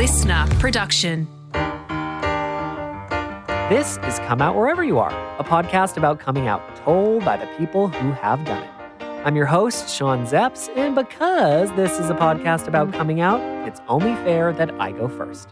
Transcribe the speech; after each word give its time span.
listener 0.00 0.46
production. 0.58 1.28
This 3.68 3.98
is 3.98 4.18
Come 4.20 4.40
Out 4.40 4.56
Wherever 4.56 4.82
You 4.82 4.98
Are, 4.98 5.12
a 5.38 5.44
podcast 5.44 5.98
about 5.98 6.18
coming 6.18 6.48
out 6.48 6.74
told 6.76 7.22
by 7.22 7.36
the 7.36 7.44
people 7.58 7.88
who 7.88 8.12
have 8.12 8.42
done 8.46 8.62
it. 8.62 8.70
I'm 9.26 9.36
your 9.36 9.44
host, 9.44 9.94
Sean 9.94 10.24
Szeps, 10.24 10.74
and 10.74 10.94
because 10.94 11.70
this 11.72 11.98
is 11.98 12.08
a 12.08 12.14
podcast 12.14 12.66
about 12.66 12.94
coming 12.94 13.20
out, 13.20 13.42
it's 13.68 13.82
only 13.88 14.14
fair 14.24 14.54
that 14.54 14.70
I 14.80 14.92
go 14.92 15.06
first. 15.06 15.50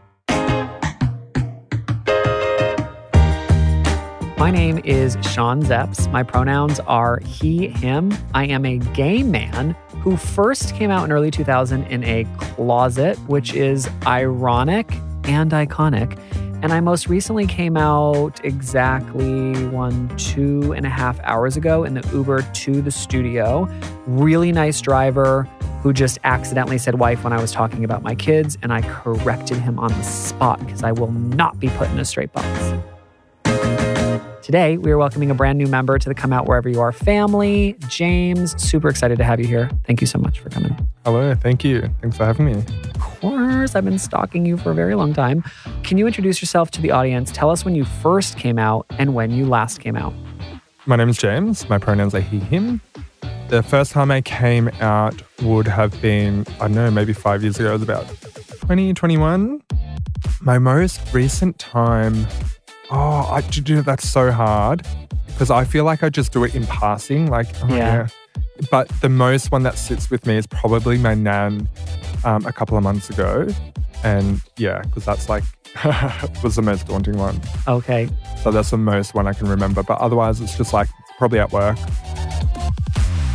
My 4.39 4.51
name 4.51 4.81
is 4.83 5.19
Sean 5.31 5.63
Szeps. 5.63 6.11
My 6.11 6.23
pronouns 6.23 6.81
are 6.81 7.19
he, 7.19 7.69
him. 7.69 8.15
I 8.33 8.47
am 8.47 8.65
a 8.65 8.79
gay 8.79 9.23
man 9.23 9.77
who 10.09 10.17
first 10.17 10.75
came 10.75 10.91
out 10.91 11.05
in 11.05 11.13
early 11.13 11.31
2000 11.31 11.85
in 11.89 12.03
a 12.03 12.25
closet, 12.39 13.19
which 13.27 13.53
is 13.53 13.87
ironic 14.07 14.91
and 15.25 15.51
iconic. 15.51 16.19
And 16.63 16.73
I 16.73 16.81
most 16.81 17.09
recently 17.09 17.47
came 17.47 17.77
out 17.77 18.43
exactly 18.43 19.67
one, 19.67 20.09
two 20.17 20.73
and 20.73 20.87
a 20.87 20.89
half 20.89 21.21
hours 21.21 21.59
ago 21.59 21.85
in 21.85 21.93
the 21.93 22.09
Uber 22.11 22.41
to 22.41 22.81
the 22.81 22.91
studio. 22.91 23.69
Really 24.07 24.51
nice 24.51 24.81
driver 24.81 25.43
who 25.83 25.93
just 25.93 26.19
accidentally 26.25 26.79
said 26.79 26.99
wife 26.99 27.23
when 27.23 27.35
I 27.35 27.41
was 27.41 27.53
talking 27.53 27.85
about 27.85 28.03
my 28.03 28.15
kids, 28.15 28.57
and 28.63 28.73
I 28.73 28.81
corrected 28.81 29.59
him 29.59 29.79
on 29.79 29.91
the 29.91 30.03
spot 30.03 30.59
because 30.61 30.83
I 30.83 30.93
will 30.93 31.13
not 31.13 31.61
be 31.61 31.69
put 31.69 31.91
in 31.91 31.99
a 31.99 32.05
straight 32.07 32.33
box. 32.33 32.98
Today, 34.49 34.79
we 34.79 34.91
are 34.91 34.97
welcoming 34.97 35.31
a 35.31 35.35
brand 35.35 35.59
new 35.59 35.67
member 35.67 35.99
to 35.99 36.09
the 36.09 36.15
Come 36.15 36.33
Out 36.33 36.47
Wherever 36.47 36.71
You 36.71 36.81
Are 36.81 36.91
family, 36.91 37.77
James. 37.89 38.59
Super 38.59 38.89
excited 38.89 39.19
to 39.19 39.25
have 39.25 39.39
you 39.39 39.47
here. 39.47 39.71
Thank 39.85 40.01
you 40.01 40.07
so 40.07 40.19
much 40.19 40.41
for 40.41 40.49
coming. 40.49 40.75
Hello, 41.05 41.35
thank 41.35 41.65
you. 41.65 41.83
Thanks 42.01 42.17
for 42.17 42.25
having 42.25 42.47
me. 42.47 42.65
Of 42.95 42.99
course, 42.99 43.75
I've 43.75 43.85
been 43.85 43.99
stalking 43.99 44.47
you 44.47 44.57
for 44.57 44.71
a 44.71 44.75
very 44.75 44.95
long 44.95 45.13
time. 45.13 45.45
Can 45.83 45.99
you 45.99 46.07
introduce 46.07 46.41
yourself 46.41 46.71
to 46.71 46.81
the 46.81 46.91
audience? 46.93 47.31
Tell 47.31 47.51
us 47.51 47.67
when 47.67 47.75
you 47.75 47.85
first 47.85 48.39
came 48.39 48.59
out 48.59 48.87
and 48.93 49.15
when 49.15 49.33
you 49.33 49.45
last 49.45 49.83
came 49.83 49.97
out. 49.97 50.15
My 50.87 50.97
name 50.97 51.11
is 51.11 51.19
James. 51.19 51.69
My 51.69 51.77
pronouns 51.77 52.15
are 52.15 52.21
he, 52.21 52.39
him. 52.39 52.81
The 53.49 53.63
first 53.63 53.93
time 53.93 54.11
I 54.11 54.23
came 54.23 54.69
out 54.81 55.21
would 55.43 55.67
have 55.67 56.01
been, 56.01 56.47
I 56.59 56.69
don't 56.69 56.75
know, 56.75 56.91
maybe 56.91 57.13
five 57.13 57.43
years 57.43 57.61
ago. 57.61 57.69
It 57.69 57.73
was 57.75 57.83
about 57.83 58.09
2021. 58.09 59.61
My 60.41 60.59
most 60.59 61.13
recent 61.13 61.59
time, 61.59 62.27
oh, 62.91 63.29
I 63.31 63.41
do 63.43 63.83
that's 63.83 64.09
so 64.09 64.31
hard 64.33 64.87
because 65.29 65.51
I 65.51 65.65
feel 65.65 65.85
like 65.85 66.03
I 66.03 66.09
just 66.09 66.33
do 66.33 66.45
it 66.45 66.55
in 66.55 66.67
passing. 66.67 67.29
Like, 67.31 67.49
oh, 67.63 67.69
Yeah. 67.69 67.75
yeah. 67.77 68.07
But 68.71 68.89
the 69.01 69.09
most 69.09 69.53
one 69.53 69.63
that 69.63 69.79
sits 69.79 70.11
with 70.11 70.27
me 70.27 70.37
is 70.37 70.47
probably 70.47 70.99
my 70.99 71.15
nan 71.15 71.69
um, 72.25 72.45
a 72.45 72.53
couple 72.53 72.77
of 72.77 72.83
months 72.83 73.09
ago. 73.09 73.47
And 74.03 74.41
yeah, 74.57 74.83
because 74.83 75.05
that's 75.05 75.29
like, 75.29 75.45
was 76.43 76.57
the 76.57 76.63
most 76.63 76.87
daunting 76.89 77.19
one. 77.19 77.41
Okay. 77.69 78.09
So 78.43 78.51
that's 78.51 78.71
the 78.71 78.77
most 78.79 79.15
one 79.15 79.27
I 79.29 79.33
can 79.33 79.49
remember. 79.49 79.83
But 79.85 79.99
otherwise, 79.99 80.41
it's 80.41 80.57
just 80.57 80.73
like 80.73 80.89
probably 81.19 81.39
at 81.39 81.53
work. 81.53 81.77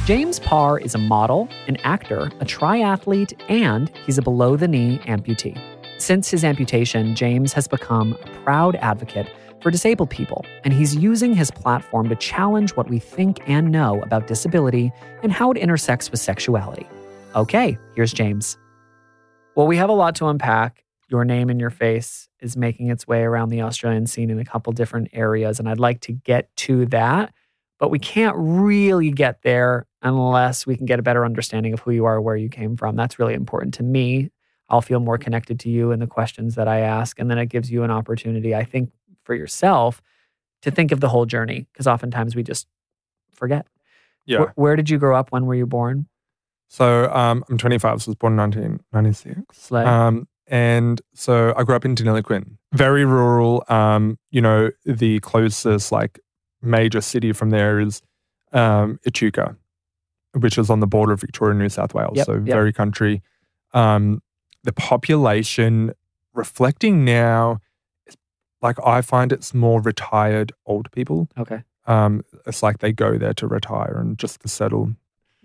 James 0.06 0.40
Parr 0.40 0.80
is 0.80 0.94
a 0.96 0.98
model, 0.98 1.48
an 1.68 1.78
actor, 1.78 2.26
a 2.42 2.46
triathlete, 2.46 3.34
and 3.50 3.90
he's 4.06 4.18
a 4.18 4.22
below 4.22 4.58
the 4.58 4.68
knee 4.68 5.00
amputee. 5.06 5.58
Since 6.00 6.30
his 6.30 6.44
amputation, 6.44 7.16
James 7.16 7.54
has 7.54 7.68
become 7.68 8.14
a 8.22 8.30
proud 8.44 8.76
advocate 8.78 9.30
for 9.64 9.72
disabled 9.72 10.12
people, 10.12 10.46
and 10.64 10.74
he's 10.74 10.96
using 10.96 11.34
his 11.34 11.50
platform 11.50 12.10
to 12.10 12.16
challenge 12.16 12.76
what 12.76 12.90
we 12.90 13.00
think 13.00 13.42
and 13.48 13.72
know 13.72 14.04
about 14.04 14.28
disability 14.28 14.92
and 15.24 15.32
how 15.32 15.50
it 15.50 15.58
intersects 15.58 16.12
with 16.12 16.20
sexuality. 16.20 16.86
Okay, 17.36 17.78
here's 17.96 18.14
James. 18.14 18.58
Well, 19.56 19.66
we 19.66 19.78
have 19.78 19.90
a 19.90 19.94
lot 19.94 20.16
to 20.18 20.28
unpack. 20.28 20.84
Your 21.10 21.26
name 21.26 21.50
and 21.50 21.60
your 21.60 21.70
face 21.72 22.28
is 22.40 22.56
making 22.56 22.90
its 22.90 23.08
way 23.08 23.22
around 23.22 23.50
the 23.50 23.62
Australian 23.62 24.06
scene 24.06 24.30
in 24.30 24.38
a 24.38 24.46
couple 24.46 24.74
different 24.74 25.08
areas, 25.14 25.60
and 25.60 25.68
I'd 25.68 25.80
like 25.80 26.02
to 26.02 26.12
get 26.12 26.56
to 26.58 26.86
that 26.88 27.34
but 27.84 27.90
we 27.90 28.00
can't 28.00 28.36
really 28.38 29.12
get 29.12 29.42
there 29.42 29.86
unless 30.02 30.66
we 30.66 30.78
can 30.78 30.86
get 30.86 31.00
a 31.00 31.04
better 31.04 31.26
understanding 31.26 31.74
of 31.74 31.82
who 31.82 31.92
you 31.92 32.06
are, 32.06 32.22
where 32.22 32.38
you 32.38 32.48
came 32.48 32.78
from. 32.78 32.96
That's 32.96 33.20
really 33.20 33.34
important 33.34 33.74
to 33.74 33.84
me. 33.84 34.32
I'll 34.70 34.80
feel 34.80 35.02
more 35.02 35.18
connected 35.18 35.60
to 35.60 35.70
you 35.70 35.92
and 35.92 36.02
the 36.02 36.08
questions 36.08 36.56
that 36.56 36.66
I 36.66 36.80
ask. 36.80 37.20
And 37.20 37.30
then 37.30 37.38
it 37.38 37.48
gives 37.48 37.70
you 37.70 37.84
an 37.84 37.92
opportunity, 37.92 38.56
I 38.56 38.64
think, 38.64 38.90
for 39.24 39.34
yourself 39.36 40.02
to 40.62 40.72
think 40.72 40.92
of 40.92 41.00
the 41.00 41.10
whole 41.10 41.26
journey, 41.26 41.68
because 41.72 41.88
oftentimes 41.88 42.36
we 42.36 42.44
just 42.44 42.68
forget. 43.34 43.68
Yeah. 44.26 44.40
Where, 44.40 44.54
where 44.56 44.76
did 44.76 44.90
you 44.90 44.98
grow 44.98 45.18
up? 45.18 45.32
When 45.32 45.46
were 45.46 45.56
you 45.56 45.66
born? 45.66 46.08
So 46.70 47.12
um, 47.14 47.44
I'm 47.50 47.58
25. 47.58 48.02
So 48.02 48.10
I 48.10 48.12
was 48.12 48.16
born 48.16 48.34
in 48.34 48.38
1996. 48.38 49.58
Slay. 49.58 49.84
Um, 49.84 50.28
and 50.48 51.02
so 51.14 51.54
I 51.56 51.64
grew 51.64 51.76
up 51.76 51.86
in 51.86 51.96
Deniliquin, 51.96 52.58
very 52.74 53.06
rural. 53.06 53.64
Um, 53.70 54.18
you 54.32 54.42
know, 54.42 54.72
the 54.86 55.20
closest 55.22 55.92
like 55.92 56.20
major 56.62 57.02
city 57.02 57.32
from 57.32 57.50
there 57.50 57.80
is 57.80 58.02
um, 58.52 59.00
Echuca, 59.06 59.56
which 60.34 60.58
is 60.58 60.70
on 60.70 60.80
the 60.80 60.88
border 60.88 61.14
of 61.14 61.22
Victoria 61.22 61.52
and 61.52 61.60
New 61.60 61.70
South 61.70 61.94
Wales. 61.94 62.18
Yep, 62.18 62.26
so 62.26 62.34
yep. 62.34 62.44
very 62.44 62.74
country. 62.74 63.22
Um, 63.74 64.22
the 64.64 64.74
population 64.74 65.94
reflecting 66.34 67.06
now, 67.06 67.60
like 68.64 68.78
I 68.84 69.02
find 69.02 69.32
it's 69.32 69.54
more 69.54 69.80
retired 69.82 70.52
old 70.66 70.92
people. 70.92 71.28
okay. 71.38 71.62
Um, 71.86 72.24
it's 72.48 72.64
like 72.64 72.80
they 72.80 72.94
go 72.94 73.18
there 73.18 73.34
to 73.36 73.46
retire 73.48 73.98
and 74.00 74.18
just 74.18 74.40
to 74.42 74.48
settle. 74.48 74.96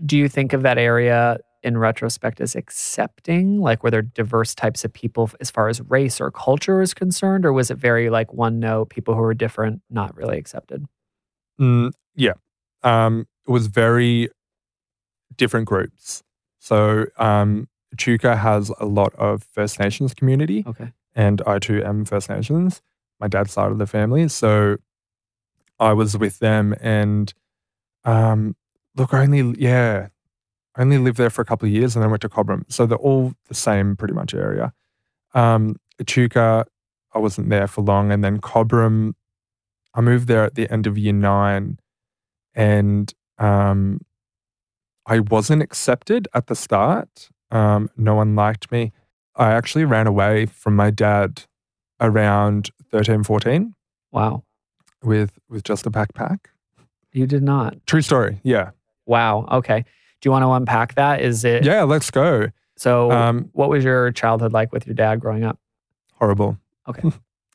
Do 0.06 0.16
you 0.16 0.28
think 0.28 0.52
of 0.52 0.62
that 0.62 0.78
area 0.78 1.38
in 1.64 1.76
retrospect 1.76 2.40
as 2.40 2.54
accepting? 2.54 3.60
Like, 3.60 3.82
were 3.82 3.90
there 3.90 4.02
diverse 4.02 4.54
types 4.54 4.84
of 4.84 4.92
people 4.92 5.28
as 5.40 5.50
far 5.50 5.68
as 5.68 5.80
race 5.82 6.20
or 6.20 6.30
culture 6.30 6.80
is 6.80 6.94
concerned? 6.94 7.44
Or 7.44 7.52
was 7.52 7.72
it 7.72 7.76
very 7.78 8.08
like 8.08 8.32
one 8.32 8.60
note, 8.60 8.90
people 8.90 9.14
who 9.14 9.20
were 9.22 9.34
different, 9.34 9.82
not 9.90 10.16
really 10.16 10.38
accepted? 10.38 10.86
Mm, 11.60 11.90
yeah. 12.14 12.34
Um, 12.84 13.26
it 13.46 13.50
was 13.50 13.66
very 13.66 14.28
different 15.36 15.66
groups. 15.66 16.22
So 16.60 17.06
um, 17.16 17.68
Chuka 17.96 18.36
has 18.38 18.70
a 18.78 18.86
lot 18.86 19.12
of 19.16 19.42
First 19.52 19.80
Nations 19.80 20.14
community, 20.14 20.62
Okay. 20.66 20.92
and 21.16 21.42
I 21.46 21.58
too 21.58 21.82
am 21.84 22.04
First 22.04 22.28
Nations, 22.28 22.80
my 23.20 23.28
dad's 23.28 23.52
side 23.52 23.70
of 23.70 23.78
the 23.78 23.86
family. 23.86 24.28
So 24.28 24.76
I 25.78 25.92
was 25.92 26.16
with 26.16 26.38
them, 26.38 26.74
and 26.80 27.32
um, 28.04 28.56
look, 28.96 29.14
I 29.14 29.22
only, 29.22 29.54
yeah, 29.58 30.08
I 30.78 30.82
only 30.82 30.98
lived 30.98 31.18
there 31.18 31.30
for 31.30 31.42
a 31.42 31.44
couple 31.44 31.66
of 31.66 31.72
years 31.72 31.96
and 31.96 32.02
then 32.02 32.10
went 32.10 32.22
to 32.22 32.28
Cobram. 32.28 32.64
So 32.68 32.86
they're 32.86 32.98
all 32.98 33.34
the 33.48 33.54
same 33.54 33.96
pretty 33.96 34.14
much 34.14 34.32
area. 34.32 34.72
Um, 35.34 35.76
Echuca, 35.98 36.66
I 37.12 37.18
wasn't 37.18 37.50
there 37.50 37.66
for 37.66 37.82
long. 37.82 38.12
And 38.12 38.22
then 38.22 38.40
Cobram, 38.40 39.14
I 39.94 40.00
moved 40.00 40.28
there 40.28 40.44
at 40.44 40.54
the 40.54 40.70
end 40.70 40.86
of 40.86 40.96
year 40.96 41.12
nine 41.12 41.78
and 42.54 43.12
um, 43.38 44.00
I 45.06 45.20
wasn't 45.20 45.62
accepted 45.62 46.28
at 46.34 46.46
the 46.46 46.54
start. 46.54 47.28
Um, 47.50 47.90
no 47.96 48.14
one 48.14 48.36
liked 48.36 48.70
me. 48.70 48.92
I 49.34 49.52
actually 49.52 49.84
ran 49.84 50.06
away 50.06 50.46
from 50.46 50.76
my 50.76 50.90
dad 50.90 51.44
around 52.00 52.70
13, 52.90 53.24
14 53.24 53.74
Wow. 54.12 54.44
with, 55.02 55.38
with 55.48 55.64
just 55.64 55.86
a 55.86 55.90
backpack. 55.90 56.38
You 57.12 57.26
did 57.26 57.42
not. 57.42 57.74
True 57.86 58.02
story. 58.02 58.40
Yeah. 58.42 58.70
Wow. 59.06 59.46
Okay. 59.50 59.84
Do 60.20 60.26
you 60.26 60.30
want 60.30 60.42
to 60.44 60.50
unpack 60.52 60.94
that? 60.96 61.20
Is 61.20 61.44
it 61.44 61.64
Yeah, 61.64 61.82
let's 61.84 62.10
go. 62.10 62.48
so? 62.76 63.10
Um, 63.10 63.48
what 63.52 63.68
was 63.70 63.84
your 63.84 64.10
childhood 64.12 64.52
like 64.52 64.72
with 64.72 64.86
your 64.86 64.94
dad 64.94 65.20
growing 65.20 65.44
up? 65.44 65.58
horrible. 66.14 66.58
Okay. 66.88 67.08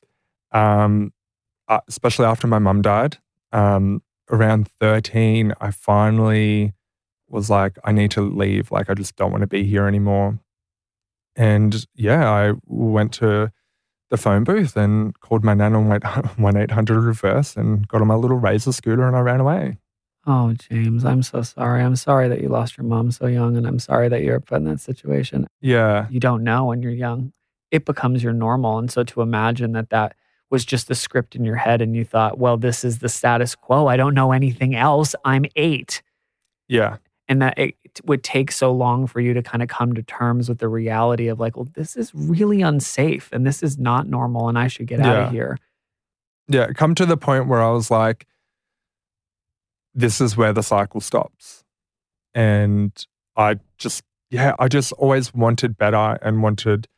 um, 0.52 1.12
uh, 1.68 1.80
especially 1.88 2.24
after 2.26 2.46
my 2.46 2.58
mum 2.58 2.80
died. 2.82 3.18
Um, 3.52 4.02
around 4.30 4.68
13, 4.80 5.52
I 5.60 5.70
finally 5.70 6.72
was 7.28 7.50
like, 7.50 7.76
I 7.84 7.92
need 7.92 8.10
to 8.12 8.22
leave. 8.22 8.70
Like, 8.72 8.88
I 8.88 8.94
just 8.94 9.16
don't 9.16 9.30
want 9.30 9.42
to 9.42 9.46
be 9.46 9.64
here 9.64 9.86
anymore. 9.86 10.38
And 11.36 11.86
yeah, 11.94 12.30
I 12.30 12.52
went 12.66 13.12
to 13.14 13.52
the 14.14 14.22
phone 14.22 14.44
booth 14.44 14.76
and 14.76 15.18
called 15.20 15.42
my 15.42 15.54
nan 15.54 15.74
on 15.74 15.88
1 15.90 16.56
800 16.56 17.00
reverse 17.02 17.56
and 17.56 17.86
got 17.88 18.00
on 18.00 18.06
my 18.06 18.14
little 18.14 18.38
razor 18.38 18.72
scooter 18.72 19.06
and 19.06 19.16
I 19.16 19.20
ran 19.20 19.40
away. 19.40 19.78
Oh, 20.26 20.52
James, 20.54 21.04
I'm 21.04 21.22
so 21.22 21.42
sorry. 21.42 21.82
I'm 21.82 21.96
sorry 21.96 22.28
that 22.28 22.40
you 22.40 22.48
lost 22.48 22.78
your 22.78 22.86
mom 22.86 23.10
so 23.10 23.26
young, 23.26 23.58
and 23.58 23.66
I'm 23.66 23.78
sorry 23.78 24.08
that 24.08 24.22
you're 24.22 24.40
put 24.40 24.56
in 24.56 24.64
that 24.64 24.80
situation. 24.80 25.46
Yeah. 25.60 26.06
You 26.08 26.18
don't 26.18 26.42
know 26.42 26.64
when 26.66 26.80
you're 26.80 26.92
young. 26.92 27.32
It 27.70 27.84
becomes 27.84 28.22
your 28.22 28.32
normal. 28.32 28.78
And 28.78 28.90
so 28.90 29.04
to 29.04 29.20
imagine 29.20 29.72
that 29.72 29.90
that 29.90 30.14
was 30.48 30.64
just 30.64 30.88
the 30.88 30.94
script 30.94 31.34
in 31.34 31.44
your 31.44 31.56
head 31.56 31.82
and 31.82 31.94
you 31.94 32.04
thought, 32.04 32.38
well, 32.38 32.56
this 32.56 32.84
is 32.84 33.00
the 33.00 33.08
status 33.08 33.54
quo. 33.54 33.86
I 33.88 33.96
don't 33.98 34.14
know 34.14 34.32
anything 34.32 34.74
else. 34.74 35.14
I'm 35.24 35.44
eight. 35.56 36.00
Yeah. 36.68 36.96
and 37.28 37.42
that 37.42 37.58
it 37.58 37.74
would 38.04 38.22
take 38.22 38.50
so 38.50 38.72
long 38.72 39.06
for 39.06 39.20
you 39.20 39.34
to 39.34 39.42
kind 39.42 39.62
of 39.62 39.68
come 39.68 39.94
to 39.94 40.02
terms 40.02 40.48
with 40.48 40.58
the 40.58 40.68
reality 40.68 41.28
of 41.28 41.38
like, 41.38 41.56
well, 41.56 41.68
this 41.74 41.96
is 41.96 42.12
really 42.14 42.62
unsafe 42.62 43.30
and 43.32 43.46
this 43.46 43.62
is 43.62 43.78
not 43.78 44.08
normal 44.08 44.48
and 44.48 44.58
I 44.58 44.68
should 44.68 44.86
get 44.86 45.00
out 45.00 45.26
of 45.26 45.30
here. 45.30 45.58
Yeah. 46.48 46.72
Come 46.74 46.94
to 46.96 47.06
the 47.06 47.16
point 47.16 47.48
where 47.48 47.62
I 47.62 47.70
was 47.70 47.90
like, 47.90 48.26
this 49.94 50.20
is 50.20 50.36
where 50.36 50.52
the 50.52 50.62
cycle 50.62 51.00
stops. 51.00 51.64
And 52.34 52.92
I 53.36 53.60
just, 53.78 54.02
yeah, 54.30 54.54
I 54.58 54.68
just 54.68 54.92
always 54.92 55.32
wanted 55.32 55.78
better 55.78 56.18
and 56.20 56.42
wanted 56.42 56.88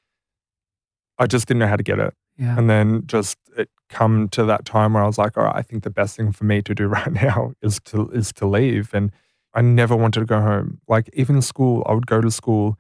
I 1.19 1.27
just 1.27 1.49
didn't 1.49 1.61
know 1.61 1.67
how 1.67 1.77
to 1.77 1.83
get 1.83 1.99
it. 1.99 2.15
Yeah. 2.39 2.59
And 2.59 2.69
then 2.69 3.07
just 3.07 3.39
it 3.57 3.71
come 3.89 4.29
to 4.31 4.45
that 4.45 4.65
time 4.65 4.93
where 4.93 5.03
I 5.03 5.07
was 5.07 5.19
like, 5.19 5.37
all 5.37 5.45
right, 5.45 5.57
I 5.57 5.63
think 5.63 5.83
the 5.83 5.91
best 5.91 6.17
thing 6.17 6.33
for 6.33 6.45
me 6.45 6.63
to 6.63 6.75
do 6.75 6.87
right 6.87 7.13
now 7.13 7.53
is 7.63 7.81
to 7.87 8.11
is 8.11 8.33
to 8.35 8.47
leave. 8.47 8.93
And 8.93 9.13
I 9.57 9.63
never 9.63 9.97
wanted 9.97 10.21
to 10.21 10.27
go 10.27 10.41
home. 10.41 10.81
Like 10.87 11.11
even 11.15 11.41
school, 11.43 11.83
I 11.89 11.95
would 11.95 12.07
go 12.07 12.21
to 12.21 12.31
school. 12.31 12.77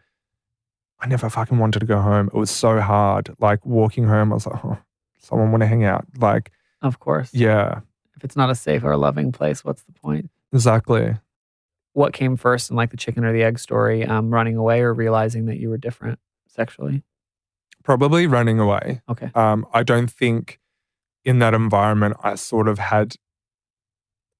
I 1.00 1.06
never 1.08 1.28
fucking 1.28 1.58
wanted 1.58 1.80
to 1.80 1.86
go 1.86 2.00
home. 2.00 2.28
It 2.28 2.34
was 2.38 2.50
so 2.50 2.80
hard. 2.80 3.34
Like 3.40 3.64
walking 3.66 4.04
home, 4.04 4.30
I 4.30 4.34
was 4.34 4.46
like, 4.46 4.64
oh, 4.64 4.78
someone 5.18 5.50
want 5.50 5.62
to 5.62 5.66
hang 5.66 5.84
out. 5.84 6.06
Like, 6.18 6.52
Of 6.82 7.00
course. 7.00 7.30
yeah, 7.34 7.80
If 8.16 8.24
it's 8.24 8.36
not 8.36 8.50
a 8.50 8.54
safe 8.54 8.84
or 8.84 8.92
a 8.92 8.96
loving 8.98 9.32
place, 9.32 9.64
what's 9.64 9.82
the 9.82 9.92
point? 9.92 10.30
exactly. 10.52 11.16
What 11.94 12.12
came 12.12 12.36
first 12.36 12.70
in 12.70 12.76
like 12.76 12.90
the 12.90 12.96
chicken 12.98 13.24
or 13.24 13.32
the 13.32 13.42
egg 13.42 13.58
story? 13.58 14.04
Um, 14.04 14.30
running 14.30 14.56
away 14.56 14.80
or 14.82 14.92
realizing 14.92 15.46
that 15.46 15.56
you 15.58 15.70
were 15.70 15.78
different 15.78 16.18
sexually? 16.46 17.02
Probably 17.84 18.26
running 18.26 18.58
away. 18.58 19.00
Okay. 19.08 19.30
Um, 19.34 19.66
I 19.72 19.82
don't 19.82 20.10
think 20.10 20.60
in 21.24 21.38
that 21.38 21.54
environment 21.54 22.16
I 22.22 22.34
sort 22.34 22.68
of 22.68 22.78
had 22.78 23.16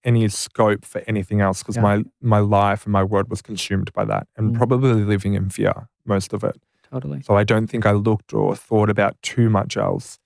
any 0.07 0.27
scope 0.29 0.85
for 0.87 1.03
anything 1.07 1.41
else 1.43 1.63
because 1.63 1.77
Yeah. 1.77 1.83
my 1.83 2.05
my 2.23 2.39
life 2.39 2.85
and 2.87 2.93
my 2.93 3.03
world 3.05 3.29
was 3.29 3.43
consumed 3.43 3.93
by 3.93 4.05
that 4.07 4.27
and 4.37 4.53
Mm. 4.55 4.57
probably 4.57 4.95
living 5.05 5.35
in 5.35 5.51
fear 5.51 5.89
most 6.07 6.33
of 6.33 6.43
it. 6.45 6.57
Totally. 6.91 7.21
So 7.23 7.37
I 7.37 7.45
don't 7.45 7.67
think 7.67 7.85
I 7.85 7.91
looked 7.93 8.33
or 8.33 8.55
thought 8.57 8.89
about 8.89 9.21
too 9.23 9.51
much 9.51 9.77
else. 9.77 10.19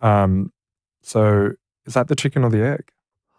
Um, 0.00 0.52
so 1.02 1.52
is 1.86 1.94
that 1.94 2.08
the 2.08 2.16
chicken 2.16 2.42
or 2.44 2.50
the 2.50 2.62
egg? 2.66 2.90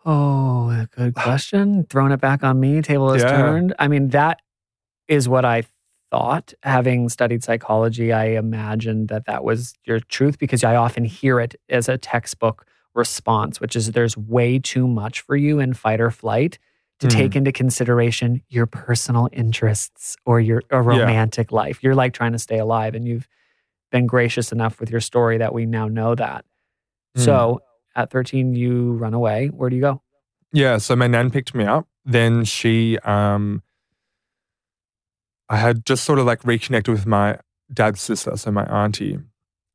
Oh, 0.06 0.70
a 0.72 0.88
good 0.96 1.14
question. 1.24 1.86
Throwing 1.90 2.12
it 2.14 2.22
back 2.22 2.44
on 2.44 2.60
me, 2.60 2.82
table 2.82 3.12
is 3.14 3.22
Yeah. 3.22 3.32
turned. 3.32 3.74
I 3.78 3.88
mean, 3.88 4.08
that 4.10 4.42
is 5.08 5.28
what 5.30 5.44
I 5.46 5.64
thought. 6.10 6.54
Having 6.64 7.10
studied 7.10 7.44
psychology, 7.44 8.12
I 8.14 8.26
imagined 8.38 9.10
that 9.10 9.26
that 9.26 9.44
was 9.44 9.74
your 9.86 10.00
truth 10.00 10.40
because 10.40 10.64
I 10.64 10.76
often 10.76 11.04
hear 11.06 11.40
it 11.40 11.56
as 11.70 11.88
a 11.90 11.98
textbook 11.98 12.66
response, 12.94 13.60
which 13.62 13.76
is 13.76 13.92
there's 13.92 14.18
way 14.18 14.60
too 14.60 14.88
much 14.88 15.22
for 15.22 15.36
you 15.36 15.60
in 15.60 15.74
fight 15.74 16.02
or 16.02 16.12
flight 16.12 16.60
to 17.00 17.08
Mm. 17.08 17.12
take 17.12 17.36
into 17.36 17.52
consideration 17.52 18.42
your 18.50 18.66
personal 18.66 19.28
interests 19.32 20.16
or 20.26 20.40
your 20.40 20.62
a 20.70 20.82
romantic 20.82 21.52
life. 21.52 21.82
You're 21.82 21.96
like 21.96 22.14
trying 22.14 22.34
to 22.34 22.40
stay 22.40 22.60
alive, 22.60 22.94
and 22.96 23.08
you've 23.08 23.28
been 23.92 24.06
gracious 24.06 24.52
enough 24.52 24.80
with 24.80 24.90
your 24.92 25.02
story 25.02 25.38
that 25.40 25.54
we 25.54 25.66
now 25.66 25.88
know 25.88 26.16
that. 26.16 26.46
Mm. 27.18 27.26
So 27.26 27.62
at 27.96 28.10
13, 28.12 28.54
you 28.54 28.94
run 28.94 29.14
away. 29.14 29.48
Where 29.48 29.70
do 29.70 29.76
you 29.76 29.82
go? 29.82 30.02
Yeah, 30.54 30.78
so 30.78 30.96
my 30.96 31.08
nan 31.08 31.32
picked 31.32 31.56
me 31.56 31.66
up. 31.66 31.88
Then 32.06 32.44
she, 32.46 32.98
um, 33.00 33.64
I 35.50 35.58
had 35.58 35.86
just 35.86 36.04
sort 36.04 36.20
of 36.20 36.26
like 36.26 36.44
reconnected 36.46 36.94
with 36.94 37.06
my 37.06 37.40
dad's 37.74 38.02
sister, 38.02 38.36
so 38.38 38.52
my 38.52 38.64
auntie. 38.66 39.20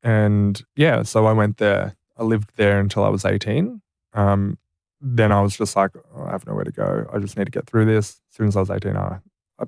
And 0.03 0.61
yeah, 0.75 1.03
so 1.03 1.25
I 1.27 1.33
went 1.33 1.57
there. 1.57 1.95
I 2.17 2.23
lived 2.23 2.51
there 2.55 2.79
until 2.79 3.03
I 3.03 3.09
was 3.09 3.25
18. 3.25 3.81
Um, 4.13 4.57
then 4.99 5.31
I 5.31 5.41
was 5.41 5.57
just 5.57 5.75
like, 5.75 5.91
oh, 6.15 6.23
I 6.23 6.31
have 6.31 6.47
nowhere 6.47 6.63
to 6.63 6.71
go. 6.71 7.07
I 7.13 7.19
just 7.19 7.37
need 7.37 7.45
to 7.45 7.51
get 7.51 7.67
through 7.67 7.85
this. 7.85 8.21
As 8.31 8.35
soon 8.35 8.47
as 8.47 8.55
I 8.55 8.61
was 8.61 8.71
18, 8.71 8.95
I, 8.95 9.19
I, 9.59 9.65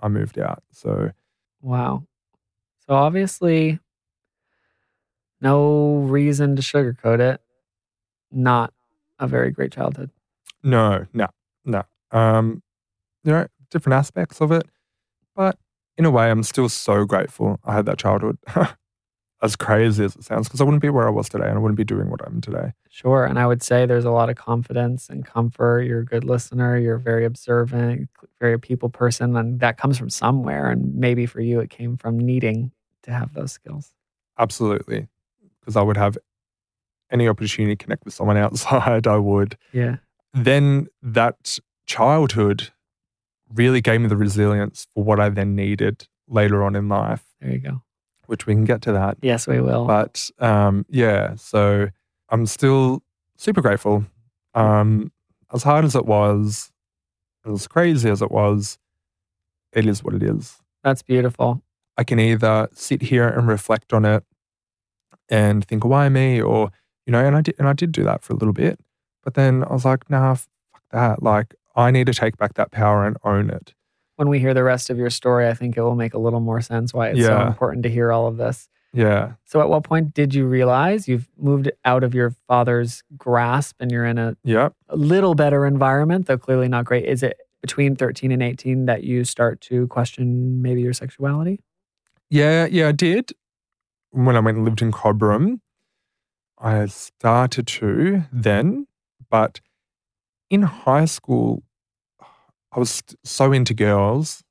I 0.00 0.08
moved 0.08 0.38
out. 0.38 0.62
So 0.72 1.12
Wow. 1.62 2.04
So 2.86 2.94
obviously, 2.94 3.78
no 5.40 5.96
reason 5.96 6.56
to 6.56 6.62
sugarcoat 6.62 7.20
it. 7.20 7.40
Not 8.30 8.72
a 9.18 9.26
very 9.26 9.50
great 9.50 9.72
childhood. 9.72 10.10
no, 10.62 11.06
no, 11.12 11.28
no. 11.64 11.82
Um, 12.10 12.62
you 13.24 13.32
know, 13.32 13.46
different 13.70 13.94
aspects 13.94 14.40
of 14.40 14.52
it. 14.52 14.64
But 15.34 15.58
in 15.96 16.04
a 16.04 16.10
way, 16.10 16.30
I'm 16.30 16.42
still 16.42 16.68
so 16.68 17.04
grateful 17.04 17.58
I 17.64 17.74
had 17.74 17.86
that 17.86 17.98
childhood. 17.98 18.38
as 19.40 19.54
crazy 19.54 20.04
as 20.04 20.16
it 20.16 20.24
sounds, 20.24 20.48
because 20.48 20.60
I 20.60 20.64
wouldn't 20.64 20.82
be 20.82 20.88
where 20.88 21.06
I 21.06 21.10
was 21.10 21.28
today 21.28 21.46
and 21.46 21.56
I 21.56 21.60
wouldn't 21.60 21.76
be 21.76 21.84
doing 21.84 22.10
what 22.10 22.20
I'm 22.26 22.40
today. 22.40 22.72
Sure. 22.88 23.24
And 23.24 23.38
I 23.38 23.46
would 23.46 23.62
say 23.62 23.86
there's 23.86 24.04
a 24.04 24.10
lot 24.10 24.30
of 24.30 24.36
confidence 24.36 25.08
and 25.08 25.24
comfort. 25.24 25.82
You're 25.82 26.00
a 26.00 26.04
good 26.04 26.24
listener. 26.24 26.76
You're 26.76 26.98
very 26.98 27.24
observant, 27.24 28.08
very 28.40 28.58
people 28.58 28.88
person. 28.88 29.36
And 29.36 29.60
that 29.60 29.76
comes 29.76 29.96
from 29.96 30.10
somewhere. 30.10 30.70
And 30.70 30.94
maybe 30.94 31.26
for 31.26 31.40
you, 31.40 31.60
it 31.60 31.70
came 31.70 31.96
from 31.96 32.18
needing 32.18 32.72
to 33.04 33.12
have 33.12 33.34
those 33.34 33.52
skills. 33.52 33.92
Absolutely. 34.38 35.06
Because 35.60 35.76
I 35.76 35.82
would 35.82 35.96
have 35.96 36.18
any 37.10 37.28
opportunity 37.28 37.76
to 37.76 37.84
connect 37.84 38.04
with 38.04 38.14
someone 38.14 38.36
outside, 38.44 39.06
I 39.06 39.16
would. 39.16 39.56
Yeah. 39.72 39.96
Then 40.34 40.88
that 41.02 41.58
childhood 41.86 42.70
really 43.54 43.80
gave 43.80 44.00
me 44.00 44.08
the 44.08 44.16
resilience 44.16 44.86
for 44.94 45.04
what 45.04 45.20
I 45.20 45.28
then 45.28 45.54
needed 45.54 46.06
later 46.28 46.62
on 46.62 46.76
in 46.76 46.88
life, 46.88 47.24
There 47.40 47.50
you 47.52 47.58
go. 47.58 47.82
Which 48.28 48.46
we 48.46 48.54
can 48.54 48.64
get 48.64 48.82
to 48.82 48.92
that. 48.92 49.16
Yes, 49.22 49.46
we 49.46 49.60
will. 49.60 49.86
But 49.86 50.30
um, 50.38 50.84
yeah, 50.88 51.34
so 51.36 51.88
I'm 52.28 52.44
still 52.46 53.02
super 53.36 53.62
grateful. 53.62 54.04
Um, 54.54 55.10
as 55.52 55.62
hard 55.62 55.84
as 55.86 55.96
it 55.96 56.04
was, 56.04 56.70
as 57.46 57.66
crazy 57.66 58.10
as 58.10 58.20
it 58.20 58.30
was, 58.30 58.78
it 59.72 59.86
is 59.86 60.04
what 60.04 60.14
it 60.14 60.22
is. 60.22 60.58
That's 60.84 61.02
beautiful. 61.02 61.62
I 61.96 62.04
can 62.04 62.20
either 62.20 62.68
sit 62.74 63.00
here 63.02 63.26
and 63.26 63.48
reflect 63.48 63.92
on 63.94 64.04
it 64.04 64.24
and 65.30 65.64
think, 65.64 65.84
why 65.84 66.08
me? 66.10 66.40
Or, 66.40 66.70
you 67.06 67.12
know, 67.12 67.24
and 67.24 67.34
I 67.34 67.40
did 67.40 67.54
and 67.58 67.66
I 67.66 67.72
did 67.72 67.92
do 67.92 68.04
that 68.04 68.22
for 68.22 68.34
a 68.34 68.36
little 68.36 68.52
bit. 68.52 68.78
But 69.24 69.34
then 69.34 69.64
I 69.64 69.72
was 69.72 69.86
like, 69.86 70.08
nah, 70.10 70.34
fuck 70.34 70.82
that. 70.90 71.22
Like 71.22 71.54
I 71.74 71.90
need 71.90 72.06
to 72.08 72.14
take 72.14 72.36
back 72.36 72.54
that 72.54 72.72
power 72.72 73.06
and 73.06 73.16
own 73.24 73.48
it. 73.48 73.74
When 74.18 74.28
we 74.28 74.40
hear 74.40 74.52
the 74.52 74.64
rest 74.64 74.90
of 74.90 74.98
your 74.98 75.10
story, 75.10 75.46
I 75.46 75.54
think 75.54 75.76
it 75.76 75.80
will 75.80 75.94
make 75.94 76.12
a 76.12 76.18
little 76.18 76.40
more 76.40 76.60
sense 76.60 76.92
why 76.92 77.10
it's 77.10 77.20
so 77.24 77.40
important 77.46 77.84
to 77.84 77.88
hear 77.88 78.10
all 78.10 78.26
of 78.26 78.36
this. 78.36 78.68
Yeah. 78.92 79.34
So, 79.44 79.60
at 79.60 79.68
what 79.68 79.84
point 79.84 80.12
did 80.12 80.34
you 80.34 80.44
realize 80.44 81.06
you've 81.06 81.28
moved 81.38 81.70
out 81.84 82.02
of 82.02 82.14
your 82.14 82.34
father's 82.48 83.04
grasp 83.16 83.76
and 83.78 83.92
you're 83.92 84.04
in 84.04 84.18
a, 84.18 84.36
Yep. 84.42 84.72
a 84.88 84.96
little 84.96 85.36
better 85.36 85.64
environment, 85.66 86.26
though 86.26 86.36
clearly 86.36 86.66
not 86.66 86.84
great? 86.84 87.04
Is 87.04 87.22
it 87.22 87.36
between 87.62 87.94
13 87.94 88.32
and 88.32 88.42
18 88.42 88.86
that 88.86 89.04
you 89.04 89.22
start 89.22 89.60
to 89.60 89.86
question 89.86 90.62
maybe 90.62 90.80
your 90.80 90.94
sexuality? 90.94 91.60
Yeah, 92.28 92.66
yeah, 92.66 92.88
I 92.88 92.92
did. 92.92 93.30
When 94.10 94.34
I 94.34 94.40
went 94.40 94.56
and 94.56 94.64
lived 94.64 94.82
in 94.82 94.90
Cobram, 94.90 95.60
I 96.58 96.86
started 96.86 97.68
to 97.68 98.24
then, 98.32 98.88
but 99.30 99.60
in 100.50 100.62
high 100.62 101.04
school, 101.04 101.62
I 102.72 102.78
was 102.78 103.02
so 103.24 103.52
into 103.52 103.74
girls 103.74 104.42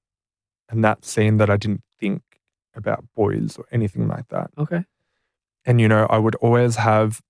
and 0.70 0.84
that 0.84 1.06
scene 1.06 1.38
that 1.38 1.50
I 1.50 1.58
didn't 1.58 1.84
think 2.00 2.22
about 2.76 3.06
boys 3.16 3.58
or 3.58 3.66
anything 3.72 4.08
like 4.08 4.28
that. 4.30 4.52
Okay. 4.58 4.86
And, 5.66 5.82
you 5.82 5.88
know, 5.88 6.06
I 6.10 6.18
would 6.18 6.36
always 6.36 6.78
have 6.78 7.22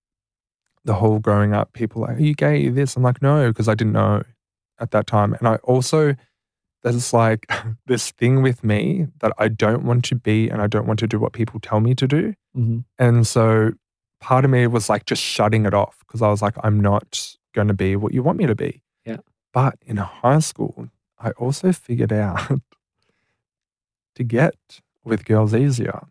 the 0.85 0.95
whole 0.95 1.19
growing 1.19 1.53
up 1.53 1.73
people 1.73 2.01
like, 2.01 2.17
Are 2.17 2.21
you 2.21 2.33
gay? 2.33 2.53
Are 2.53 2.55
you 2.55 2.71
this? 2.71 2.95
I'm 2.95 3.03
like, 3.03 3.21
No, 3.21 3.47
because 3.49 3.67
I 3.67 3.75
didn't 3.75 3.93
know 3.93 4.23
at 4.79 4.91
that 4.91 5.07
time. 5.07 5.33
And 5.33 5.47
I 5.47 5.55
also, 5.57 6.15
there's 6.83 7.13
like 7.13 7.51
this 7.87 8.11
thing 8.11 8.41
with 8.41 8.63
me 8.63 9.07
that 9.21 9.33
I 9.37 9.47
don't 9.47 9.83
want 9.83 10.05
to 10.05 10.15
be 10.15 10.49
and 10.49 10.61
I 10.61 10.67
don't 10.67 10.87
want 10.87 10.99
to 10.99 11.07
do 11.07 11.19
what 11.19 11.33
people 11.33 11.59
tell 11.59 11.79
me 11.79 11.95
to 11.95 12.07
do. 12.07 12.33
hmm 12.53 12.79
And 12.99 13.25
so 13.25 13.71
part 14.19 14.45
of 14.45 14.51
me 14.51 14.67
was 14.67 14.89
like 14.89 15.05
just 15.05 15.21
shutting 15.21 15.65
it 15.65 15.73
off 15.73 15.97
because 16.07 16.21
I 16.21 16.29
was 16.29 16.41
like, 16.41 16.55
I'm 16.63 16.79
not 16.79 17.35
going 17.53 17.67
to 17.67 17.73
be 17.73 17.95
what 17.95 18.13
you 18.13 18.23
want 18.23 18.37
me 18.37 18.45
to 18.45 18.55
be. 18.55 18.81
But 19.53 19.75
in 19.85 19.97
high 19.97 20.39
school, 20.39 20.89
I 21.19 21.31
also 21.31 21.71
figured 21.71 22.13
out 22.13 22.39
to 24.15 24.23
get 24.23 24.55
with 25.03 25.25
girls 25.25 25.53
easier. 25.55 26.07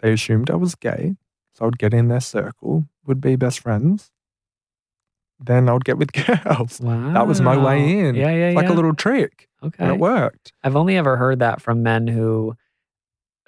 They 0.00 0.12
assumed 0.12 0.50
I 0.50 0.54
was 0.56 0.74
gay. 0.74 1.16
So 1.54 1.64
I 1.64 1.66
would 1.66 1.78
get 1.78 1.92
in 1.92 2.08
their 2.08 2.20
circle, 2.20 2.84
would 3.06 3.20
be 3.20 3.34
best 3.34 3.58
friends. 3.60 4.10
Then 5.40 5.68
I 5.68 5.72
would 5.72 5.84
get 5.84 5.98
with 5.98 6.12
girls. 6.26 6.80
Wow. 6.80 7.12
That 7.12 7.26
was 7.26 7.40
my 7.40 7.56
way 7.56 7.98
in. 7.98 8.14
Yeah, 8.14 8.30
yeah, 8.30 8.48
It's 8.48 8.56
like 8.56 8.66
yeah. 8.68 8.72
a 8.72 8.76
little 8.76 8.94
trick. 8.94 9.48
okay. 9.62 9.84
And 9.84 9.94
it 9.94 9.98
worked. 9.98 10.52
I've 10.62 10.76
only 10.76 10.96
ever 10.96 11.16
heard 11.16 11.40
that 11.40 11.60
from 11.60 11.82
men 11.82 12.06
who, 12.06 12.56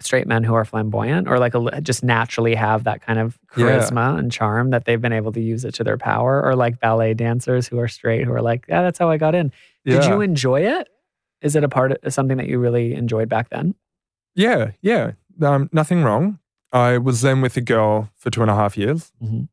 straight 0.03 0.27
men 0.27 0.45
who 0.45 0.55
are 0.55 0.65
flamboyant 0.65 1.29
or 1.29 1.39
like 1.39 1.55
a, 1.55 1.81
just 1.81 2.03
naturally 2.03 2.55
have 2.55 2.85
that 2.85 3.03
kind 3.03 3.19
of 3.19 3.39
Yeah. 3.57 3.67
charisma 3.67 4.19
and 4.19 4.31
charm 4.33 4.71
that 4.71 4.85
they've 4.85 5.01
been 5.01 5.13
able 5.13 5.33
to 5.33 5.41
use 5.41 5.65
it 5.65 5.75
to 5.75 5.85
their 5.85 5.99
power, 5.99 6.43
or 6.43 6.55
like 6.57 6.81
ballet 6.81 7.15
dancers 7.15 7.69
who 7.69 7.79
are 7.79 7.89
straight 7.89 8.25
who 8.25 8.33
are 8.33 8.43
like, 8.43 8.65
yeah, 8.69 8.83
that's 8.83 8.99
how 8.99 9.11
I 9.11 9.17
got 9.17 9.35
in. 9.35 9.53
Did 9.85 10.05
you 10.05 10.21
enjoy 10.21 10.61
it? 10.63 10.89
Is 11.43 11.57
it 11.57 11.65
a 11.65 11.69
part 11.69 11.93
of 11.93 12.13
something 12.13 12.37
that 12.37 12.47
you 12.49 12.59
really 12.59 12.95
enjoyed 12.95 13.29
back 13.29 13.49
then? 13.51 13.75
Yeah, 14.35 14.73
yeah. 14.83 15.13
Um, 15.43 15.69
nothing 15.73 16.03
wrong. 16.03 16.39
I 16.73 16.99
was 16.99 17.23
then 17.23 17.41
with 17.41 17.57
a 17.57 17.61
girl 17.63 18.11
for 18.17 18.31
two 18.31 18.43
and 18.43 18.51
a 18.51 18.55
half 18.55 18.77
years. 18.77 19.11
Mhm. 19.23 19.49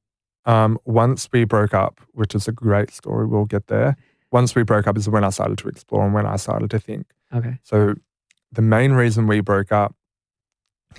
Um, 0.45 0.77
once 0.85 1.29
we 1.31 1.43
broke 1.45 1.73
up, 1.73 1.99
which 2.13 2.35
is 2.35 2.47
a 2.47 2.51
great 2.51 2.91
story, 2.91 3.25
we'll 3.25 3.45
get 3.45 3.67
there. 3.67 3.95
Once 4.31 4.53
we 4.55 4.63
broke 4.63 4.85
up 4.87 4.97
is 4.97 5.09
when 5.09 5.23
I 5.23 5.29
started 5.29 5.57
to 5.59 5.67
explore 5.69 6.05
and 6.05 6.13
when 6.13 6.25
I 6.25 6.35
started 6.35 6.69
to 6.71 6.79
think. 6.79 7.07
Okay. 7.33 7.57
So 7.63 7.95
the 8.51 8.61
main 8.61 8.91
reason 8.93 9.27
we 9.27 9.39
broke 9.41 9.71
up 9.71 9.95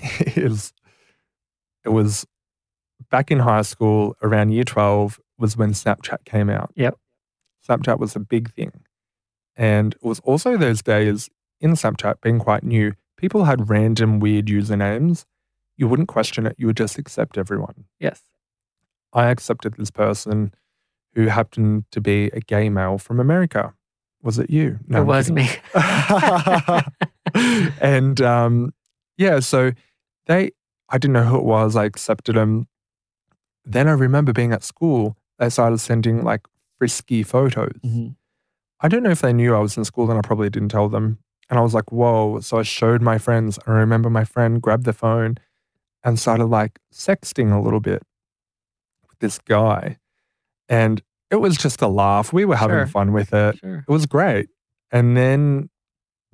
is 0.35 0.73
it 1.83 1.89
was 1.89 2.25
back 3.09 3.31
in 3.31 3.39
high 3.39 3.61
school 3.61 4.15
around 4.21 4.49
year 4.49 4.63
12 4.63 5.19
was 5.37 5.57
when 5.57 5.71
Snapchat 5.71 6.25
came 6.25 6.49
out. 6.49 6.71
Yep. 6.75 6.97
Snapchat 7.67 7.99
was 7.99 8.15
a 8.15 8.19
big 8.19 8.53
thing. 8.53 8.71
And 9.55 9.93
it 9.93 10.03
was 10.03 10.19
also 10.21 10.57
those 10.57 10.81
days 10.81 11.29
in 11.59 11.71
Snapchat 11.71 12.21
being 12.21 12.39
quite 12.39 12.63
new, 12.63 12.93
people 13.17 13.45
had 13.45 13.69
random 13.69 14.19
weird 14.19 14.45
usernames. 14.45 15.25
you 15.75 15.87
wouldn't 15.87 16.09
question 16.09 16.45
it. 16.45 16.55
You 16.57 16.67
would 16.67 16.77
just 16.77 16.97
accept 16.97 17.37
everyone. 17.37 17.85
Yes. 17.99 18.21
I 19.13 19.29
accepted 19.29 19.75
this 19.75 19.91
person 19.91 20.53
who 21.13 21.27
happened 21.27 21.85
to 21.91 22.01
be 22.01 22.25
a 22.33 22.41
gay 22.41 22.69
male 22.69 22.97
from 22.97 23.19
America. 23.19 23.73
Was 24.21 24.37
it 24.37 24.49
you? 24.49 24.79
No, 24.87 25.01
it 25.01 25.05
was 25.05 25.31
me. 25.31 25.49
and 27.81 28.21
um, 28.21 28.73
yeah, 29.17 29.39
so 29.39 29.71
they, 30.29 30.51
I 30.87 30.97
didn't 30.97 31.13
know 31.13 31.25
who 31.25 31.37
it 31.37 31.43
was. 31.43 31.75
I 31.75 31.83
accepted 31.85 32.37
him. 32.37 32.67
Then 33.65 33.87
I 33.87 33.91
remember 33.91 34.31
being 34.31 34.53
at 34.53 34.63
school, 34.63 35.17
they 35.39 35.49
started 35.49 35.79
sending 35.79 36.23
like 36.23 36.47
frisky 36.77 37.23
photos. 37.23 37.73
Mm-hmm. 37.85 38.09
I 38.79 38.87
don't 38.87 39.03
know 39.03 39.09
if 39.09 39.21
they 39.21 39.33
knew 39.33 39.53
I 39.55 39.59
was 39.59 39.75
in 39.75 39.83
school, 39.83 40.09
and 40.09 40.17
I 40.17 40.21
probably 40.21 40.49
didn't 40.49 40.69
tell 40.69 40.87
them. 40.87 41.17
And 41.49 41.59
I 41.59 41.61
was 41.61 41.73
like, 41.73 41.91
whoa. 41.91 42.39
So 42.39 42.59
I 42.59 42.63
showed 42.63 43.01
my 43.01 43.17
friends. 43.17 43.59
I 43.67 43.71
remember 43.71 44.09
my 44.09 44.23
friend 44.23 44.61
grabbed 44.61 44.85
the 44.85 44.93
phone 44.93 45.37
and 46.03 46.17
started 46.17 46.45
like 46.45 46.79
sexting 46.93 47.51
a 47.51 47.59
little 47.59 47.79
bit 47.79 48.03
with 49.09 49.19
this 49.19 49.39
guy. 49.39 49.97
And 50.69 51.01
it 51.31 51.37
was 51.37 51.57
just 51.57 51.81
a 51.81 51.87
laugh. 51.87 52.31
We 52.31 52.45
were 52.45 52.55
having 52.55 52.77
sure. 52.77 52.87
fun 52.87 53.11
with 53.11 53.33
it. 53.33 53.57
Sure. 53.57 53.83
It 53.87 53.91
was 53.91 54.05
great. 54.05 54.49
And 54.91 55.17
then, 55.17 55.69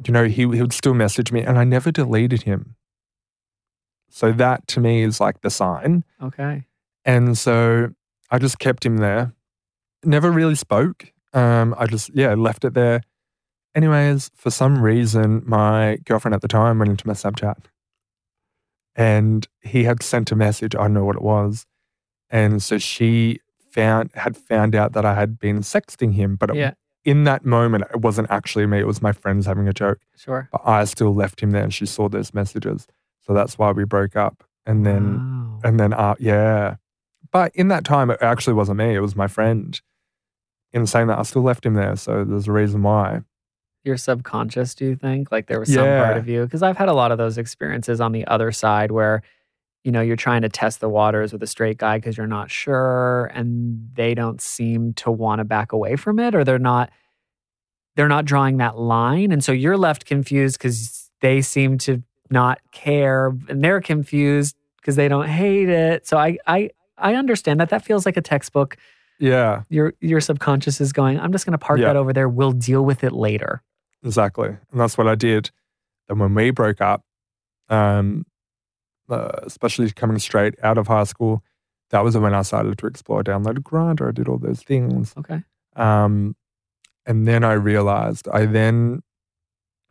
you 0.06 0.12
know, 0.12 0.26
he, 0.26 0.42
he 0.42 0.46
would 0.46 0.74
still 0.74 0.94
message 0.94 1.32
me 1.32 1.42
and 1.42 1.58
I 1.58 1.64
never 1.64 1.92
deleted 1.92 2.44
him. 2.44 2.75
So 4.16 4.32
that 4.32 4.66
to 4.68 4.80
me 4.80 5.04
is 5.04 5.20
like 5.20 5.42
the 5.42 5.50
sign. 5.50 6.06
Okay. 6.24 6.64
And 7.04 7.38
so 7.38 7.90
I 8.32 8.40
just 8.40 8.60
kept 8.60 8.86
him 8.86 9.00
there. 9.00 9.34
Never 10.06 10.32
really 10.32 10.56
spoke. 10.56 11.12
Um, 11.34 11.76
I 11.78 11.86
just, 11.86 12.12
yeah, 12.14 12.34
left 12.34 12.64
it 12.64 12.76
there. 12.76 13.02
Anyways, 13.76 14.32
for 14.34 14.52
some 14.52 14.82
reason, 14.82 15.44
my 15.46 15.98
girlfriend 16.06 16.34
at 16.34 16.40
the 16.40 16.48
time 16.48 16.80
went 16.80 16.92
into 16.92 17.06
my 17.06 17.12
Snapchat 17.12 17.58
and 18.96 19.50
he 19.60 19.84
had 19.84 20.02
sent 20.02 20.32
a 20.32 20.36
message. 20.38 20.76
I 20.76 20.84
don't 20.84 20.94
know 20.94 21.04
what 21.04 21.18
it 21.18 21.22
was. 21.22 21.66
And 22.30 22.64
so 22.64 22.78
she 22.78 23.42
found, 23.70 24.12
had 24.14 24.38
found 24.38 24.76
out 24.76 24.94
that 24.94 25.04
I 25.04 25.16
had 25.16 25.38
been 25.38 25.60
sexting 25.60 26.14
him. 26.14 26.38
But 26.38 26.56
yeah. 26.56 26.70
it, 26.70 26.78
in 27.04 27.26
that 27.26 27.44
moment, 27.44 27.84
it 27.94 28.00
wasn't 28.00 28.32
actually 28.32 28.66
me. 28.66 28.80
It 28.80 28.88
was 28.88 29.02
my 29.02 29.12
friends 29.12 29.46
having 29.46 29.68
a 29.68 29.74
joke. 29.74 30.00
Sure. 30.16 30.48
But 30.54 30.62
I 30.64 30.86
still 30.86 31.14
left 31.14 31.42
him 31.42 31.52
there 31.52 31.64
and 31.64 31.74
she 31.74 31.86
saw 31.86 32.08
those 32.08 32.34
messages. 32.34 32.88
So 33.26 33.34
that's 33.34 33.58
why 33.58 33.72
we 33.72 33.86
broke 33.86 34.16
up. 34.16 34.44
And 34.66 34.86
then, 34.86 35.18
wow. 35.18 35.60
and 35.64 35.80
then, 35.80 35.94
uh, 35.94 36.16
yeah. 36.20 36.76
But 37.32 37.56
in 37.56 37.68
that 37.70 37.84
time, 37.84 38.10
it 38.12 38.20
actually 38.22 38.54
wasn't 38.54 38.78
me. 38.78 38.96
It 38.96 39.00
was 39.00 39.16
my 39.16 39.28
friend 39.28 39.80
in 40.74 40.86
saying 40.88 41.08
that 41.08 41.20
I 41.20 41.24
still 41.24 41.42
left 41.44 41.66
him 41.66 41.74
there. 41.74 41.96
So 41.96 42.24
there's 42.24 42.48
a 42.48 42.52
reason 42.52 42.84
why. 42.84 43.22
Your 43.84 43.98
subconscious, 43.98 44.74
do 44.76 44.86
you 44.86 44.96
think? 44.96 45.32
Like 45.32 45.48
there 45.48 45.60
was 45.60 45.74
some 45.74 45.86
Yeah. 45.86 46.04
part 46.04 46.18
of 46.18 46.28
you? 46.28 46.44
Because 46.44 46.64
I've 46.64 46.78
had 46.78 46.90
a 46.90 46.94
lot 46.94 47.12
of 47.12 47.18
those 47.18 47.38
experiences 47.38 48.02
on 48.02 48.12
the 48.12 48.26
other 48.28 48.52
side 48.52 48.92
where, 48.92 49.22
you 49.84 49.92
know, 49.92 50.02
you're 50.02 50.16
trying 50.16 50.42
to 50.42 50.50
test 50.50 50.80
the 50.80 50.90
waters 50.90 51.32
with 51.32 51.44
a 51.44 51.48
straight 51.48 51.78
guy 51.78 51.98
because 51.98 52.18
you're 52.18 52.26
not 52.26 52.50
sure 52.50 53.32
and 53.34 53.90
they 53.94 54.16
don't 54.16 54.42
seem 54.42 54.94
to 54.96 55.12
want 55.12 55.40
to 55.40 55.46
back 55.46 55.72
away 55.72 55.96
from 55.96 56.20
it 56.20 56.34
or 56.34 56.44
they're 56.44 56.58
not 56.60 56.90
they're 57.96 58.10
not 58.10 58.26
drawing 58.26 58.58
that 58.58 58.78
line. 58.78 59.32
And 59.32 59.42
so 59.44 59.52
you're 59.54 59.78
left 59.78 60.06
confused 60.06 60.58
because 60.58 61.10
they 61.22 61.42
seem 61.42 61.78
to 61.80 62.04
not 62.30 62.60
care 62.72 63.28
and 63.50 63.64
they're 63.64 63.82
confused 63.82 64.56
because 64.78 64.96
they 64.96 65.08
don't 65.08 65.28
hate 65.28 65.70
it. 65.70 66.08
So 66.08 66.18
I 66.18 66.38
I 66.48 66.70
I 66.98 67.16
understand 67.16 67.60
that. 67.60 67.70
That 67.70 67.84
feels 67.86 68.06
like 68.06 68.18
a 68.18 68.22
textbook 68.22 68.78
Yeah, 69.20 69.64
your 69.70 69.94
your 70.02 70.22
subconscious 70.22 70.80
is 70.82 70.92
going, 70.94 71.20
I'm 71.20 71.32
just 71.32 71.46
going 71.46 71.52
to 71.54 71.58
park 71.58 71.80
Yeah. 71.80 71.88
that 71.88 71.96
over 71.96 72.14
there. 72.14 72.28
We'll 72.30 72.52
deal 72.52 72.84
with 72.86 73.04
it 73.04 73.12
later. 73.12 73.62
exactly. 74.04 74.50
And 74.50 74.80
that's 74.80 74.98
what 74.98 75.08
I 75.08 75.16
did. 75.16 75.52
And 76.10 76.20
when 76.20 76.34
we 76.36 76.52
broke 76.52 76.82
up, 76.82 77.04
um, 77.70 78.26
uh, 79.10 79.32
especially 79.44 79.90
coming 79.92 80.20
straight 80.20 80.54
out 80.64 80.78
of 80.78 80.88
high 80.88 81.04
school, 81.06 81.44
that 81.90 82.04
was 82.04 82.18
when 82.18 82.34
I 82.36 82.42
started 82.44 82.78
to 82.78 82.88
explore. 82.88 83.24
Downloaded 83.24 83.60
Grindr. 83.64 84.08
I 84.10 84.12
did 84.12 84.28
all 84.28 84.38
those 84.38 84.62
things. 84.64 85.14
Okay. 85.18 85.44
Um, 85.76 86.36
and 87.06 87.28
then 87.28 87.44
I 87.44 87.54
realized 87.54 88.28
I 88.32 88.46
then 88.46 89.02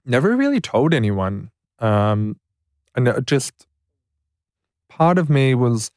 never 0.05 0.37
really 0.37 0.61
told 0.61 0.95
anyone. 0.95 1.50
Um, 1.78 2.38
and 2.95 3.09
it 3.09 3.26
just 3.26 3.66
part 4.88 5.19
of 5.19 5.28
me 5.28 5.54
was 5.54 5.90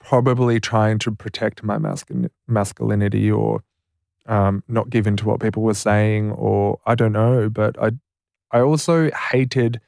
probably 0.00 0.58
trying 0.58 0.98
to 0.98 1.12
protect 1.12 1.62
my 1.62 1.78
masculin- 1.78 2.30
masculinity 2.48 3.30
or 3.30 3.62
um, 4.26 4.62
not 4.68 4.90
give 4.90 5.06
in 5.06 5.16
to 5.16 5.26
what 5.26 5.40
people 5.40 5.62
were 5.62 5.74
saying, 5.74 6.32
or 6.32 6.80
I 6.86 6.94
don't 6.94 7.12
know. 7.12 7.48
But 7.48 7.80
I, 7.80 7.92
I 8.50 8.60
also 8.60 9.10
hated 9.10 9.80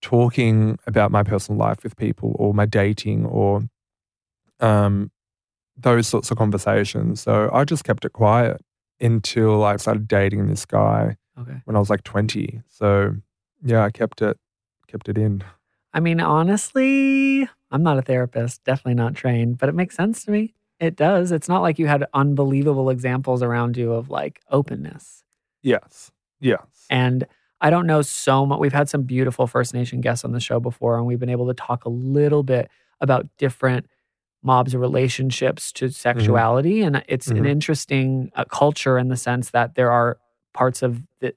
talking 0.00 0.78
about 0.86 1.10
my 1.10 1.22
personal 1.22 1.58
life 1.58 1.82
with 1.82 1.96
people 1.96 2.36
or 2.38 2.52
my 2.54 2.66
dating 2.66 3.24
or 3.26 3.62
um, 4.60 5.10
those 5.76 6.06
sorts 6.06 6.30
of 6.30 6.36
conversations. 6.38 7.20
So 7.20 7.50
I 7.52 7.64
just 7.64 7.84
kept 7.84 8.04
it 8.04 8.12
quiet 8.12 8.60
until 9.00 9.64
I 9.64 9.76
started 9.76 10.06
dating 10.06 10.46
this 10.46 10.64
guy 10.66 11.16
Okay. 11.38 11.60
when 11.64 11.74
I 11.74 11.78
was 11.78 11.90
like 11.90 12.04
20. 12.04 12.62
So 12.68 13.16
yeah, 13.64 13.82
I 13.84 13.90
kept 13.90 14.22
it 14.22 14.36
kept 14.86 15.08
it 15.08 15.18
in. 15.18 15.42
I 15.92 16.00
mean, 16.00 16.20
honestly, 16.20 17.48
I'm 17.70 17.82
not 17.82 17.98
a 17.98 18.02
therapist, 18.02 18.64
definitely 18.64 18.94
not 18.94 19.14
trained, 19.14 19.58
but 19.58 19.68
it 19.68 19.74
makes 19.74 19.96
sense 19.96 20.24
to 20.24 20.30
me. 20.30 20.54
It 20.80 20.96
does. 20.96 21.32
It's 21.32 21.48
not 21.48 21.62
like 21.62 21.78
you 21.78 21.86
had 21.86 22.04
unbelievable 22.14 22.90
examples 22.90 23.42
around 23.42 23.76
you 23.76 23.92
of 23.92 24.10
like 24.10 24.40
openness. 24.50 25.22
Yes. 25.62 26.10
Yes. 26.40 26.60
And 26.90 27.26
I 27.60 27.70
don't 27.70 27.86
know 27.86 28.02
so 28.02 28.44
much. 28.44 28.58
We've 28.58 28.72
had 28.72 28.88
some 28.88 29.04
beautiful 29.04 29.46
First 29.46 29.72
Nation 29.72 30.00
guests 30.00 30.24
on 30.24 30.32
the 30.32 30.40
show 30.40 30.60
before, 30.60 30.96
and 30.98 31.06
we've 31.06 31.20
been 31.20 31.30
able 31.30 31.46
to 31.46 31.54
talk 31.54 31.84
a 31.84 31.88
little 31.88 32.42
bit 32.42 32.68
about 33.00 33.26
different 33.38 33.86
mobs' 34.42 34.76
relationships 34.76 35.72
to 35.72 35.88
sexuality. 35.88 36.82
And 36.82 37.02
it's 37.08 37.28
an 37.30 37.44
Mhm. 37.44 37.46
interesting 37.48 38.30
uh, 38.34 38.44
culture 38.44 38.98
in 38.98 39.08
the 39.08 39.16
sense 39.16 39.50
that 39.50 39.74
there 39.76 39.90
are 39.90 40.18
parts 40.52 40.82
of 40.82 41.02
the 41.20 41.34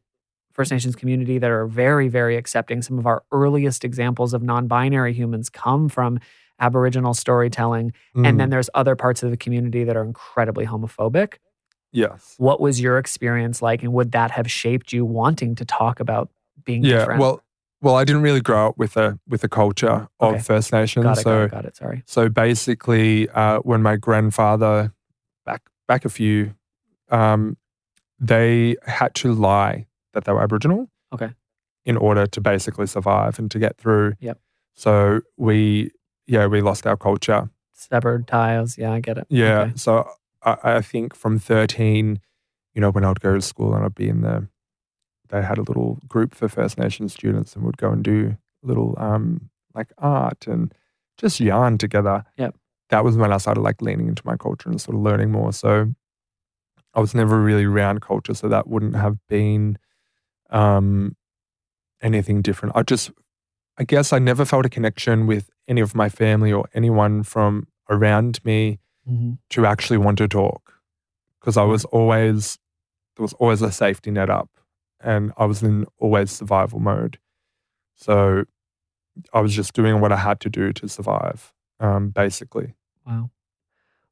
First 0.57 0.71
Nations 0.71 0.95
community 0.95 1.37
that 1.37 1.51
are 1.51 1.67
very, 1.67 2.07
very 2.07 2.35
accepting. 2.35 2.81
Some 2.81 2.97
of 2.97 3.05
our 3.05 3.23
earliest 3.31 3.85
examples 3.85 4.33
of 4.33 4.41
non 4.41 4.67
binary 4.67 5.13
humans 5.13 5.49
come 5.49 5.87
from 5.87 6.19
Aboriginal 6.59 7.13
storytelling. 7.13 7.93
And 8.15 8.25
Mm, 8.25 8.37
then 8.39 8.49
there's 8.49 8.69
other 8.73 8.95
parts 8.95 9.21
of 9.21 9.29
the 9.29 9.37
community 9.37 9.83
that 9.83 9.95
are 9.95 10.03
incredibly 10.03 10.65
homophobic. 10.65 11.35
yes. 11.91 12.33
What 12.37 12.59
was 12.59 12.81
your 12.81 12.97
experience 12.97 13.61
like? 13.61 13.83
And 13.83 13.93
would 13.93 14.11
that 14.13 14.31
have 14.31 14.49
shaped 14.49 14.91
you 14.91 15.05
wanting 15.05 15.53
to 15.55 15.63
talk 15.65 15.99
about 15.99 16.29
being 16.65 16.83
Yeah. 16.83 16.97
different? 16.99 17.21
Well, 17.21 17.43
well, 17.81 17.95
I 17.95 18.03
didn't 18.03 18.23
really 18.23 18.41
grow 18.41 18.69
up 18.69 18.77
with 18.79 18.97
a 18.97 19.19
with 19.27 19.43
a 19.43 19.47
culture 19.49 20.07
of 20.19 20.33
Okay. 20.33 20.41
First 20.41 20.71
Nations. 20.73 21.03
got 21.03 21.19
it, 21.19 21.21
so 21.21 21.29
got 21.29 21.43
it, 21.43 21.51
got 21.51 21.65
it. 21.65 21.75
Sorry. 21.75 22.03
So 22.07 22.27
basically, 22.29 23.29
uh, 23.29 23.59
when 23.59 23.83
my 23.83 23.95
grandfather 23.95 24.91
back 25.45 25.61
back 25.87 26.03
a 26.03 26.09
few, 26.09 26.55
um, 27.11 27.55
they 28.19 28.75
had 28.87 29.13
to 29.15 29.31
lie 29.33 29.85
that 30.13 30.25
they 30.25 30.31
were 30.31 30.41
Aboriginal. 30.41 30.89
Okay. 31.13 31.31
In 31.85 31.95
order 31.95 32.27
to 32.27 32.41
basically 32.41 32.87
survive 32.87 33.39
and 33.39 33.49
to 33.51 33.59
get 33.59 33.77
through. 33.77 34.13
Yep. 34.19 34.39
So 34.73 35.21
we, 35.37 35.91
yeah, 36.25 36.45
we 36.47 36.61
lost 36.61 36.85
our 36.85 36.97
culture. 36.97 37.49
Severed 37.73 38.27
ties. 38.27 38.77
Yeah, 38.77 38.91
I 38.91 38.99
get 38.99 39.17
it. 39.17 39.27
Yeah. 39.29 39.59
Okay. 39.59 39.73
So 39.75 40.09
I, 40.43 40.57
I 40.63 40.81
think 40.81 41.15
from 41.15 41.39
thirteen, 41.39 42.19
you 42.73 42.81
know, 42.81 42.89
when 42.89 43.05
I'd 43.05 43.21
go 43.21 43.35
to 43.35 43.41
school 43.41 43.73
and 43.73 43.85
I'd 43.85 43.95
be 43.95 44.09
in 44.09 44.21
the, 44.21 44.47
they 45.29 45.41
had 45.41 45.57
a 45.57 45.63
little 45.63 45.99
group 46.07 46.35
for 46.35 46.49
First 46.49 46.77
Nation 46.77 47.07
students 47.07 47.55
and 47.55 47.63
would 47.63 47.77
go 47.77 47.91
and 47.91 48.03
do 48.03 48.37
little 48.63 48.95
um 48.97 49.49
like 49.73 49.93
art 49.97 50.47
and 50.47 50.73
just 51.17 51.39
yarn 51.39 51.77
together. 51.77 52.25
Yep. 52.37 52.55
That 52.89 53.03
was 53.03 53.15
when 53.15 53.31
I 53.31 53.37
started 53.37 53.61
like 53.61 53.81
leaning 53.81 54.07
into 54.07 54.23
my 54.25 54.35
culture 54.35 54.69
and 54.69 54.81
sort 54.81 54.95
of 54.95 55.03
learning 55.03 55.31
more. 55.31 55.53
So 55.53 55.93
I 56.93 56.99
was 56.99 57.13
never 57.13 57.39
really 57.39 57.65
around 57.65 58.01
culture, 58.01 58.33
so 58.33 58.49
that 58.49 58.67
wouldn't 58.67 58.95
have 58.95 59.17
been 59.29 59.77
um 60.49 61.15
anything 62.01 62.41
different. 62.41 62.75
I 62.75 62.83
just 62.83 63.11
I 63.77 63.83
guess 63.83 64.11
I 64.13 64.19
never 64.19 64.45
felt 64.45 64.65
a 64.65 64.69
connection 64.69 65.27
with 65.27 65.49
any 65.67 65.81
of 65.81 65.93
my 65.95 66.09
family 66.09 66.51
or 66.51 66.67
anyone 66.73 67.23
from 67.23 67.67
around 67.89 68.43
me 68.43 68.79
Mhm. 69.09 69.37
to 69.51 69.65
actually 69.65 69.97
want 69.97 70.17
to 70.17 70.27
talk 70.27 70.73
because 71.39 71.55
I 71.57 71.63
was 71.63 71.85
always 71.85 72.57
there 73.15 73.23
was 73.23 73.33
always 73.33 73.61
a 73.61 73.71
safety 73.71 74.11
net 74.11 74.29
up 74.29 74.49
and 74.99 75.31
I 75.37 75.45
was 75.45 75.63
in 75.63 75.85
always 75.99 76.31
survival 76.31 76.79
mode. 76.79 77.19
So 77.95 78.43
I 79.33 79.39
was 79.39 79.53
just 79.55 79.73
doing 79.73 80.01
what 80.01 80.11
I 80.11 80.17
had 80.17 80.39
to 80.41 80.49
do 80.49 80.71
to 80.73 80.87
survive, 80.87 81.53
um, 81.79 82.09
basically. 82.09 82.75
Wow. 83.05 83.31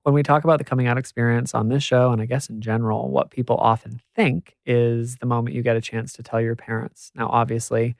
When 0.06 0.14
we 0.14 0.22
talk 0.22 0.44
about 0.44 0.60
the 0.60 0.64
coming 0.64 0.86
out 0.86 1.00
experience 1.00 1.56
on 1.56 1.70
this 1.70 1.82
show, 1.82 2.12
and 2.12 2.22
I 2.22 2.28
guess 2.28 2.48
in 2.48 2.62
general, 2.62 3.10
what 3.10 3.32
people 3.32 3.58
often 3.58 4.00
think 4.16 4.56
is 4.64 5.16
the 5.16 5.26
moment 5.26 5.56
you 5.56 5.64
get 5.64 5.76
a 5.76 5.82
chance 5.82 6.14
to 6.14 6.22
tell 6.22 6.40
your 6.40 6.56
parents. 6.56 7.12
Now, 7.16 7.28
obviously, 7.28 7.96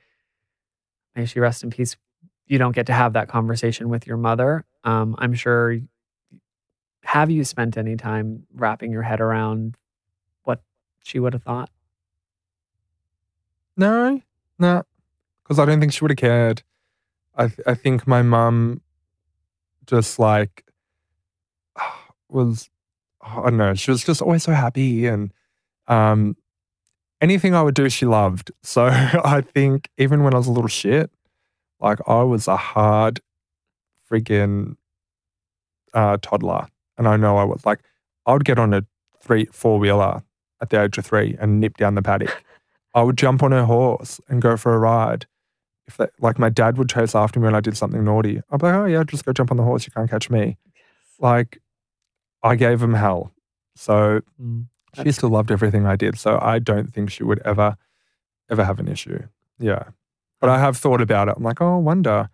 may 1.16 1.26
she 1.26 1.40
rest 1.40 1.64
in 1.64 1.72
peace, 1.72 1.98
you 2.46 2.60
don't 2.60 2.76
get 2.76 2.86
to 2.86 2.94
have 2.94 3.14
that 3.14 3.28
conversation 3.28 3.90
with 3.90 4.06
your 4.06 4.18
mother. 4.18 4.66
Um, 4.84 5.16
I'm 5.18 5.34
sure. 5.34 5.80
Have 7.06 7.32
you 7.32 7.44
spent 7.44 7.76
any 7.76 7.96
time 7.96 8.46
wrapping 8.54 8.92
your 8.92 9.02
head 9.02 9.20
around 9.20 9.76
what 10.44 10.62
she 11.04 11.18
would 11.18 11.34
have 11.34 11.42
thought? 11.42 11.72
No, 13.76 14.22
no, 14.60 14.84
because 15.44 15.58
I 15.58 15.66
don't 15.66 15.80
think 15.80 15.92
she 15.92 16.04
would 16.04 16.12
have 16.12 16.18
cared. 16.18 16.62
I 17.34 17.48
th- 17.48 17.62
I 17.66 17.74
think 17.74 18.06
my 18.06 18.22
mum 18.22 18.82
just 19.88 20.20
like 20.20 20.65
was 22.36 22.70
I 23.22 23.36
don't 23.44 23.58
know, 23.58 23.74
she 23.74 23.90
was 23.92 24.04
just 24.04 24.22
always 24.22 24.44
so 24.44 24.52
happy 24.52 25.08
and 25.08 25.34
um 25.88 26.36
anything 27.22 27.56
I 27.56 27.64
would 27.64 27.76
do 27.76 27.90
she 27.90 28.06
loved. 28.06 28.52
So 28.64 28.86
I 28.86 29.42
think 29.42 29.90
even 29.98 30.24
when 30.24 30.34
I 30.34 30.38
was 30.38 30.48
a 30.48 30.52
little 30.52 30.68
shit, 30.68 31.10
like 31.80 32.00
I 32.08 32.24
was 32.24 32.48
a 32.48 32.58
hard 32.58 33.22
freaking 34.10 34.76
uh, 35.94 36.18
toddler. 36.22 36.68
And 36.98 37.08
I 37.08 37.18
know 37.18 37.38
I 37.38 37.44
was 37.44 37.66
like 37.66 37.82
I 38.26 38.34
would 38.34 38.46
get 38.46 38.60
on 38.60 38.74
a 38.74 38.84
three 39.22 39.46
four 39.52 39.80
wheeler 39.80 40.24
at 40.62 40.70
the 40.70 40.82
age 40.82 40.98
of 40.98 41.06
three 41.06 41.36
and 41.40 41.60
nip 41.60 41.78
down 41.78 41.96
the 41.96 42.02
paddock. 42.02 42.44
I 42.94 43.04
would 43.04 43.18
jump 43.18 43.44
on 43.44 43.52
her 43.52 43.66
horse 43.66 44.22
and 44.30 44.42
go 44.42 44.56
for 44.56 44.74
a 44.74 44.80
ride. 44.80 45.26
If 45.88 45.98
that, 45.98 46.12
like 46.20 46.40
my 46.40 46.50
dad 46.50 46.78
would 46.78 46.90
chase 46.90 47.14
after 47.14 47.40
me 47.40 47.46
when 47.46 47.56
I 47.56 47.60
did 47.60 47.78
something 47.78 48.04
naughty, 48.04 48.42
I'd 48.50 48.60
be 48.60 48.66
like, 48.66 48.76
oh 48.76 48.86
yeah, 48.86 49.04
just 49.04 49.26
go 49.26 49.34
jump 49.34 49.52
on 49.52 49.58
the 49.58 49.64
horse. 49.64 49.86
You 49.86 49.92
can't 49.92 50.10
catch 50.10 50.30
me. 50.30 50.58
Like 51.20 51.62
I 52.46 52.56
gave 52.56 52.82
him 52.82 52.94
hell. 52.94 53.32
So 53.76 54.22
Mm. 54.42 54.68
she 55.04 55.12
still 55.12 55.30
loved 55.30 55.52
everything 55.52 55.86
I 55.86 55.96
did. 55.96 56.18
So 56.18 56.40
I 56.42 56.60
don't 56.60 56.94
think 56.94 57.10
she 57.12 57.24
would 57.24 57.42
ever, 57.44 57.76
ever 58.50 58.64
have 58.64 58.80
an 58.80 58.88
issue. 58.88 59.20
Yeah. 59.60 59.84
But 60.40 60.50
I 60.50 60.60
have 60.60 60.78
thought 60.78 61.02
about 61.02 61.28
it. 61.30 61.36
I'm 61.38 61.44
like, 61.44 61.62
oh, 61.62 61.76
I 61.76 61.80
wonder. 61.80 62.30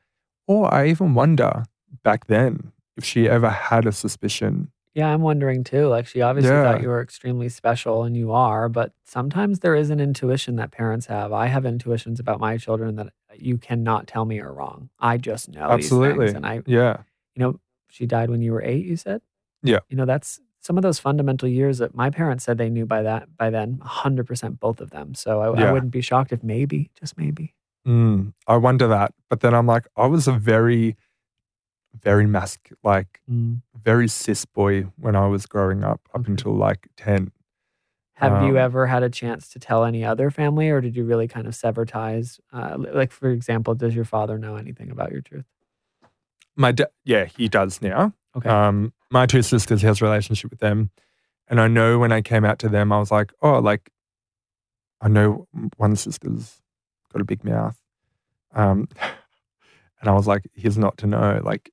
Or 0.48 0.72
I 0.74 0.88
even 0.88 1.14
wonder 1.14 1.64
back 2.04 2.28
then 2.28 2.72
if 2.98 3.04
she 3.06 3.30
ever 3.30 3.50
had 3.50 3.86
a 3.88 3.92
suspicion. 3.92 4.72
Yeah, 4.94 5.08
I'm 5.14 5.22
wondering 5.22 5.64
too. 5.64 5.88
Like 5.88 6.06
she 6.08 6.22
obviously 6.22 6.52
Yeah. 6.52 6.64
thought 6.64 6.82
you 6.82 6.90
were 6.90 7.02
extremely 7.02 7.48
special 7.48 8.04
and 8.04 8.18
you 8.18 8.34
are, 8.34 8.68
but 8.68 8.92
sometimes 9.06 9.60
there 9.60 9.76
is 9.76 9.90
an 9.90 10.02
intuition 10.02 10.58
that 10.58 10.72
parents 10.72 11.06
have. 11.06 11.32
I 11.32 11.48
have 11.48 11.66
intuitions 11.66 12.20
about 12.20 12.42
my 12.42 12.58
children 12.58 12.98
that 12.98 13.14
you 13.38 13.58
cannot 13.58 14.06
tell 14.08 14.26
me 14.26 14.42
are 14.42 14.54
wrong. 14.54 14.90
I 15.00 15.18
just 15.18 15.48
know 15.48 15.68
these 15.78 15.86
Absolutely. 15.86 16.26
things. 16.28 16.36
And 16.36 16.46
I 16.46 16.62
Yeah. 16.66 16.98
you 17.36 17.40
know, 17.44 17.60
she 17.88 18.06
died 18.06 18.30
when 18.30 18.42
you 18.42 18.52
were 18.52 18.62
eight, 18.62 18.86
you 18.86 18.98
said? 18.98 19.22
Yeah. 19.64 19.80
You 19.90 19.98
know, 19.98 20.06
that's 20.06 20.40
some 20.60 20.78
of 20.78 20.84
those 20.84 21.00
fundamental 21.00 21.48
years 21.50 21.80
that 21.80 21.96
my 21.96 22.10
parents 22.10 22.44
said 22.44 22.58
they 22.58 22.70
knew 22.70 22.86
by 22.86 23.02
that 23.04 23.36
by 23.38 23.50
then, 23.50 23.78
100% 23.84 24.60
both 24.60 24.80
of 24.82 24.92
them. 24.92 25.14
So 25.16 25.42
I, 25.42 25.48
I 25.68 25.72
wouldn't 25.72 25.92
be 25.92 26.02
shocked 26.02 26.32
if 26.32 26.44
maybe, 26.44 26.92
just 27.00 27.18
maybe. 27.18 27.56
Mm, 27.88 28.34
I 28.48 28.58
wonder 28.58 28.88
that. 28.88 29.14
But 29.30 29.40
then 29.40 29.54
I'm 29.56 29.66
like, 29.66 29.88
I 29.98 30.06
was 30.06 30.28
a 30.28 30.34
very, 30.34 30.98
very 32.00 32.28
mask, 32.28 32.70
like 32.84 33.22
Mm. 33.30 33.62
very 33.84 34.08
cis 34.08 34.46
boy 34.46 34.84
when 34.98 35.16
I 35.16 35.28
was 35.28 35.46
growing 35.46 35.84
up, 35.84 36.02
up 36.14 36.22
Okay. 36.22 36.32
until 36.32 36.54
like 36.56 36.88
10. 36.98 37.32
Have 38.16 38.44
you 38.44 38.52
Um, 38.52 38.58
ever 38.58 38.86
had 38.86 39.02
a 39.02 39.10
chance 39.10 39.50
to 39.50 39.60
tell 39.60 39.84
any 39.84 40.06
other 40.06 40.30
family, 40.30 40.70
or 40.70 40.80
did 40.80 40.96
you 40.96 41.04
really 41.06 41.28
kind 41.28 41.48
of 41.48 41.56
sever 41.56 41.86
ties? 41.86 42.40
Uh, 42.54 42.78
like, 42.94 43.12
for 43.12 43.32
example, 43.32 43.74
does 43.74 43.96
your 43.96 44.06
father 44.06 44.38
know 44.38 44.58
anything 44.58 44.92
about 44.92 45.12
your 45.12 45.22
truth? 45.22 45.46
My 46.56 46.72
dad, 46.72 46.90
yeah, 47.04 47.26
he 47.26 47.48
does 47.48 47.82
now. 47.82 48.14
Okay. 48.36 48.48
Um, 48.50 48.94
my 49.12 49.26
two 49.26 49.42
sisters, 49.42 49.82
has 49.82 50.02
a 50.02 50.06
relationship 50.06 50.50
with 50.50 50.60
them. 50.60 50.90
And 51.48 51.60
I 51.60 51.68
know 51.68 52.00
when 52.00 52.12
I 52.12 52.22
came 52.22 52.46
out 52.46 52.60
to 52.60 52.70
them, 52.70 52.92
I 52.92 53.00
was 53.00 53.12
like, 53.12 53.34
oh, 53.42 53.60
like, 53.60 53.90
I 55.02 55.10
know 55.10 55.48
one 55.78 55.96
sister's 55.96 56.62
got 57.12 57.22
a 57.22 57.26
big 57.26 57.44
mouth. 57.44 57.78
Um, 58.54 58.88
and 60.00 60.10
I 60.10 60.14
was 60.14 60.28
like, 60.28 60.44
he's 60.54 60.78
not 60.78 60.98
to 61.00 61.08
know. 61.08 61.42
Like, 61.44 61.72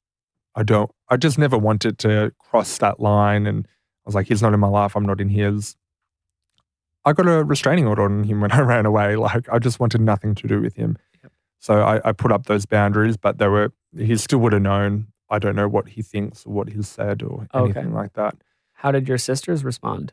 I 0.54 0.62
don't, 0.62 0.90
I 1.08 1.16
just 1.16 1.38
never 1.38 1.56
wanted 1.56 1.98
to 2.00 2.32
cross 2.38 2.78
that 2.78 2.98
line. 3.00 3.46
And 3.46 3.66
I 3.66 4.02
was 4.06 4.14
like, 4.14 4.26
he's 4.26 4.42
not 4.42 4.54
in 4.54 4.60
my 4.60 4.68
life. 4.68 4.96
I'm 4.96 5.06
not 5.06 5.20
in 5.20 5.28
his. 5.28 5.76
I 7.04 7.12
got 7.12 7.28
a 7.28 7.44
restraining 7.44 7.86
order 7.86 8.02
on 8.02 8.24
him 8.24 8.40
when 8.40 8.52
I 8.52 8.60
ran 8.60 8.86
away. 8.86 9.16
Like, 9.16 9.48
I 9.48 9.58
just 9.58 9.78
wanted 9.78 10.00
nothing 10.00 10.34
to 10.36 10.48
do 10.48 10.60
with 10.60 10.74
him. 10.74 10.98
Yep. 11.22 11.32
So 11.60 11.82
I, 11.82 12.08
I 12.08 12.12
put 12.12 12.32
up 12.32 12.46
those 12.46 12.66
boundaries, 12.66 13.16
but 13.16 13.38
they 13.38 13.48
were, 13.48 13.72
he 13.96 14.16
still 14.16 14.40
would 14.40 14.52
have 14.52 14.62
known. 14.62 15.08
I 15.30 15.38
don't 15.38 15.56
know 15.56 15.68
what 15.68 15.88
he 15.90 16.02
thinks 16.02 16.46
or 16.46 16.52
what 16.52 16.68
he's 16.70 16.88
said 16.88 17.22
or 17.22 17.46
Okay. 17.54 17.64
anything 17.80 17.92
like 17.94 18.14
that. 18.14 18.36
How 18.72 18.90
did 18.92 19.08
your 19.08 19.18
sisters 19.18 19.64
respond? 19.64 20.12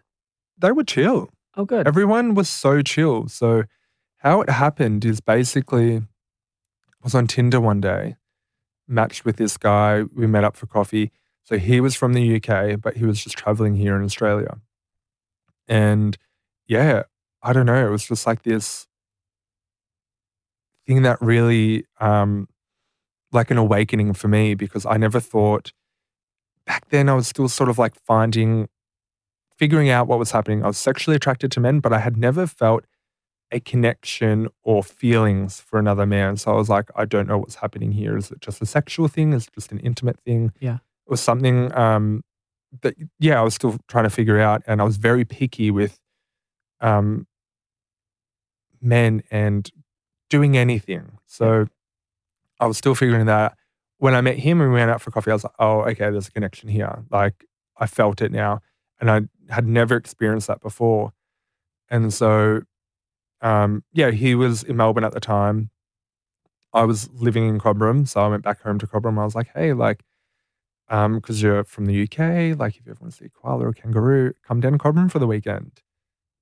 They 0.57 0.71
were 0.71 0.83
chill. 0.83 1.29
Oh, 1.55 1.65
good. 1.65 1.87
Everyone 1.87 2.33
was 2.33 2.49
so 2.49 2.81
chill. 2.81 3.27
So 3.27 3.63
how 4.17 4.41
it 4.41 4.49
happened 4.49 5.05
is 5.05 5.21
basically 5.21 5.97
I 5.97 6.03
was 7.03 7.15
on 7.15 7.27
Tinder 7.27 7.61
one 7.61 7.79
day, 7.81 8.15
matched 8.87 9.23
with 9.25 9.37
this 9.37 9.57
guy. 9.57 10.03
We 10.15 10.27
met 10.27 10.43
up 10.43 10.55
for 10.55 10.65
coffee. 10.65 11.11
So 11.43 11.57
he 11.57 11.79
was 11.79 11.95
from 11.95 12.13
the 12.13 12.35
UK, 12.37 12.81
but 12.81 12.97
he 12.97 13.05
was 13.05 13.23
just 13.23 13.37
traveling 13.37 13.75
here 13.75 13.95
in 13.95 14.03
Australia. 14.03 14.57
And 15.67 16.17
yeah, 16.67 17.03
I 17.43 17.53
don't 17.53 17.67
know. 17.67 17.85
It 17.87 17.91
was 17.91 18.05
just 18.07 18.25
like 18.25 18.41
this 18.43 18.87
thing 20.87 21.03
that 21.03 21.21
really 21.21 21.85
um 21.99 22.47
like 23.31 23.51
an 23.51 23.57
awakening 23.57 24.13
for 24.13 24.27
me 24.27 24.53
because 24.55 24.85
I 24.85 24.97
never 24.97 25.19
thought 25.19 25.71
back 26.65 26.89
then 26.89 27.09
I 27.09 27.13
was 27.13 27.27
still 27.27 27.47
sort 27.47 27.69
of 27.69 27.77
like 27.77 27.95
finding 28.05 28.67
figuring 29.57 29.89
out 29.89 30.07
what 30.07 30.19
was 30.19 30.31
happening. 30.31 30.63
I 30.63 30.67
was 30.67 30.77
sexually 30.77 31.15
attracted 31.15 31.51
to 31.53 31.59
men, 31.59 31.79
but 31.79 31.93
I 31.93 31.99
had 31.99 32.17
never 32.17 32.45
felt 32.45 32.85
a 33.51 33.59
connection 33.59 34.49
or 34.63 34.83
feelings 34.83 35.61
for 35.61 35.79
another 35.79 36.05
man. 36.05 36.35
So 36.35 36.51
I 36.51 36.55
was 36.55 36.67
like, 36.67 36.89
I 36.95 37.05
don't 37.05 37.27
know 37.27 37.37
what's 37.37 37.55
happening 37.55 37.91
here. 37.91 38.17
Is 38.17 38.31
it 38.31 38.41
just 38.41 38.61
a 38.61 38.65
sexual 38.65 39.07
thing? 39.07 39.33
Is 39.33 39.47
it 39.47 39.53
just 39.53 39.71
an 39.71 39.79
intimate 39.79 40.19
thing? 40.19 40.51
Yeah. 40.59 40.75
It 40.75 41.09
was 41.09 41.21
something 41.21 41.73
um, 41.77 42.23
that, 42.81 42.95
yeah, 43.19 43.39
I 43.39 43.43
was 43.43 43.53
still 43.53 43.77
trying 43.87 44.05
to 44.05 44.09
figure 44.09 44.39
out. 44.39 44.63
And 44.67 44.81
I 44.81 44.83
was 44.83 44.97
very 44.97 45.23
picky 45.23 45.71
with 45.71 45.99
um, 46.81 47.27
men 48.81 49.23
and 49.31 49.69
doing 50.29 50.57
anything. 50.57 51.19
So 51.27 51.67
I 52.59 52.67
was 52.67 52.77
still 52.77 52.95
figuring 52.95 53.25
that. 53.25 53.57
When 53.97 54.13
I 54.13 54.21
met 54.21 54.37
him 54.37 54.61
and 54.61 54.71
we 54.71 54.79
went 54.79 54.91
out 54.91 55.01
for 55.01 55.11
coffee, 55.11 55.31
I 55.31 55.35
was 55.35 55.43
like, 55.43 55.53
oh, 55.59 55.81
okay, 55.81 56.09
there's 56.09 56.27
a 56.27 56.31
connection 56.31 56.69
here. 56.69 57.03
Like 57.09 57.45
I 57.77 57.87
felt 57.87 58.21
it 58.21 58.31
now. 58.31 58.61
And 58.99 59.11
I 59.11 59.21
had 59.53 59.67
never 59.67 59.95
experienced 59.95 60.47
that 60.47 60.61
before. 60.61 61.11
And 61.89 62.13
so, 62.13 62.61
um, 63.41 63.83
yeah, 63.93 64.11
he 64.11 64.35
was 64.35 64.63
in 64.63 64.77
Melbourne 64.77 65.03
at 65.03 65.13
the 65.13 65.19
time. 65.19 65.69
I 66.73 66.83
was 66.83 67.09
living 67.11 67.47
in 67.47 67.59
Cobram. 67.59 68.07
So 68.07 68.21
I 68.21 68.27
went 68.27 68.43
back 68.43 68.61
home 68.61 68.79
to 68.79 68.87
Cobram. 68.87 69.19
I 69.19 69.25
was 69.25 69.35
like, 69.35 69.49
hey, 69.53 69.73
like, 69.73 70.03
um, 70.89 71.15
because 71.15 71.41
you're 71.41 71.63
from 71.63 71.85
the 71.85 72.03
UK, 72.03 72.57
like 72.59 72.77
if 72.77 72.85
you 72.85 72.91
ever 72.91 72.99
want 73.01 73.13
to 73.13 73.17
see 73.23 73.29
koala 73.33 73.67
or 73.67 73.73
kangaroo, 73.73 74.33
come 74.43 74.59
down 74.59 74.73
to 74.73 74.77
Cobram 74.77 75.11
for 75.11 75.19
the 75.19 75.27
weekend. 75.27 75.81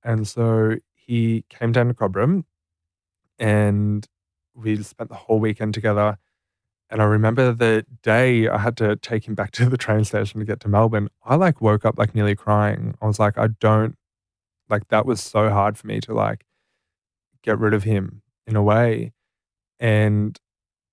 And 0.02 0.28
so 0.28 0.76
he 0.94 1.44
came 1.48 1.72
down 1.72 1.88
to 1.88 1.94
Cobram 1.94 2.44
and 3.38 4.06
we 4.54 4.82
spent 4.82 5.10
the 5.10 5.16
whole 5.16 5.40
weekend 5.40 5.74
together. 5.74 6.18
And 6.90 7.00
I 7.00 7.06
remember 7.06 7.52
the 7.52 7.84
day 8.02 8.48
I 8.48 8.58
had 8.58 8.76
to 8.78 8.96
take 8.96 9.26
him 9.26 9.34
back 9.34 9.50
to 9.52 9.68
the 9.68 9.76
train 9.76 10.04
station 10.04 10.40
to 10.40 10.46
get 10.46 10.60
to 10.60 10.68
Melbourne. 10.68 11.08
I 11.24 11.36
like 11.36 11.60
woke 11.60 11.84
up 11.84 11.98
like 11.98 12.14
nearly 12.14 12.36
crying. 12.36 12.94
I 13.00 13.06
was 13.06 13.18
like, 13.18 13.38
I 13.38 13.48
don't 13.48 13.96
like 14.68 14.88
that 14.88 15.06
was 15.06 15.20
so 15.20 15.50
hard 15.50 15.76
for 15.76 15.86
me 15.86 16.00
to 16.00 16.14
like 16.14 16.44
get 17.42 17.58
rid 17.58 17.74
of 17.74 17.84
him 17.84 18.22
in 18.46 18.56
a 18.56 18.62
way. 18.62 19.12
And 19.78 20.38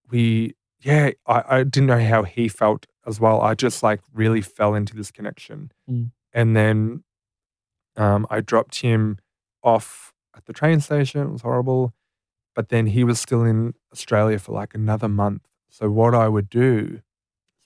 we, 0.09 0.55
yeah, 0.81 1.11
I, 1.25 1.43
I 1.47 1.63
didn't 1.63 1.87
know 1.87 2.03
how 2.03 2.23
he 2.23 2.47
felt 2.47 2.85
as 3.05 3.19
well. 3.19 3.41
I 3.41 3.55
just 3.55 3.83
like 3.83 4.01
really 4.13 4.41
fell 4.41 4.75
into 4.75 4.95
this 4.95 5.11
connection. 5.11 5.71
Mm. 5.89 6.11
And 6.33 6.55
then 6.55 7.03
um, 7.95 8.27
I 8.29 8.41
dropped 8.41 8.81
him 8.81 9.17
off 9.63 10.13
at 10.35 10.45
the 10.45 10.53
train 10.53 10.79
station. 10.79 11.21
It 11.21 11.31
was 11.31 11.41
horrible. 11.41 11.93
But 12.55 12.69
then 12.69 12.87
he 12.87 13.03
was 13.03 13.19
still 13.19 13.43
in 13.43 13.73
Australia 13.93 14.39
for 14.39 14.51
like 14.51 14.73
another 14.73 15.07
month. 15.07 15.47
So 15.69 15.89
what 15.89 16.13
I 16.13 16.27
would 16.27 16.49
do, 16.49 17.01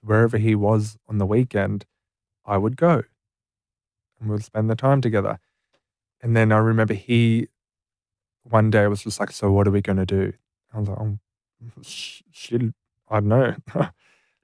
wherever 0.02 0.38
he 0.38 0.54
was 0.56 0.98
on 1.08 1.18
the 1.18 1.26
weekend, 1.26 1.86
I 2.46 2.58
would 2.58 2.78
go 2.78 3.04
and 4.20 4.30
we'd 4.30 4.44
spend 4.44 4.70
the 4.70 4.76
time 4.76 5.02
together. 5.02 5.40
And 6.22 6.36
then 6.36 6.52
I 6.52 6.58
remember 6.58 6.94
he 6.94 7.48
one 8.44 8.70
day 8.70 8.88
was 8.88 9.04
just 9.04 9.20
like, 9.20 9.32
So 9.32 9.52
what 9.52 9.68
are 9.68 9.72
we 9.72 9.82
going 9.82 9.98
to 9.98 10.06
do? 10.06 10.34
I 10.74 10.80
was 10.80 10.90
like, 10.90 11.00
oh, 11.00 11.18
sh- 11.82 12.22
shit, 12.32 12.62
I 13.10 13.20
don't 13.20 13.28
know. 13.28 13.56
so 13.74 13.90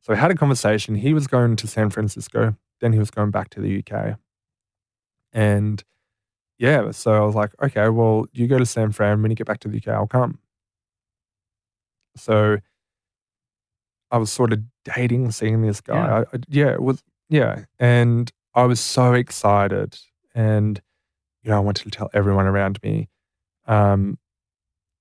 we 0.10 0.16
had 0.16 0.32
a 0.32 0.36
conversation. 0.36 0.96
He 0.96 1.14
was 1.14 1.28
going 1.28 1.56
to 1.58 1.68
San 1.68 1.90
Francisco, 1.90 2.56
then 2.80 2.94
he 2.94 3.00
was 3.00 3.12
going 3.12 3.32
back 3.32 3.50
to 3.52 3.62
the 3.62 3.84
UK. 3.84 4.18
And 5.34 5.84
yeah, 6.62 6.91
so 6.91 7.12
I 7.12 7.26
was 7.26 7.34
like, 7.34 7.54
okay, 7.60 7.89
well, 7.89 8.28
you 8.34 8.45
go 8.47 8.60
to 8.60 8.67
San 8.67 8.91
Fran. 8.91 9.24
When 9.24 9.32
you 9.32 9.36
get 9.36 9.47
back 9.47 9.62
to 9.62 9.67
the 9.67 9.78
UK, 9.78 9.88
I'll 9.88 10.06
come. 10.06 10.38
So 12.15 12.58
I 14.12 14.17
was 14.19 14.32
sort 14.32 14.54
of 14.54 14.60
dating, 14.86 15.32
seeing 15.32 15.63
this 15.63 15.82
guy. 15.82 15.95
Yeah. 15.95 16.15
I, 16.17 16.19
I, 16.19 16.39
yeah, 16.50 16.67
it 16.67 16.84
was, 16.84 17.02
yeah. 17.30 17.63
And 17.80 18.32
I 18.54 18.65
was 18.65 18.80
so 18.80 19.13
excited. 19.13 19.97
And, 20.36 20.80
you 21.41 21.50
know, 21.50 21.58
I 21.58 21.62
wanted 21.62 21.86
to 21.86 21.89
tell 21.89 22.12
everyone 22.13 22.45
around 22.45 22.78
me. 22.84 23.10
Um, 23.65 24.19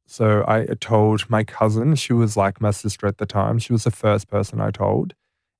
so 0.06 0.46
I 0.48 0.64
told 0.80 1.28
my 1.28 1.44
cousin, 1.44 1.94
she 1.94 2.14
was 2.14 2.38
like 2.38 2.62
my 2.62 2.70
sister 2.70 3.06
at 3.06 3.18
the 3.18 3.26
time. 3.26 3.58
She 3.58 3.74
was 3.74 3.84
the 3.84 3.90
first 3.90 4.28
person 4.28 4.62
I 4.62 4.70
told. 4.70 5.12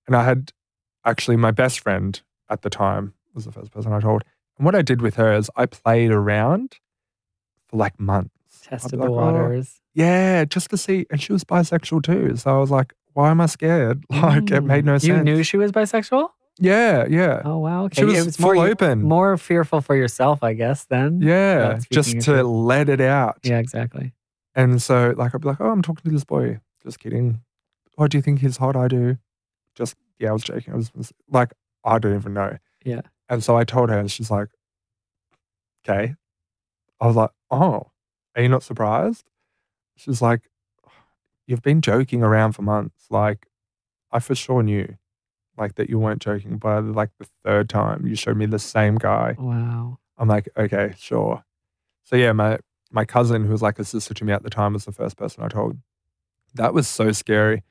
And 0.06 0.16
I 0.16 0.24
had 0.24 0.52
actually 1.04 1.36
my 1.36 1.50
best 1.50 1.80
friend 1.80 2.18
at 2.48 2.62
the 2.62 2.70
time 2.70 3.12
was 3.34 3.44
the 3.44 3.52
first 3.52 3.70
person 3.70 3.92
I 3.92 4.00
told. 4.00 4.24
And 4.60 4.66
what 4.66 4.74
I 4.74 4.82
did 4.82 5.00
with 5.00 5.14
her 5.16 5.32
is 5.32 5.50
I 5.56 5.64
played 5.64 6.10
around 6.10 6.76
for 7.68 7.78
like 7.78 7.98
months. 7.98 8.30
Tested 8.62 8.98
like, 9.00 9.08
the 9.08 9.12
"Oh, 9.14 9.16
waters. 9.16 9.80
yeah, 9.94 10.44
just 10.44 10.68
to 10.68 10.76
see. 10.76 11.06
And 11.10 11.18
she 11.18 11.32
was 11.32 11.44
bisexual 11.44 12.02
too. 12.02 12.36
So 12.36 12.54
I 12.54 12.58
was 12.58 12.70
like, 12.70 12.92
why 13.14 13.30
am 13.30 13.40
I 13.40 13.46
scared? 13.46 14.04
Like 14.10 14.50
it 14.50 14.60
made 14.60 14.84
no 14.84 14.96
Mm. 14.96 15.00
sense. 15.00 15.04
You 15.08 15.22
knew 15.24 15.42
she 15.42 15.56
was 15.56 15.72
bisexual? 15.72 16.28
Yeah, 16.58 17.06
yeah. 17.08 17.40
Oh 17.42 17.56
wow. 17.56 17.84
Okay. 17.86 18.02
She 18.02 18.04
was 18.04 18.18
it 18.18 18.24
was 18.26 18.36
full 18.36 18.52
more, 18.52 18.68
open. 18.68 19.00
more 19.00 19.38
fearful 19.38 19.80
for 19.80 19.96
yourself, 19.96 20.42
I 20.42 20.52
guess, 20.52 20.84
then. 20.84 21.22
yeah, 21.22 21.78
just 21.90 22.20
to 22.26 22.42
let 22.44 22.90
it 22.90 23.00
out. 23.00 23.38
Yeah, 23.42 23.60
exactly. 23.60 24.12
And 24.54 24.82
so, 24.82 25.14
like, 25.16 25.34
I'd 25.34 25.40
be 25.40 25.48
like, 25.48 25.60
oh, 25.62 25.70
I'm 25.70 25.80
talking 25.80 26.02
to 26.04 26.10
this 26.10 26.24
boy. 26.24 26.60
Just 26.82 26.98
kidding. 26.98 27.40
Oh, 27.96 28.08
do 28.08 28.18
you 28.18 28.22
think 28.22 28.40
he's 28.40 28.58
hot? 28.58 28.76
I 28.76 28.88
do. 28.88 29.16
Just, 29.74 29.94
yeah, 30.18 30.28
I 30.28 30.32
was 30.32 30.42
joking. 30.42 30.74
I 30.74 30.76
was, 30.76 30.92
was 30.94 31.12
like, 31.30 31.54
I 31.82 31.98
don't 31.98 32.14
even 32.16 32.34
know. 32.34 32.58
Yeah. 32.84 33.00
And 33.30 33.44
so 33.44 33.56
I 33.56 33.64
told 33.64 33.90
her, 33.90 33.98
and 33.98 34.10
she's 34.10 34.30
like, 34.30 34.48
okay. 35.88 36.16
I 37.00 37.06
was 37.06 37.16
like, 37.16 37.30
oh, 37.50 37.92
are 38.36 38.42
you 38.42 38.48
not 38.48 38.64
surprised? 38.64 39.24
She's 39.96 40.20
like, 40.20 40.50
you've 41.46 41.62
been 41.62 41.80
joking 41.80 42.22
around 42.22 42.52
for 42.52 42.62
months. 42.62 43.06
Like, 43.08 43.46
I 44.10 44.18
for 44.18 44.34
sure 44.34 44.62
knew, 44.62 44.96
like, 45.56 45.76
that 45.76 45.88
you 45.88 45.98
weren't 45.98 46.20
joking. 46.20 46.58
By 46.58 46.80
like 46.80 47.10
the 47.18 47.28
third 47.44 47.68
time 47.68 48.06
you 48.06 48.16
showed 48.16 48.36
me 48.36 48.46
the 48.46 48.58
same 48.58 48.96
guy. 48.96 49.36
Wow. 49.38 49.98
I'm 50.18 50.28
like, 50.28 50.48
okay, 50.56 50.94
sure. 50.98 51.44
So 52.04 52.16
yeah, 52.16 52.32
my 52.32 52.58
my 52.90 53.04
cousin, 53.04 53.44
who 53.44 53.52
was 53.52 53.62
like 53.62 53.78
a 53.78 53.84
sister 53.84 54.12
to 54.14 54.24
me 54.24 54.32
at 54.32 54.42
the 54.42 54.50
time, 54.50 54.72
was 54.72 54.84
the 54.84 54.92
first 54.92 55.16
person 55.16 55.44
I 55.44 55.48
told. 55.48 55.78
That 56.54 56.74
was 56.74 56.88
so 56.88 57.12
scary. 57.12 57.62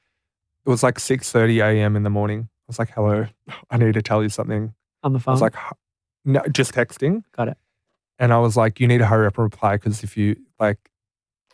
It 0.65 0.69
was 0.69 0.83
like 0.83 0.95
6:30 0.95 1.61
a.m. 1.61 1.95
in 1.97 2.03
the 2.03 2.09
morning. 2.09 2.47
I 2.51 2.65
was 2.67 2.79
like, 2.79 2.91
hello, 2.91 3.27
I 3.69 3.77
need 3.77 3.95
to 3.95 4.01
tell 4.01 4.23
you 4.23 4.29
something. 4.29 4.73
On 5.03 5.13
the 5.13 5.19
phone? 5.19 5.31
I 5.31 5.33
was 5.33 5.41
like, 5.41 5.55
no, 6.25 6.41
just 6.51 6.73
texting. 6.73 7.23
Got 7.35 7.49
it. 7.49 7.57
And 8.17 8.33
I 8.33 8.37
was 8.39 8.57
like, 8.57 8.79
you 8.79 8.87
need 8.87 8.97
to 8.97 9.05
hurry 9.05 9.27
up 9.27 9.37
and 9.37 9.43
reply 9.43 9.75
because 9.77 10.03
if 10.03 10.17
you 10.17 10.35
like 10.59 10.77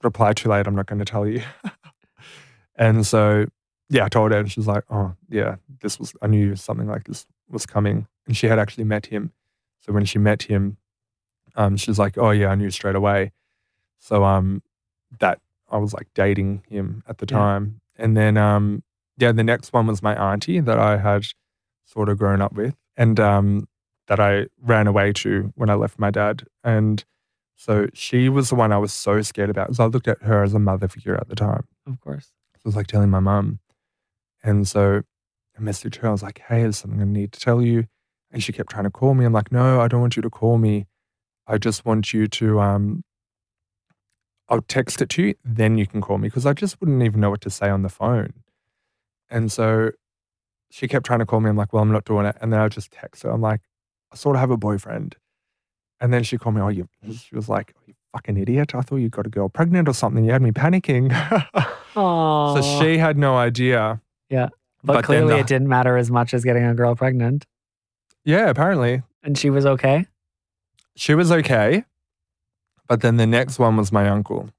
reply 0.03 0.33
too 0.33 0.49
late, 0.49 0.65
I'm 0.67 0.75
not 0.75 0.87
going 0.87 0.99
to 0.99 1.05
tell 1.05 1.27
you. 1.27 1.43
and 2.75 3.05
so, 3.05 3.45
yeah, 3.89 4.05
I 4.05 4.09
told 4.09 4.31
her, 4.31 4.39
and 4.39 4.51
she's 4.51 4.67
like, 4.67 4.83
oh, 4.89 5.13
yeah, 5.29 5.55
this 5.81 5.99
was, 5.99 6.13
I 6.21 6.27
knew 6.27 6.55
something 6.55 6.87
like 6.87 7.03
this 7.05 7.25
was 7.49 7.65
coming. 7.65 8.07
And 8.25 8.35
she 8.35 8.47
had 8.47 8.57
actually 8.59 8.83
met 8.85 9.05
him. 9.07 9.31
So 9.81 9.93
when 9.93 10.05
she 10.05 10.17
met 10.17 10.43
him, 10.43 10.77
um, 11.55 11.77
she's 11.77 11.99
like, 11.99 12.17
oh, 12.17 12.31
yeah, 12.31 12.47
I 12.47 12.55
knew 12.55 12.71
straight 12.71 12.95
away. 12.95 13.31
So, 13.99 14.23
um, 14.23 14.63
that 15.19 15.39
I 15.69 15.77
was 15.77 15.93
like 15.93 16.07
dating 16.15 16.63
him 16.67 17.03
at 17.07 17.19
the 17.19 17.27
Yeah. 17.29 17.37
time. 17.37 17.81
And 17.95 18.17
then, 18.17 18.37
um, 18.37 18.83
yeah, 19.17 19.31
the 19.31 19.43
next 19.43 19.71
one 19.71 19.85
was 19.87 20.01
my 20.01 20.15
auntie 20.15 20.59
that 20.59 20.79
I 20.79 20.97
had 20.97 21.23
sort 21.85 22.09
of 22.09 22.17
grown 22.17 22.41
up 22.41 22.53
with 22.53 22.75
and 22.97 23.19
um, 23.19 23.67
that 24.07 24.19
I 24.19 24.47
ran 24.61 24.87
away 24.87 25.13
to 25.13 25.51
when 25.55 25.69
I 25.69 25.75
left 25.75 25.99
my 25.99 26.11
dad. 26.11 26.43
And 26.63 27.03
so 27.55 27.87
she 27.93 28.29
was 28.29 28.49
the 28.49 28.55
one 28.55 28.71
I 28.71 28.77
was 28.77 28.93
so 28.93 29.21
scared 29.21 29.49
about 29.49 29.67
because 29.67 29.79
I 29.79 29.85
looked 29.85 30.07
at 30.07 30.21
her 30.23 30.43
as 30.43 30.53
a 30.53 30.59
mother 30.59 30.87
figure 30.87 31.15
at 31.15 31.29
the 31.29 31.35
time. 31.35 31.67
of 31.87 31.99
course. 31.99 32.31
So 32.55 32.59
it 32.59 32.65
was 32.65 32.75
like 32.75 32.87
telling 32.87 33.09
my 33.09 33.19
mum. 33.19 33.59
And 34.43 34.67
so 34.67 35.01
I 35.57 35.61
messaged 35.61 35.95
her. 35.97 36.07
I 36.07 36.11
was 36.11 36.23
like, 36.23 36.41
hey, 36.47 36.61
there's 36.61 36.77
something 36.77 37.01
I 37.01 37.05
need 37.05 37.31
to 37.33 37.39
tell 37.39 37.61
you. 37.61 37.85
And 38.31 38.43
she 38.43 38.51
kept 38.51 38.69
trying 38.69 38.83
to 38.83 38.91
call 38.91 39.13
me. 39.13 39.25
I'm 39.25 39.33
like, 39.33 39.51
no, 39.51 39.79
I 39.81 39.87
don't 39.87 40.01
want 40.01 40.15
you 40.15 40.21
to 40.21 40.29
call 40.29 40.57
me. 40.57 40.87
I 41.47 41.57
just 41.57 41.85
want 41.85 42.13
you 42.13 42.27
to, 42.27 42.59
um, 42.59 43.03
I'll 44.49 44.61
text 44.61 45.01
it 45.01 45.09
to 45.09 45.23
you, 45.23 45.35
then 45.43 45.77
you 45.77 45.87
can 45.87 46.01
call 46.01 46.17
me 46.17 46.27
because 46.27 46.45
I 46.45 46.53
just 46.53 46.79
wouldn't 46.79 47.01
even 47.01 47.19
know 47.19 47.29
what 47.29 47.41
to 47.41 47.49
say 47.49 47.69
on 47.69 47.81
the 47.81 47.89
phone. 47.89 48.33
And 49.29 49.51
so 49.51 49.91
she 50.75 50.89
kept 50.89 51.05
trying 51.05 51.19
to 51.19 51.25
call 51.25 51.39
me. 51.39 51.49
I'm 51.49 51.55
like, 51.55 51.71
well, 51.71 51.81
I'm 51.81 51.91
not 51.91 52.03
doing 52.03 52.25
it. 52.25 52.35
And 52.41 52.51
then 52.51 52.59
I 52.59 52.67
just 52.67 52.91
text 52.91 53.23
her. 53.23 53.29
I'm 53.29 53.39
like, 53.39 53.61
I 54.11 54.17
sort 54.17 54.35
of 54.35 54.41
have 54.41 54.51
a 54.51 54.57
boyfriend. 54.57 55.15
And 56.01 56.11
then 56.11 56.21
she 56.23 56.37
called 56.37 56.55
me, 56.55 56.61
oh, 56.61 56.67
you, 56.67 56.83
mm-hmm. 57.01 57.13
she 57.13 57.33
was 57.33 57.47
like, 57.47 57.73
oh, 57.77 57.83
you 57.87 57.93
fucking 58.11 58.35
idiot. 58.35 58.75
I 58.75 58.81
thought 58.81 58.97
you 58.97 59.07
got 59.07 59.25
a 59.25 59.29
girl 59.29 59.47
pregnant 59.47 59.87
or 59.87 59.93
something. 59.93 60.25
You 60.25 60.33
had 60.33 60.41
me 60.41 60.51
panicking. 60.51 61.11
Oh. 61.95 62.55
So 62.61 62.81
she 62.81 62.97
had 62.97 63.17
no 63.17 63.37
idea. 63.37 64.01
but, 64.29 64.51
but 64.83 65.05
clearly 65.05 65.35
the- 65.35 65.39
it 65.39 65.47
didn't 65.47 65.69
matter 65.69 65.95
as 65.95 66.11
much 66.11 66.33
as 66.33 66.43
getting 66.43 66.65
a 66.65 66.73
girl 66.75 66.93
pregnant. 66.93 67.45
Yeah, 68.25 68.49
apparently 68.49 69.01
And 69.23 69.37
she 69.37 69.49
was 69.49 69.65
okay. 69.65 70.07
she 70.97 71.13
was 71.15 71.31
okay. 71.31 71.85
But 72.89 72.99
then 72.99 73.15
the 73.15 73.25
next 73.25 73.59
one 73.59 73.77
was 73.77 73.93
my 73.93 74.09
uncle. 74.09 74.49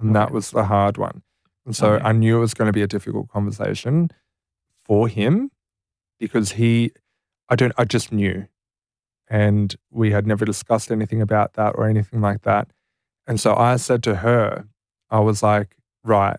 And 0.00 0.16
that 0.16 0.32
was 0.32 0.50
the 0.50 0.64
hard 0.64 0.98
one. 0.98 1.22
And 1.64 1.76
so 1.76 1.92
Okay. 1.92 2.04
I 2.04 2.10
knew 2.10 2.38
it 2.38 2.40
was 2.40 2.54
going 2.54 2.66
to 2.66 2.72
be 2.72 2.82
a 2.82 2.88
difficult 2.88 3.28
conversation 3.28 4.10
for 4.86 5.08
him 5.08 5.50
because 6.18 6.52
he, 6.52 6.92
I 7.48 7.56
don't, 7.56 7.72
I 7.76 7.84
just 7.84 8.12
knew. 8.12 8.46
And 9.28 9.74
we 9.90 10.12
had 10.12 10.26
never 10.26 10.44
discussed 10.44 10.92
anything 10.92 11.20
about 11.20 11.54
that 11.54 11.74
or 11.76 11.88
anything 11.88 12.20
like 12.20 12.42
that. 12.42 12.68
And 13.26 13.40
so 13.40 13.56
I 13.56 13.76
said 13.76 14.02
to 14.04 14.16
her, 14.16 14.66
I 15.10 15.18
was 15.20 15.42
like, 15.42 15.76
right, 16.04 16.38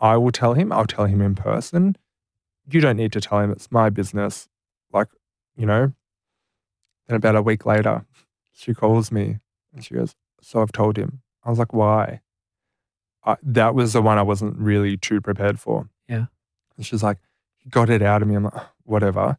I 0.00 0.16
will 0.16 0.32
tell 0.32 0.54
him, 0.54 0.72
I'll 0.72 0.86
tell 0.86 1.04
him 1.04 1.20
in 1.20 1.34
person. 1.34 1.96
You 2.70 2.80
don't 2.80 2.96
need 2.96 3.12
to 3.12 3.20
tell 3.20 3.40
him, 3.40 3.50
it's 3.50 3.70
my 3.70 3.90
business. 3.90 4.48
Like, 4.92 5.08
you 5.56 5.66
know. 5.66 5.92
Then 7.06 7.16
about 7.16 7.36
a 7.36 7.42
week 7.42 7.66
later, 7.66 8.04
she 8.52 8.74
calls 8.74 9.10
me 9.10 9.38
and 9.74 9.84
she 9.84 9.94
goes, 9.94 10.14
So 10.42 10.60
I've 10.60 10.72
told 10.72 10.96
him. 10.96 11.22
I 11.44 11.50
was 11.50 11.58
like, 11.58 11.72
Why? 11.72 12.20
I, 13.24 13.36
that 13.42 13.74
was 13.74 13.92
the 13.92 14.02
one 14.02 14.18
I 14.18 14.22
wasn't 14.22 14.56
really 14.58 14.96
too 14.96 15.20
prepared 15.20 15.58
for. 15.58 15.88
Yeah. 16.08 16.26
And 16.76 16.86
she's 16.86 17.02
like, 17.02 17.18
got 17.70 17.90
it 17.90 18.02
out 18.02 18.22
of 18.22 18.28
me. 18.28 18.34
I'm 18.34 18.44
like, 18.44 18.54
Whatever. 18.84 19.38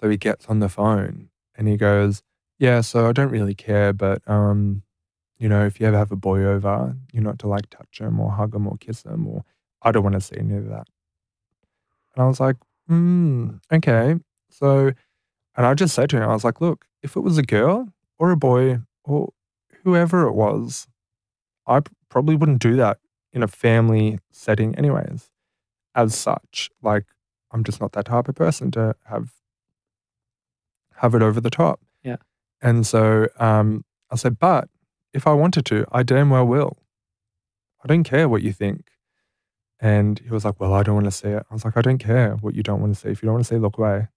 So 0.00 0.08
he 0.10 0.16
gets 0.16 0.46
on 0.46 0.60
the 0.60 0.68
phone 0.68 1.28
and 1.56 1.68
he 1.68 1.76
goes, 1.76 2.22
Yeah, 2.58 2.80
so 2.82 3.08
I 3.08 3.12
don't 3.12 3.30
really 3.30 3.54
care, 3.54 3.92
but, 3.92 4.22
um, 4.28 4.82
you 5.38 5.48
know, 5.48 5.64
if 5.66 5.80
you 5.80 5.86
ever 5.86 5.98
have 5.98 6.12
a 6.12 6.16
boy 6.16 6.44
over, 6.44 6.96
you're 7.12 7.22
not 7.22 7.38
to 7.40 7.48
like 7.48 7.70
touch 7.70 8.00
him 8.00 8.20
or 8.20 8.32
hug 8.32 8.54
him 8.54 8.66
or 8.66 8.76
kiss 8.78 9.04
him, 9.04 9.26
or 9.26 9.44
I 9.82 9.92
don't 9.92 10.02
want 10.04 10.14
to 10.14 10.20
see 10.20 10.36
any 10.38 10.54
of 10.56 10.68
that. 10.68 10.86
And 12.14 12.24
I 12.24 12.26
was 12.26 12.40
like, 12.40 12.56
hmm, 12.88 13.50
okay. 13.72 14.16
So, 14.50 14.92
and 15.56 15.66
I 15.66 15.74
just 15.74 15.94
said 15.94 16.10
to 16.10 16.16
him, 16.18 16.24
I 16.28 16.32
was 16.34 16.44
like, 16.44 16.60
look, 16.60 16.86
if 17.02 17.16
it 17.16 17.20
was 17.20 17.38
a 17.38 17.42
girl 17.42 17.88
or 18.18 18.30
a 18.30 18.36
boy 18.36 18.80
or 19.04 19.32
whoever 19.84 20.26
it 20.26 20.32
was, 20.34 20.86
I 21.66 21.80
probably 22.08 22.36
wouldn't 22.36 22.62
do 22.62 22.76
that 22.76 22.98
in 23.32 23.42
a 23.42 23.48
family 23.48 24.18
setting, 24.30 24.74
anyways. 24.76 25.30
As 25.94 26.14
such, 26.14 26.70
like, 26.82 27.06
I'm 27.52 27.64
just 27.64 27.80
not 27.80 27.92
that 27.92 28.06
type 28.06 28.28
of 28.28 28.34
person 28.34 28.70
to 28.72 28.94
have 29.04 29.30
have 30.96 31.14
it 31.14 31.22
over 31.22 31.40
the 31.40 31.50
top. 31.50 31.80
Yeah. 32.02 32.16
And 32.60 32.86
so 32.86 33.28
um, 33.38 33.84
I 34.10 34.16
said, 34.16 34.38
but 34.38 34.68
if 35.12 35.26
I 35.26 35.32
wanted 35.32 35.66
to, 35.66 35.84
I 35.90 36.02
damn 36.02 36.30
well 36.30 36.46
will. 36.46 36.78
I 37.84 37.88
don't 37.88 38.04
care 38.04 38.28
what 38.28 38.42
you 38.42 38.52
think. 38.52 38.86
And 39.80 40.20
he 40.20 40.30
was 40.30 40.44
like, 40.44 40.60
Well, 40.60 40.72
I 40.72 40.84
don't 40.84 40.94
want 40.94 41.06
to 41.06 41.10
see 41.10 41.28
it. 41.28 41.44
I 41.50 41.54
was 41.54 41.64
like, 41.64 41.76
I 41.76 41.82
don't 41.82 41.98
care 41.98 42.36
what 42.36 42.54
you 42.54 42.62
don't 42.62 42.80
want 42.80 42.94
to 42.94 43.00
see. 43.00 43.08
If 43.08 43.22
you 43.22 43.26
don't 43.26 43.34
want 43.34 43.46
to 43.46 43.54
see, 43.54 43.58
look 43.58 43.78
away. 43.78 44.08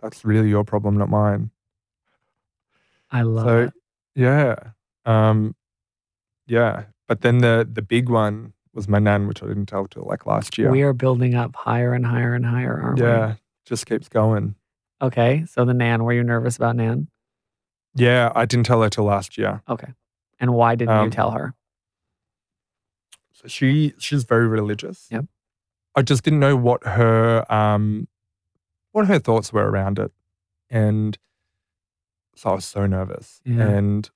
That's 0.00 0.24
really 0.24 0.48
your 0.48 0.64
problem, 0.64 0.96
not 0.96 1.08
mine. 1.08 1.50
I 3.10 3.22
love 3.22 3.44
so 3.44 3.58
it. 3.64 3.72
yeah. 4.14 4.54
Um 5.04 5.56
yeah. 6.46 6.84
But 7.08 7.22
then 7.22 7.38
the 7.38 7.68
the 7.70 7.82
big 7.82 8.08
one 8.08 8.52
was 8.74 8.88
my 8.88 8.98
nan, 8.98 9.26
which 9.26 9.42
I 9.42 9.46
didn't 9.46 9.66
tell 9.66 9.86
till 9.86 10.04
like 10.06 10.26
last 10.26 10.56
year. 10.58 10.70
We 10.70 10.82
are 10.82 10.92
building 10.92 11.34
up 11.34 11.54
higher 11.56 11.92
and 11.92 12.06
higher 12.06 12.34
and 12.34 12.44
higher, 12.46 12.80
aren't 12.80 12.98
yeah. 12.98 13.34
Just 13.66 13.86
keeps 13.86 14.08
going. 14.08 14.54
Okay. 15.00 15.44
So 15.46 15.64
the 15.64 15.74
Nan, 15.74 16.04
were 16.04 16.12
you 16.12 16.22
nervous 16.22 16.56
about 16.56 16.76
Nan? 16.76 17.08
Yeah, 17.94 18.32
I 18.34 18.46
didn't 18.46 18.66
tell 18.66 18.82
her 18.82 18.88
till 18.88 19.04
last 19.04 19.36
year. 19.36 19.62
Okay. 19.68 19.92
And 20.40 20.54
why 20.54 20.74
didn't 20.74 20.94
you 20.94 21.00
Um, 21.02 21.10
tell 21.10 21.32
her? 21.32 21.54
So 23.32 23.48
she 23.48 23.92
she's 23.98 24.24
very 24.24 24.46
religious. 24.48 25.08
Yep. 25.10 25.26
I 25.94 26.02
just 26.02 26.22
didn't 26.24 26.40
know 26.40 26.56
what 26.56 26.84
her 26.86 27.44
um 27.52 28.08
what 28.92 29.06
her 29.06 29.18
thoughts 29.18 29.52
were 29.52 29.68
around 29.68 29.98
it. 29.98 30.12
And 30.70 31.18
so 32.34 32.50
I 32.50 32.54
was 32.54 32.64
so 32.64 32.86
nervous. 32.86 33.40
Yeah. 33.44 33.68
And 33.68 34.10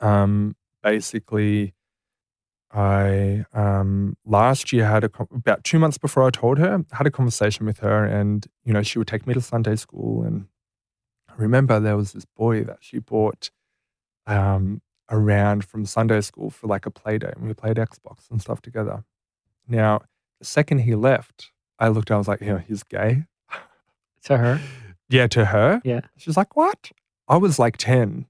um 0.00 0.56
basically 0.82 1.72
I 2.76 3.46
um 3.54 4.16
last 4.26 4.72
year 4.72 4.84
had 4.86 5.02
a 5.02 5.10
about 5.34 5.64
2 5.64 5.78
months 5.78 5.96
before 5.96 6.24
I 6.24 6.30
told 6.30 6.58
her, 6.58 6.84
had 6.92 7.06
a 7.06 7.10
conversation 7.10 7.64
with 7.64 7.78
her 7.78 8.04
and 8.04 8.46
you 8.64 8.72
know 8.72 8.82
she 8.82 8.98
would 8.98 9.08
take 9.08 9.26
me 9.26 9.32
to 9.34 9.40
Sunday 9.40 9.76
school 9.76 10.22
and 10.22 10.46
I 11.28 11.34
remember 11.36 11.80
there 11.80 11.96
was 11.96 12.12
this 12.12 12.26
boy 12.26 12.64
that 12.64 12.78
she 12.80 12.98
bought 12.98 13.50
um 14.26 14.82
around 15.10 15.64
from 15.64 15.86
Sunday 15.86 16.20
school 16.20 16.50
for 16.50 16.66
like 16.66 16.84
a 16.84 16.90
play 16.90 17.16
day 17.16 17.32
and 17.34 17.46
we 17.46 17.54
played 17.54 17.76
Xbox 17.76 18.30
and 18.30 18.42
stuff 18.42 18.60
together. 18.60 19.04
Now, 19.68 20.02
the 20.38 20.44
second 20.44 20.80
he 20.80 20.94
left, 20.94 21.52
I 21.78 21.88
looked, 21.88 22.10
I 22.10 22.16
was 22.16 22.28
like, 22.28 22.40
yeah, 22.40 22.58
he's 22.58 22.82
gay. 22.82 23.24
To 24.24 24.36
her? 24.36 24.60
Yeah, 25.08 25.28
to 25.28 25.46
her. 25.46 25.80
Yeah. 25.84 26.00
She's 26.16 26.36
like, 26.36 26.56
what? 26.56 26.90
I 27.28 27.36
was 27.36 27.58
like 27.58 27.76
10. 27.76 28.26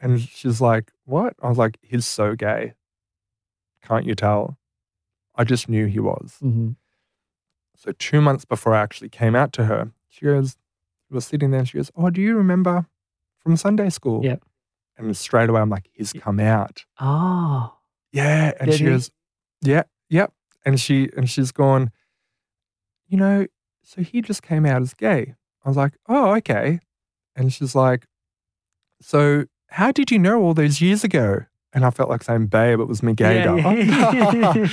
And 0.00 0.20
she's 0.20 0.60
like, 0.60 0.92
what? 1.04 1.34
I 1.42 1.48
was 1.48 1.58
like, 1.58 1.78
he's 1.82 2.06
so 2.06 2.34
gay. 2.36 2.74
Can't 3.86 4.04
you 4.06 4.14
tell? 4.14 4.58
I 5.36 5.44
just 5.44 5.68
knew 5.68 5.86
he 5.86 6.00
was. 6.00 6.36
hmm 6.40 6.70
So 7.76 7.92
two 7.92 8.20
months 8.20 8.44
before 8.44 8.74
I 8.74 8.82
actually 8.82 9.08
came 9.10 9.34
out 9.34 9.52
to 9.54 9.64
her, 9.64 9.90
she 10.08 10.24
goes, 10.26 10.56
we 11.10 11.14
were 11.16 11.20
sitting 11.20 11.50
there 11.50 11.60
and 11.60 11.68
she 11.68 11.78
goes, 11.78 11.90
oh, 11.96 12.10
do 12.10 12.20
you 12.20 12.36
remember 12.36 12.86
from 13.40 13.56
Sunday 13.56 13.90
school? 13.90 14.24
Yep. 14.24 14.42
And 14.96 15.16
straight 15.16 15.50
away, 15.50 15.60
I'm 15.60 15.70
like, 15.70 15.88
he's 15.92 16.12
come 16.12 16.38
out. 16.40 16.84
Oh. 17.00 17.74
Yeah. 18.12 18.52
And 18.60 18.70
Did 18.70 18.78
she 18.78 18.84
he? 18.84 18.90
goes, 18.90 19.10
yeah, 19.60 19.82
yep. 20.08 20.32
and 20.64 20.78
she 20.80 21.08
and 21.16 21.28
she's 21.28 21.50
gone, 21.52 21.90
you 23.08 23.16
know, 23.16 23.46
so 23.82 24.02
he 24.02 24.20
just 24.22 24.42
came 24.42 24.64
out 24.66 24.82
as 24.82 24.94
gay. 24.94 25.34
I 25.64 25.68
was 25.68 25.76
like, 25.76 25.94
oh, 26.08 26.34
okay. 26.36 26.80
And 27.34 27.52
she's 27.52 27.74
like, 27.74 28.06
so 29.00 29.46
how 29.68 29.90
did 29.90 30.10
you 30.10 30.18
know 30.18 30.40
all 30.42 30.54
those 30.54 30.80
years 30.80 31.02
ago? 31.02 31.46
And 31.74 31.84
I 31.84 31.90
felt 31.90 32.08
like 32.08 32.22
saying, 32.22 32.46
babe, 32.46 32.78
it 32.80 32.84
was 32.86 33.02
me. 33.02 33.14
Yeah, 33.18 33.56
yeah. 33.56 34.66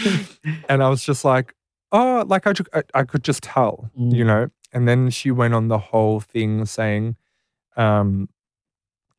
and 0.70 0.84
I 0.84 0.88
was 0.90 1.04
just 1.04 1.26
like, 1.26 1.56
oh, 1.92 2.24
like 2.28 2.46
I, 2.46 2.54
I, 2.74 2.84
I 2.94 3.04
could 3.04 3.24
just 3.24 3.42
tell, 3.44 3.90
Mm. 3.98 4.16
you 4.16 4.24
know. 4.24 4.50
And 4.72 4.88
then 4.88 5.10
she 5.10 5.32
went 5.32 5.54
on 5.54 5.68
the 5.68 5.80
whole 5.80 6.20
thing 6.22 6.66
saying 6.66 7.18
um, 7.76 8.30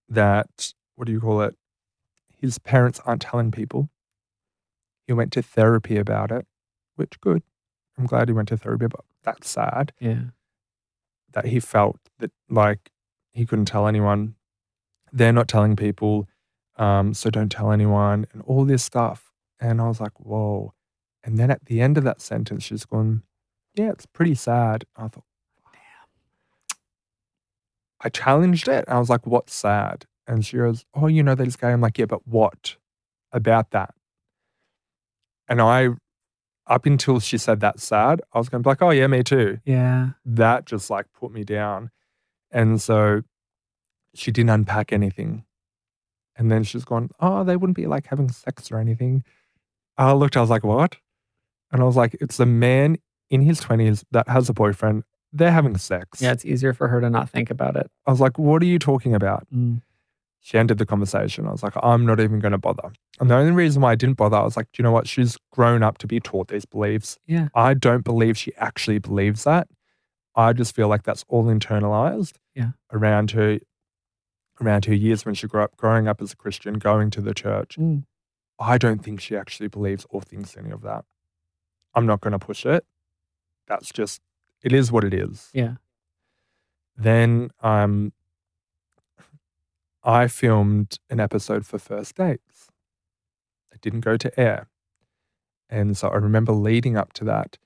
that, 0.08 0.72
what 0.94 1.06
do 1.06 1.12
you 1.12 1.20
call 1.20 1.42
it? 1.42 1.56
His 2.40 2.58
parents 2.58 3.00
aren't 3.04 3.22
telling 3.22 3.50
people. 3.50 3.90
He 5.06 5.12
went 5.12 5.32
to 5.32 5.42
therapy 5.42 5.96
about 5.98 6.30
it, 6.30 6.46
which 6.96 7.20
good. 7.20 7.42
I'm 7.98 8.06
glad 8.06 8.28
he 8.28 8.32
went 8.32 8.48
to 8.48 8.56
therapy, 8.56 8.86
but 8.86 9.00
that's 9.22 9.50
sad 9.50 9.92
yeah. 10.00 10.22
that 11.32 11.46
he 11.46 11.60
felt 11.60 11.98
that 12.18 12.30
like 12.48 12.90
he 13.32 13.44
couldn't 13.44 13.66
tell 13.66 13.86
anyone. 13.86 14.36
They're 15.12 15.32
not 15.32 15.48
telling 15.48 15.76
people, 15.76 16.26
um, 16.76 17.14
so 17.14 17.30
don't 17.30 17.50
tell 17.50 17.70
anyone, 17.72 18.26
and 18.32 18.42
all 18.42 18.64
this 18.64 18.82
stuff. 18.84 19.30
And 19.60 19.80
I 19.80 19.88
was 19.88 20.00
like, 20.00 20.18
whoa. 20.18 20.74
And 21.24 21.38
then 21.38 21.50
at 21.50 21.66
the 21.66 21.80
end 21.80 21.98
of 21.98 22.04
that 22.04 22.20
sentence, 22.20 22.64
she's 22.64 22.84
gone, 22.84 23.22
yeah, 23.74 23.90
it's 23.90 24.06
pretty 24.06 24.34
sad. 24.34 24.84
I 24.96 25.02
thought, 25.08 25.24
damn. 25.72 26.78
I 28.00 28.08
challenged 28.08 28.66
it. 28.68 28.84
And 28.88 28.96
I 28.96 28.98
was 28.98 29.08
like, 29.08 29.26
what's 29.26 29.54
sad? 29.54 30.06
And 30.26 30.44
she 30.44 30.56
goes, 30.56 30.84
oh, 30.94 31.06
you 31.06 31.22
know 31.22 31.36
he's 31.36 31.56
gay. 31.56 31.68
I'm 31.68 31.80
like, 31.80 31.98
yeah, 31.98 32.06
but 32.06 32.26
what 32.26 32.76
about 33.32 33.70
that? 33.70 33.94
And 35.48 35.60
I, 35.60 35.90
up 36.66 36.86
until 36.86 37.20
she 37.20 37.38
said 37.38 37.60
that's 37.60 37.84
sad, 37.84 38.22
I 38.32 38.38
was 38.38 38.48
going 38.48 38.62
to 38.62 38.66
be 38.66 38.70
like, 38.70 38.82
oh, 38.82 38.90
yeah, 38.90 39.06
me 39.06 39.22
too 39.22 39.58
Yeah. 39.64 40.10
that 40.24 40.64
just 40.66 40.90
like 40.90 41.06
put 41.12 41.32
me 41.32 41.44
down. 41.44 41.90
And 42.50 42.80
so 42.80 43.22
she 44.14 44.30
didn't 44.30 44.50
unpack 44.50 44.92
anything. 44.92 45.44
And 46.36 46.50
then 46.50 46.62
she's 46.62 46.84
gone, 46.84 47.10
Oh, 47.20 47.44
they 47.44 47.56
wouldn't 47.56 47.76
be 47.76 47.86
like 47.86 48.06
having 48.06 48.30
sex 48.30 48.70
or 48.70 48.78
anything. 48.78 49.24
I 49.98 50.12
looked, 50.12 50.36
I 50.36 50.40
was 50.40 50.50
like, 50.50 50.64
What? 50.64 50.96
And 51.70 51.82
I 51.82 51.84
was 51.84 51.96
like, 51.96 52.16
It's 52.20 52.40
a 52.40 52.46
man 52.46 52.96
in 53.30 53.42
his 53.42 53.60
20s 53.60 54.04
that 54.10 54.28
has 54.28 54.48
a 54.48 54.52
boyfriend. 54.52 55.04
They're 55.32 55.50
having 55.52 55.78
sex. 55.78 56.20
Yeah. 56.20 56.32
It's 56.32 56.44
easier 56.44 56.72
for 56.72 56.88
her 56.88 57.00
to 57.00 57.08
not 57.08 57.30
think 57.30 57.50
about 57.50 57.76
it. 57.76 57.90
I 58.06 58.10
was 58.10 58.20
like, 58.20 58.38
What 58.38 58.62
are 58.62 58.66
you 58.66 58.78
talking 58.78 59.14
about? 59.14 59.46
Mm. 59.54 59.82
She 60.40 60.58
ended 60.58 60.78
the 60.78 60.86
conversation. 60.86 61.46
I 61.46 61.52
was 61.52 61.62
like, 61.62 61.74
I'm 61.82 62.04
not 62.04 62.18
even 62.18 62.40
going 62.40 62.52
to 62.52 62.58
bother. 62.58 62.92
And 63.20 63.30
the 63.30 63.36
only 63.36 63.52
reason 63.52 63.80
why 63.80 63.92
I 63.92 63.94
didn't 63.94 64.16
bother, 64.16 64.36
I 64.36 64.42
was 64.42 64.56
like, 64.56 64.66
Do 64.72 64.80
you 64.80 64.82
know 64.82 64.90
what? 64.90 65.06
She's 65.06 65.38
grown 65.52 65.82
up 65.82 65.98
to 65.98 66.06
be 66.06 66.18
taught 66.18 66.48
these 66.48 66.64
beliefs. 66.64 67.18
Yeah. 67.26 67.48
I 67.54 67.74
don't 67.74 68.04
believe 68.04 68.36
she 68.36 68.52
actually 68.56 68.98
believes 68.98 69.44
that. 69.44 69.68
I 70.34 70.52
just 70.52 70.74
feel 70.74 70.88
like 70.88 71.04
that's 71.04 71.24
all 71.28 71.44
internalized. 71.44 72.34
Yeah. 72.54 72.70
Around 72.90 73.32
her, 73.32 73.58
around 74.62 74.84
her 74.86 74.94
years 74.94 75.24
when 75.24 75.34
she 75.34 75.46
grew 75.46 75.62
up, 75.62 75.76
growing 75.76 76.08
up 76.08 76.22
as 76.22 76.32
a 76.32 76.36
Christian, 76.36 76.78
going 76.78 77.10
to 77.10 77.20
the 77.20 77.34
church. 77.34 77.76
Mm. 77.78 78.04
I 78.58 78.78
don't 78.78 79.02
think 79.02 79.20
she 79.20 79.36
actually 79.36 79.68
believes 79.68 80.06
or 80.10 80.20
thinks 80.20 80.56
any 80.56 80.70
of 80.70 80.82
that. 80.82 81.04
I'm 81.94 82.06
not 82.06 82.20
going 82.20 82.32
to 82.32 82.38
push 82.38 82.64
it. 82.64 82.84
That's 83.66 83.90
just, 83.92 84.20
it 84.62 84.72
is 84.72 84.92
what 84.92 85.04
it 85.04 85.12
is. 85.12 85.50
Yeah. 85.52 85.74
Then 86.96 87.50
um, 87.60 88.12
I 90.04 90.28
filmed 90.28 90.98
an 91.10 91.20
episode 91.20 91.66
for 91.66 91.78
First 91.78 92.16
Dates. 92.16 92.68
It 93.72 93.80
didn't 93.80 94.00
go 94.00 94.16
to 94.16 94.40
air. 94.40 94.68
And 95.68 95.96
so 95.96 96.08
I 96.08 96.16
remember 96.16 96.52
leading 96.52 96.96
up 96.96 97.12
to 97.14 97.24
that, 97.24 97.58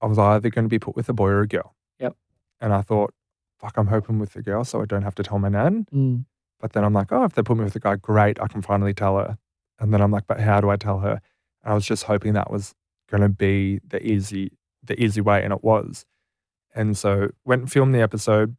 I 0.00 0.06
was 0.06 0.18
either 0.18 0.48
going 0.48 0.64
to 0.64 0.68
be 0.70 0.78
put 0.78 0.96
with 0.96 1.08
a 1.08 1.12
boy 1.12 1.28
or 1.28 1.42
a 1.42 1.48
girl. 1.48 1.74
Yep. 1.98 2.16
And 2.60 2.72
I 2.72 2.82
thought, 2.82 3.12
fuck, 3.58 3.76
I'm 3.76 3.88
hoping 3.88 4.18
with 4.18 4.32
the 4.32 4.42
girl 4.42 4.64
so 4.64 4.80
I 4.80 4.84
don't 4.84 5.02
have 5.02 5.14
to 5.16 5.22
tell 5.22 5.38
my 5.38 5.48
nan. 5.48 5.86
Mm. 5.92 6.24
But 6.60 6.72
then 6.72 6.84
I'm 6.84 6.92
like, 6.92 7.12
oh, 7.12 7.24
if 7.24 7.34
they 7.34 7.42
put 7.42 7.56
me 7.56 7.64
with 7.64 7.76
a 7.76 7.80
guy, 7.80 7.96
great, 7.96 8.40
I 8.40 8.48
can 8.48 8.62
finally 8.62 8.94
tell 8.94 9.16
her. 9.16 9.38
And 9.78 9.92
then 9.92 10.00
I'm 10.00 10.10
like, 10.10 10.26
but 10.26 10.40
how 10.40 10.60
do 10.60 10.70
I 10.70 10.76
tell 10.76 10.98
her? 11.00 11.20
And 11.62 11.72
I 11.72 11.74
was 11.74 11.86
just 11.86 12.04
hoping 12.04 12.32
that 12.32 12.50
was 12.50 12.74
going 13.10 13.22
to 13.22 13.28
be 13.28 13.80
the 13.86 14.04
easy, 14.04 14.52
the 14.82 15.00
easy 15.00 15.20
way, 15.20 15.42
and 15.44 15.52
it 15.52 15.62
was. 15.62 16.04
And 16.74 16.96
so 16.96 17.30
went 17.44 17.62
and 17.62 17.72
filmed 17.72 17.94
the 17.94 18.00
episode. 18.00 18.56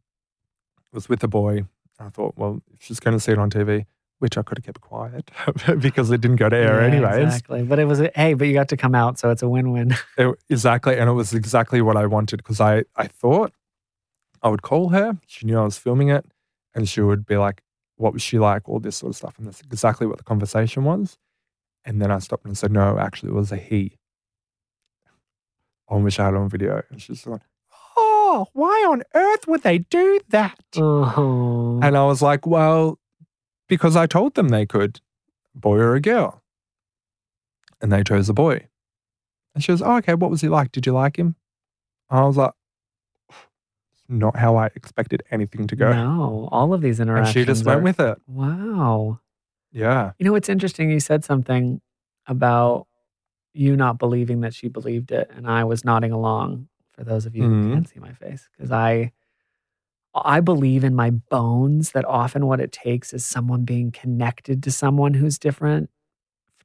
Was 0.92 1.08
with 1.08 1.20
the 1.20 1.28
boy. 1.28 1.66
I 2.00 2.08
thought, 2.08 2.34
well, 2.36 2.62
if 2.72 2.82
she's 2.82 2.98
going 2.98 3.16
to 3.16 3.20
see 3.20 3.32
it 3.32 3.38
on 3.38 3.50
TV, 3.50 3.84
which 4.18 4.36
I 4.36 4.42
could 4.42 4.58
have 4.58 4.64
kept 4.64 4.80
quiet 4.80 5.30
because 5.80 6.10
it 6.10 6.20
didn't 6.20 6.36
go 6.36 6.48
to 6.48 6.56
air 6.56 6.80
Yeah, 6.80 6.86
anyways. 6.86 7.24
Exactly. 7.26 7.62
But 7.62 7.78
it 7.78 7.84
was, 7.84 8.00
a, 8.00 8.10
hey, 8.14 8.34
but 8.34 8.48
you 8.48 8.54
got 8.54 8.68
to 8.68 8.76
come 8.76 8.94
out. 8.94 9.18
So 9.18 9.30
it's 9.30 9.42
a 9.42 9.48
win 9.48 9.70
win. 9.72 9.94
Exactly, 10.48 10.98
and 10.98 11.08
it 11.08 11.12
was 11.12 11.32
exactly 11.32 11.80
what 11.80 11.96
I 11.96 12.06
wanted 12.06 12.38
because 12.38 12.60
I 12.60 12.84
I 12.96 13.06
thought 13.06 13.52
I 14.42 14.48
would 14.48 14.62
call 14.62 14.90
her. 14.90 15.18
She 15.26 15.46
knew 15.46 15.58
I 15.58 15.64
was 15.64 15.78
filming 15.78 16.08
it, 16.08 16.24
and 16.74 16.88
she 16.88 17.00
would 17.00 17.26
be 17.26 17.36
like, 17.36 17.62
"What 17.96 18.12
was 18.12 18.22
she 18.22 18.38
like?" 18.38 18.68
All 18.68 18.80
this 18.80 18.96
sort 18.96 19.10
of 19.10 19.16
stuff, 19.16 19.38
and 19.38 19.46
that's 19.46 19.60
exactly 19.60 20.06
what 20.06 20.18
the 20.18 20.24
conversation 20.24 20.84
was. 20.84 21.18
And 21.84 22.00
then 22.00 22.10
I 22.10 22.18
stopped 22.18 22.44
and 22.44 22.56
said, 22.56 22.72
"No, 22.72 22.98
actually, 22.98 23.30
it 23.30 23.34
was 23.34 23.52
a 23.52 23.56
he." 23.56 23.98
I 25.88 25.96
wish 25.96 26.18
I 26.18 26.26
had 26.26 26.34
on 26.34 26.48
video, 26.48 26.82
and 26.90 27.02
she's 27.02 27.26
like, 27.26 27.42
"Oh, 27.96 28.46
why 28.52 28.86
on 28.88 29.02
earth 29.14 29.46
would 29.48 29.62
they 29.62 29.78
do 29.78 30.20
that?" 30.28 30.60
Oh. 30.76 31.80
And 31.82 31.96
I 31.96 32.04
was 32.04 32.22
like, 32.22 32.46
"Well, 32.46 32.98
because 33.68 33.96
I 33.96 34.06
told 34.06 34.34
them 34.34 34.48
they 34.48 34.66
could, 34.66 35.00
boy 35.54 35.78
or 35.78 35.94
a 35.94 36.00
girl." 36.00 36.42
And 37.80 37.90
they 37.90 38.02
chose 38.04 38.28
a 38.28 38.34
boy. 38.34 38.68
And 39.54 39.64
she 39.64 39.72
was, 39.72 39.82
oh, 39.82 39.96
okay, 39.96 40.14
what 40.14 40.30
was 40.30 40.42
he 40.42 40.48
like? 40.48 40.70
Did 40.70 40.86
you 40.86 40.92
like 40.92 41.16
him? 41.16 41.34
I 42.08 42.24
was 42.24 42.36
like, 42.36 42.52
not 44.10 44.36
how 44.36 44.56
I 44.56 44.66
expected 44.74 45.22
anything 45.30 45.66
to 45.68 45.76
go. 45.76 45.92
No, 45.92 46.48
all 46.52 46.74
of 46.74 46.80
these 46.82 47.00
interactions. 47.00 47.36
and 47.36 47.42
she 47.42 47.46
just 47.46 47.64
went 47.64 47.80
are- 47.80 47.82
with 47.82 48.00
it. 48.00 48.18
Wow. 48.26 49.20
Yeah. 49.72 50.12
You 50.18 50.24
know, 50.26 50.34
it's 50.34 50.48
interesting. 50.48 50.90
You 50.90 51.00
said 51.00 51.24
something 51.24 51.80
about 52.26 52.86
you 53.54 53.76
not 53.76 53.98
believing 53.98 54.40
that 54.40 54.54
she 54.54 54.68
believed 54.68 55.10
it, 55.12 55.30
and 55.34 55.48
I 55.48 55.64
was 55.64 55.84
nodding 55.84 56.12
along. 56.12 56.68
For 56.92 57.04
those 57.04 57.24
of 57.24 57.34
you 57.34 57.44
Mhm. 57.44 57.62
who 57.64 57.72
can't 57.74 57.88
see 57.88 57.98
my 58.00 58.12
face, 58.12 58.48
because 58.52 58.70
I, 58.72 59.12
I 60.14 60.40
believe 60.40 60.82
in 60.84 60.94
my 60.94 61.10
bones 61.10 61.92
that 61.92 62.04
often 62.04 62.46
what 62.46 62.60
it 62.60 62.72
takes 62.72 63.14
is 63.14 63.24
someone 63.24 63.64
being 63.64 63.90
connected 63.92 64.62
to 64.64 64.70
someone 64.72 65.14
who's 65.14 65.38
different 65.38 65.88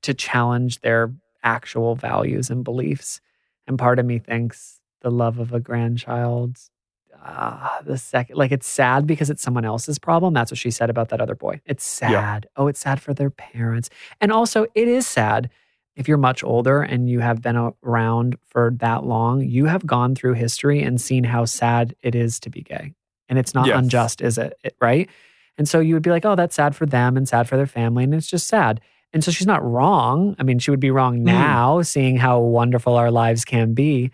to 0.01 0.13
challenge 0.13 0.81
their 0.81 1.13
actual 1.43 1.95
values 1.95 2.49
and 2.49 2.63
beliefs. 2.63 3.21
And 3.67 3.77
part 3.79 3.97
of 3.99 4.05
me 4.05 4.17
thinks 4.19 4.81
the 5.01 5.11
love 5.11 5.37
of 5.39 5.53
a 5.53 5.59
grandchild, 5.59 6.57
ah, 7.25 7.79
the 7.85 7.97
second, 7.97 8.37
like 8.37 8.51
it's 8.51 8.67
sad 8.67 9.07
because 9.07 9.29
it's 9.29 9.41
someone 9.41 9.65
else's 9.65 9.97
problem. 9.99 10.33
That's 10.33 10.51
what 10.51 10.57
she 10.57 10.71
said 10.71 10.89
about 10.89 11.09
that 11.09 11.19
other 11.21 11.35
boy. 11.35 11.59
It's 11.65 11.83
sad. 11.83 12.11
Yeah. 12.11 12.39
Oh, 12.55 12.67
it's 12.67 12.79
sad 12.79 13.01
for 13.01 13.13
their 13.13 13.29
parents. 13.31 13.89
And 14.21 14.31
also, 14.31 14.65
it 14.75 14.87
is 14.87 15.07
sad 15.07 15.49
if 15.95 16.07
you're 16.07 16.17
much 16.17 16.43
older 16.43 16.81
and 16.81 17.09
you 17.09 17.21
have 17.21 17.41
been 17.41 17.55
around 17.83 18.37
for 18.45 18.73
that 18.79 19.05
long, 19.05 19.41
you 19.41 19.65
have 19.65 19.85
gone 19.85 20.13
through 20.13 20.33
history 20.33 20.81
and 20.83 20.99
seen 20.99 21.23
how 21.23 21.45
sad 21.45 21.95
it 22.01 22.15
is 22.15 22.39
to 22.41 22.49
be 22.49 22.61
gay. 22.61 22.91
And 23.29 23.39
it's 23.39 23.53
not 23.53 23.67
Yes. 23.67 23.79
unjust, 23.79 24.21
is 24.21 24.37
it? 24.37 24.53
It- 24.63 24.75
Right. 24.81 25.09
And 25.57 25.67
so 25.69 25.79
you 25.79 25.93
would 25.93 26.03
be 26.03 26.09
like, 26.09 26.25
oh, 26.25 26.35
that's 26.35 26.53
sad 26.55 26.75
for 26.75 26.85
them 26.85 27.15
and 27.15 27.27
sad 27.27 27.47
for 27.47 27.55
their 27.55 27.65
family. 27.65 28.03
And 28.03 28.13
it's 28.13 28.27
just 28.29 28.47
sad. 28.47 28.81
And 29.13 29.23
so 29.23 29.31
she's 29.31 29.47
not 29.47 29.63
wrong. 29.63 30.35
I 30.37 30.43
mean, 30.43 30.59
she 30.59 30.69
would 30.69 30.81
be 30.81 30.91
wrong 30.91 31.23
now, 31.23 31.81
seeing 31.81 32.17
how 32.17 32.39
wonderful 32.41 32.95
our 32.97 33.09
lives 33.09 33.45
can 33.45 33.73
be. 33.73 34.11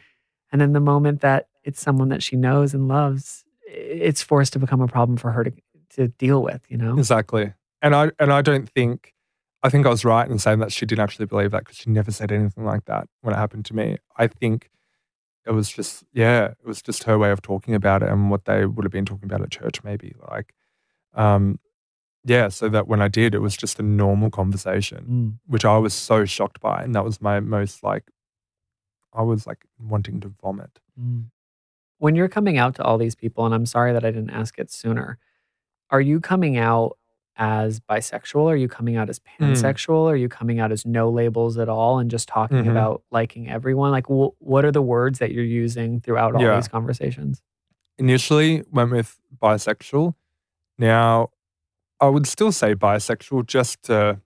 And 0.51 0.61
then 0.61 0.73
the 0.73 0.79
moment 0.79 1.21
that 1.21 1.47
it's 1.63 1.81
someone 1.81 2.09
that 2.09 2.23
she 2.23 2.35
knows 2.35 2.73
and 2.73 2.87
loves, 2.87 3.43
it's 3.67 4.21
forced 4.21 4.53
to 4.53 4.59
become 4.59 4.81
a 4.81 4.87
problem 4.87 5.17
for 5.17 5.31
her 5.31 5.43
to, 5.43 5.51
to 5.95 6.07
deal 6.07 6.41
with, 6.41 6.61
you 6.69 6.77
know? 6.77 6.97
Exactly. 6.97 7.53
And 7.81 7.95
I 7.95 8.11
and 8.19 8.31
I 8.31 8.41
don't 8.41 8.69
think 8.69 9.13
I 9.63 9.69
think 9.69 9.85
I 9.85 9.89
was 9.89 10.03
right 10.05 10.29
in 10.29 10.39
saying 10.39 10.59
that 10.59 10.71
she 10.71 10.85
didn't 10.85 11.03
actually 11.03 11.25
believe 11.25 11.51
that 11.51 11.59
because 11.65 11.77
she 11.77 11.89
never 11.89 12.11
said 12.11 12.31
anything 12.31 12.65
like 12.65 12.85
that 12.85 13.07
when 13.21 13.33
it 13.33 13.37
happened 13.37 13.65
to 13.65 13.75
me. 13.75 13.97
I 14.17 14.27
think 14.27 14.69
it 15.45 15.51
was 15.51 15.69
just 15.69 16.03
yeah, 16.13 16.45
it 16.45 16.65
was 16.65 16.81
just 16.81 17.03
her 17.05 17.17
way 17.17 17.31
of 17.31 17.41
talking 17.41 17.73
about 17.73 18.03
it 18.03 18.09
and 18.09 18.29
what 18.29 18.45
they 18.45 18.65
would 18.65 18.85
have 18.85 18.91
been 18.91 19.05
talking 19.05 19.25
about 19.25 19.41
at 19.41 19.49
church, 19.51 19.83
maybe. 19.83 20.13
Like 20.29 20.53
um 21.13 21.59
yeah, 22.23 22.49
so 22.49 22.69
that 22.69 22.87
when 22.87 23.01
I 23.01 23.07
did, 23.07 23.33
it 23.33 23.39
was 23.39 23.57
just 23.57 23.79
a 23.79 23.83
normal 23.83 24.29
conversation, 24.29 25.05
Mm. 25.09 25.39
which 25.47 25.65
I 25.65 25.77
was 25.79 25.93
so 25.95 26.23
shocked 26.25 26.59
by. 26.59 26.83
And 26.83 26.93
that 26.93 27.03
was 27.03 27.19
my 27.19 27.39
most 27.39 27.83
like 27.83 28.11
I 29.13 29.23
was 29.23 29.47
like 29.47 29.65
wanting 29.79 30.19
to 30.21 30.33
vomit. 30.41 30.79
Mm. 30.99 31.25
When 32.01 32.15
you're 32.15 32.27
coming 32.29 32.57
out 32.57 32.73
to 32.75 32.83
all 32.83 32.97
these 32.97 33.13
people, 33.13 33.45
and 33.45 33.53
I'm 33.53 33.67
sorry 33.67 33.93
that 33.93 34.03
I 34.03 34.09
didn't 34.09 34.31
ask 34.31 34.57
it 34.57 34.71
sooner, 34.71 35.19
are 35.91 36.01
you 36.01 36.19
coming 36.19 36.57
out 36.57 36.97
as 37.37 37.79
bisexual? 37.79 38.45
Are 38.47 38.55
you 38.55 38.67
coming 38.67 38.95
out 38.95 39.07
as 39.07 39.19
Mm. 39.19 39.51
pansexual? 39.51 40.09
Are 40.09 40.15
you 40.15 40.27
coming 40.27 40.59
out 40.59 40.71
as 40.71 40.83
no 40.83 41.11
labels 41.11 41.59
at 41.59 41.69
all 41.69 41.99
and 41.99 42.09
just 42.09 42.27
talking 42.27 42.63
Mhm. 42.63 42.71
about 42.71 43.03
liking 43.11 43.47
everyone? 43.51 43.91
Like, 43.91 44.07
wh- 44.07 44.33
what 44.41 44.65
are 44.65 44.71
the 44.71 44.81
words 44.81 45.19
that 45.19 45.31
you're 45.31 45.43
using 45.43 46.01
throughout 46.01 46.33
all 46.33 46.41
Yeah. 46.41 46.55
these 46.55 46.67
conversations? 46.67 47.39
initially 47.99 48.63
went 48.71 48.89
with 48.89 49.19
bisexual. 49.39 50.15
Now, 50.79 51.29
I 51.99 52.07
would 52.07 52.25
still 52.25 52.51
say 52.51 52.73
bisexual 52.73 53.45
just 53.45 53.83
to 53.83 54.19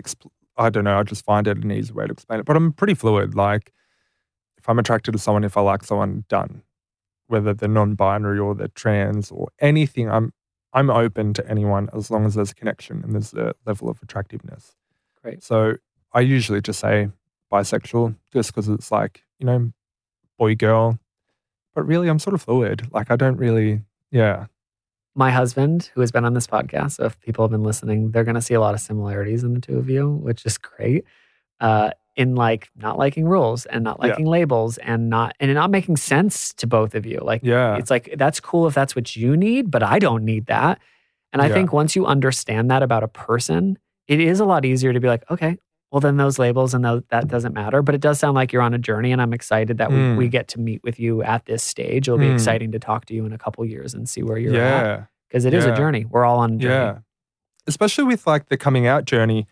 expl- 0.00 0.30
I 0.56 0.70
don't 0.70 0.84
know. 0.84 0.96
I 0.96 1.02
just 1.02 1.24
find 1.24 1.48
it 1.48 1.58
an 1.58 1.72
easy 1.72 1.92
way 1.92 2.06
to 2.06 2.12
explain 2.12 2.38
it. 2.38 2.46
But 2.46 2.54
I'm 2.54 2.72
pretty 2.72 2.94
fluid. 2.94 3.34
Like, 3.34 3.72
if 4.58 4.68
I'm 4.68 4.78
attracted 4.78 5.10
to 5.10 5.18
someone, 5.18 5.42
if 5.42 5.56
I 5.56 5.60
like 5.60 5.82
someone, 5.82 6.24
done. 6.28 6.62
Whether 7.28 7.54
they're 7.54 7.68
non-binary 7.68 8.38
or 8.38 8.54
they're 8.54 8.68
trans 8.68 9.30
or 9.30 9.48
anything, 9.60 10.10
I'm 10.10 10.32
I'm 10.72 10.90
open 10.90 11.32
to 11.34 11.48
anyone 11.48 11.88
as 11.94 12.10
long 12.10 12.26
as 12.26 12.34
there's 12.34 12.50
a 12.50 12.54
connection 12.54 13.02
and 13.02 13.14
there's 13.14 13.32
a 13.32 13.54
level 13.64 13.88
of 13.88 14.02
attractiveness. 14.02 14.76
Great. 15.22 15.42
So 15.42 15.76
I 16.12 16.20
usually 16.20 16.60
just 16.60 16.80
say 16.80 17.08
bisexual, 17.52 18.16
just 18.32 18.50
because 18.50 18.68
it's 18.68 18.90
like 18.90 19.22
you 19.38 19.46
know, 19.46 19.72
boy 20.38 20.54
girl. 20.54 20.98
But 21.74 21.82
really, 21.82 22.08
I'm 22.08 22.18
sort 22.18 22.34
of 22.34 22.42
fluid. 22.42 22.88
Like 22.92 23.10
I 23.10 23.16
don't 23.16 23.36
really, 23.36 23.82
yeah. 24.10 24.46
My 25.14 25.30
husband, 25.30 25.90
who 25.94 26.00
has 26.00 26.10
been 26.10 26.24
on 26.24 26.34
this 26.34 26.46
podcast, 26.46 26.92
so 26.92 27.04
if 27.04 27.20
people 27.20 27.44
have 27.44 27.50
been 27.50 27.62
listening, 27.64 28.10
they're 28.10 28.24
going 28.24 28.34
to 28.34 28.42
see 28.42 28.54
a 28.54 28.60
lot 28.60 28.74
of 28.74 28.80
similarities 28.80 29.42
in 29.42 29.54
the 29.54 29.60
two 29.60 29.78
of 29.78 29.88
you, 29.88 30.08
which 30.08 30.46
is 30.46 30.58
great. 30.58 31.04
Uh, 31.60 31.90
in 32.18 32.34
like 32.34 32.68
not 32.76 32.98
liking 32.98 33.24
rules 33.26 33.64
and 33.66 33.84
not 33.84 33.96
Yeah. 34.02 34.08
liking 34.10 34.26
labels 34.26 34.76
and 34.78 35.08
not 35.08 35.34
and 35.40 35.54
not 35.54 35.70
making 35.70 35.96
sense 35.96 36.52
to 36.54 36.66
both 36.66 36.94
of 36.94 37.06
you. 37.06 37.20
Like 37.22 37.40
Yeah. 37.44 37.76
it's 37.76 37.90
like 37.90 38.14
that's 38.18 38.40
cool 38.40 38.66
if 38.66 38.74
that's 38.74 38.94
what 38.96 39.14
you 39.16 39.36
need, 39.36 39.70
but 39.70 39.82
I 39.82 39.98
don't 40.00 40.24
need 40.24 40.46
that. 40.46 40.80
And 41.32 41.40
I 41.40 41.46
Yeah. 41.46 41.54
think 41.54 41.72
once 41.72 41.94
you 41.96 42.04
understand 42.06 42.70
that 42.70 42.82
about 42.82 43.04
a 43.04 43.08
person, 43.08 43.78
it 44.08 44.20
is 44.20 44.40
a 44.40 44.44
lot 44.44 44.64
easier 44.64 44.92
to 44.92 44.98
be 45.00 45.06
like, 45.06 45.22
okay, 45.30 45.58
well 45.92 46.00
then 46.00 46.16
those 46.16 46.38
labels 46.40 46.74
and 46.74 46.84
those, 46.84 47.02
that 47.10 47.28
doesn't 47.28 47.54
matter. 47.54 47.82
But 47.82 47.94
it 47.94 48.00
does 48.00 48.18
sound 48.18 48.34
like 48.34 48.52
you're 48.52 48.62
on 48.62 48.74
a 48.74 48.78
journey, 48.78 49.12
and 49.12 49.22
I'm 49.22 49.32
excited 49.32 49.78
that 49.78 49.90
we, 49.90 49.96
Mm. 49.98 50.16
we 50.16 50.28
get 50.28 50.48
to 50.48 50.60
meet 50.60 50.82
with 50.82 50.98
you 50.98 51.22
at 51.22 51.46
this 51.46 51.62
stage. 51.62 52.08
It'll 52.08 52.18
be 52.18 52.26
Mm. 52.26 52.34
exciting 52.34 52.72
to 52.72 52.78
talk 52.80 53.06
to 53.06 53.14
you 53.14 53.24
in 53.26 53.32
a 53.32 53.38
couple 53.38 53.64
years 53.64 53.94
and 53.94 54.08
see 54.08 54.22
where 54.24 54.38
you're 54.38 54.54
at 54.56 54.84
yeah. 54.86 55.04
because 55.28 55.44
it 55.44 55.54
is 55.54 55.64
a 55.66 55.74
journey. 55.76 56.04
We're 56.04 56.24
all 56.24 56.38
on 56.40 56.54
a 56.54 56.56
journey. 56.56 56.74
Yeah. 56.74 56.98
Especially 57.68 58.04
with 58.04 58.26
like 58.26 58.46
the 58.48 58.56
coming 58.56 58.86
out 58.86 59.04
journey. 59.04 59.46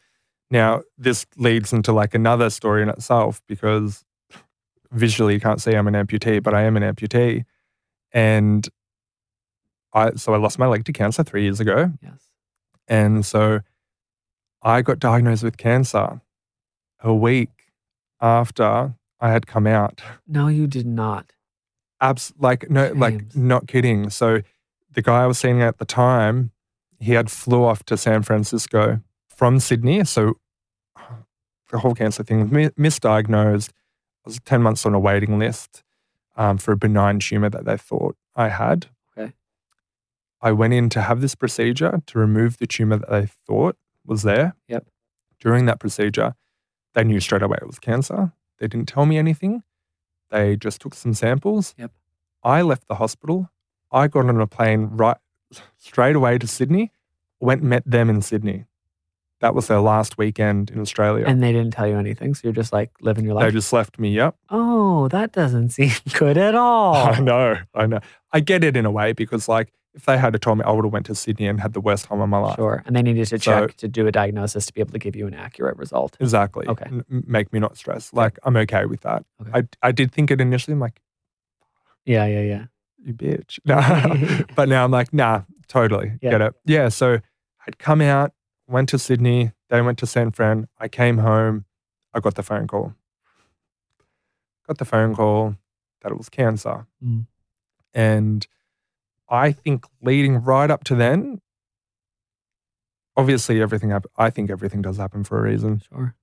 Now, 0.50 0.82
this 0.96 1.26
leads 1.36 1.72
into 1.72 1.92
like 1.92 2.14
another 2.14 2.50
story 2.50 2.82
in 2.82 2.88
itself 2.88 3.40
because 3.48 4.04
visually 4.92 5.34
you 5.34 5.40
can't 5.40 5.60
see 5.60 5.72
I'm 5.72 5.88
an 5.88 5.94
amputee, 5.94 6.42
but 6.42 6.54
I 6.54 6.62
am 6.62 6.76
an 6.76 6.82
amputee. 6.82 7.44
And 8.12 8.68
I 9.92 10.12
so 10.12 10.34
I 10.34 10.36
lost 10.36 10.58
my 10.58 10.66
leg 10.66 10.84
to 10.84 10.92
cancer 10.92 11.24
three 11.24 11.42
years 11.42 11.60
ago. 11.60 11.92
Yes. 12.02 12.28
And 12.86 13.26
so 13.26 13.60
I 14.62 14.82
got 14.82 14.98
diagnosed 14.98 15.42
with 15.42 15.56
cancer 15.56 16.20
a 17.00 17.14
week 17.14 17.50
after 18.20 18.94
I 19.20 19.30
had 19.30 19.46
come 19.46 19.66
out. 19.66 20.02
No, 20.26 20.48
you 20.48 20.66
did 20.66 20.86
not. 20.86 21.32
Abs- 22.00 22.32
like 22.38 22.70
no, 22.70 22.92
like 22.92 23.34
not 23.34 23.66
kidding. 23.66 24.10
So 24.10 24.42
the 24.92 25.02
guy 25.02 25.22
I 25.24 25.26
was 25.26 25.38
seeing 25.38 25.62
at 25.62 25.78
the 25.78 25.84
time, 25.84 26.52
he 27.00 27.12
had 27.12 27.30
flew 27.30 27.64
off 27.64 27.84
to 27.84 27.96
San 27.96 28.22
Francisco 28.22 29.00
from 29.36 29.60
Sydney. 29.60 30.02
So 30.04 30.34
the 31.70 31.78
whole 31.78 31.94
cancer 31.94 32.22
thing 32.22 32.50
mi- 32.50 32.70
misdiagnosed. 32.70 33.70
I 34.24 34.28
was 34.28 34.40
ten 34.44 34.62
months 34.62 34.84
on 34.86 34.94
a 34.94 34.98
waiting 34.98 35.38
list 35.38 35.84
um, 36.36 36.58
for 36.58 36.72
a 36.72 36.76
benign 36.76 37.20
tumor 37.20 37.50
that 37.50 37.64
they 37.64 37.76
thought 37.76 38.16
I 38.34 38.48
had. 38.48 38.86
Okay. 39.16 39.34
I 40.40 40.52
went 40.52 40.74
in 40.74 40.88
to 40.90 41.02
have 41.02 41.20
this 41.20 41.34
procedure 41.34 42.02
to 42.06 42.18
remove 42.18 42.58
the 42.58 42.66
tumor 42.66 42.96
that 42.96 43.10
they 43.10 43.26
thought 43.26 43.76
was 44.04 44.22
there. 44.22 44.56
Yep. 44.68 44.86
During 45.38 45.66
that 45.66 45.78
procedure, 45.78 46.34
they 46.94 47.04
knew 47.04 47.20
straight 47.20 47.42
away 47.42 47.58
it 47.60 47.66
was 47.66 47.78
cancer. 47.78 48.32
They 48.58 48.68
didn't 48.68 48.88
tell 48.88 49.06
me 49.06 49.18
anything. 49.18 49.62
They 50.30 50.56
just 50.56 50.80
took 50.80 50.94
some 50.94 51.14
samples. 51.14 51.74
Yep. 51.78 51.92
I 52.42 52.62
left 52.62 52.88
the 52.88 52.96
hospital. 52.96 53.50
I 53.92 54.08
got 54.08 54.26
on 54.26 54.40
a 54.40 54.46
plane 54.46 54.88
right 54.92 55.18
straight 55.78 56.16
away 56.16 56.38
to 56.38 56.46
Sydney. 56.46 56.90
Went 57.38 57.60
and 57.60 57.70
met 57.70 57.82
them 57.86 58.08
in 58.08 58.22
Sydney. 58.22 58.64
That 59.40 59.54
was 59.54 59.66
their 59.66 59.80
last 59.80 60.16
weekend 60.16 60.70
in 60.70 60.80
Australia. 60.80 61.24
And 61.26 61.42
they 61.42 61.52
didn't 61.52 61.72
tell 61.72 61.86
you 61.86 61.96
anything. 61.98 62.34
So 62.34 62.40
you're 62.44 62.52
just 62.54 62.72
like 62.72 62.90
living 63.00 63.24
your 63.26 63.34
life. 63.34 63.44
they 63.44 63.50
just 63.50 63.72
left 63.72 63.98
me. 63.98 64.10
Yep. 64.14 64.34
oh, 64.50 65.08
that 65.08 65.32
doesn't 65.32 65.68
seem 65.76 65.90
good 66.14 66.38
at 66.38 66.54
all. 66.54 66.94
I 67.14 67.20
know. 67.20 67.56
I 67.74 67.86
know. 67.86 68.00
I 68.32 68.40
get 68.40 68.64
it 68.64 68.76
in 68.76 68.86
a 68.86 68.90
way 68.90 69.12
because, 69.12 69.46
like, 69.48 69.72
if 69.94 70.04
they 70.04 70.18
had 70.18 70.38
told 70.42 70.58
me, 70.58 70.64
I 70.64 70.72
would 70.72 70.84
have 70.84 70.92
went 70.92 71.06
to 71.06 71.14
Sydney 71.14 71.46
and 71.46 71.58
had 71.60 71.72
the 71.72 71.80
worst 71.80 72.04
time 72.06 72.20
of 72.20 72.28
my 72.28 72.38
life. 72.38 72.56
Sure. 72.56 72.82
And 72.86 72.94
they 72.96 73.02
needed 73.02 73.26
to 73.28 73.38
So- 73.38 73.66
check 73.66 73.76
to 73.78 73.88
do 73.88 74.06
a 74.06 74.12
diagnosis 74.12 74.66
to 74.66 74.72
be 74.74 74.80
able 74.80 74.92
to 74.92 74.98
give 74.98 75.16
you 75.16 75.26
an 75.26 75.32
accurate 75.34 75.76
result. 75.78 76.16
Exactly. 76.20 76.66
Okay. 76.66 76.86
N- 76.86 77.04
make 77.08 77.50
me 77.52 77.58
not 77.60 77.76
stress. 77.78 78.12
Like, 78.12 78.38
I'm 78.42 78.56
okay 78.56 78.84
with 78.86 79.00
that. 79.02 79.24
Okay. 79.40 79.50
I, 79.54 79.88
I 79.88 79.92
did 79.92 80.12
think 80.12 80.30
it 80.30 80.40
initially. 80.40 80.72
I'm 80.74 80.80
like, 80.80 81.00
Yeah, 82.04 82.26
yeah, 82.26 82.40
yeah. 82.42 82.64
you 83.02 83.14
bitch. 83.14 83.58
No. 83.64 84.44
but 84.54 84.68
now 84.68 84.84
I'm 84.84 84.90
like, 84.90 85.12
nah, 85.14 85.42
totally. 85.68 86.12
Yeah. 86.20 86.30
Get 86.32 86.40
it. 86.42 86.54
Yeah. 86.66 86.88
So 86.90 87.18
I'd 87.66 87.78
come 87.78 88.00
out, 88.02 88.32
went 88.68 88.88
to 88.90 88.98
Sydney, 88.98 89.52
they 89.68 89.80
went 89.82 89.98
to 89.98 90.06
San 90.06 90.30
Fran. 90.32 90.68
I 90.78 90.88
came 90.88 91.18
home. 91.18 91.64
I 92.14 92.20
got 92.20 92.34
the 92.34 92.42
phone 92.42 92.66
call. 92.66 92.94
Got 94.66 94.78
the 94.78 94.84
phone 94.84 95.14
call 95.14 95.56
that 96.02 96.12
it 96.12 96.18
was 96.18 96.28
cancer. 96.28 96.86
Mm. 97.04 97.26
And 97.94 98.46
I 99.28 99.52
think 99.52 99.84
leading 100.02 100.42
right 100.42 100.70
up 100.70 100.84
to 100.84 100.94
then, 100.94 101.40
obviously 103.16 103.60
everything 103.60 103.90
happened. 103.90 104.12
I 104.16 104.30
think 104.30 104.50
everything 104.50 104.82
does 104.82 104.96
happen 104.96 105.24
for 105.24 105.38
a 105.38 105.42
reason. 105.42 105.82
Sure. 105.88 106.14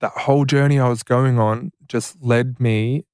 That 0.00 0.12
whole 0.12 0.44
journey 0.44 0.78
I 0.78 0.88
was 0.88 1.02
going 1.02 1.38
on 1.38 1.72
just 1.88 2.22
led 2.22 2.60
me 2.60 3.04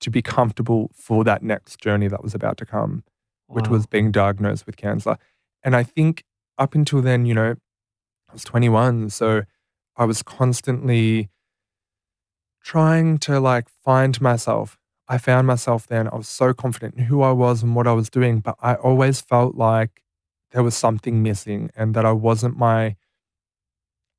to 0.00 0.10
be 0.10 0.22
comfortable 0.22 0.90
for 0.94 1.24
that 1.24 1.42
next 1.42 1.80
journey 1.80 2.08
that 2.08 2.22
was 2.22 2.34
about 2.34 2.56
to 2.58 2.66
come 2.66 3.04
which 3.50 3.68
was 3.68 3.86
being 3.86 4.12
diagnosed 4.12 4.66
with 4.66 4.76
cancer. 4.76 5.16
And 5.62 5.74
I 5.76 5.82
think 5.82 6.24
up 6.60 6.74
until 6.74 7.02
then, 7.02 7.26
you 7.26 7.34
know, 7.34 7.56
I 8.28 8.32
was 8.32 8.44
21. 8.44 9.10
So 9.10 9.42
I 9.96 10.04
was 10.04 10.22
constantly 10.22 11.30
trying 12.62 13.18
to 13.18 13.40
like 13.40 13.68
find 13.68 14.20
myself. 14.20 14.78
I 15.08 15.18
found 15.18 15.46
myself 15.48 15.88
then. 15.88 16.06
I 16.06 16.14
was 16.14 16.28
so 16.28 16.52
confident 16.52 16.94
in 16.94 17.04
who 17.04 17.22
I 17.22 17.32
was 17.32 17.64
and 17.64 17.74
what 17.74 17.88
I 17.88 17.92
was 17.92 18.08
doing, 18.08 18.38
but 18.38 18.54
I 18.60 18.74
always 18.74 19.20
felt 19.20 19.56
like 19.56 20.02
there 20.52 20.62
was 20.62 20.76
something 20.76 21.22
missing 21.22 21.70
and 21.74 21.94
that 21.94 22.04
I 22.04 22.12
wasn't 22.12 22.56
my, 22.56 22.96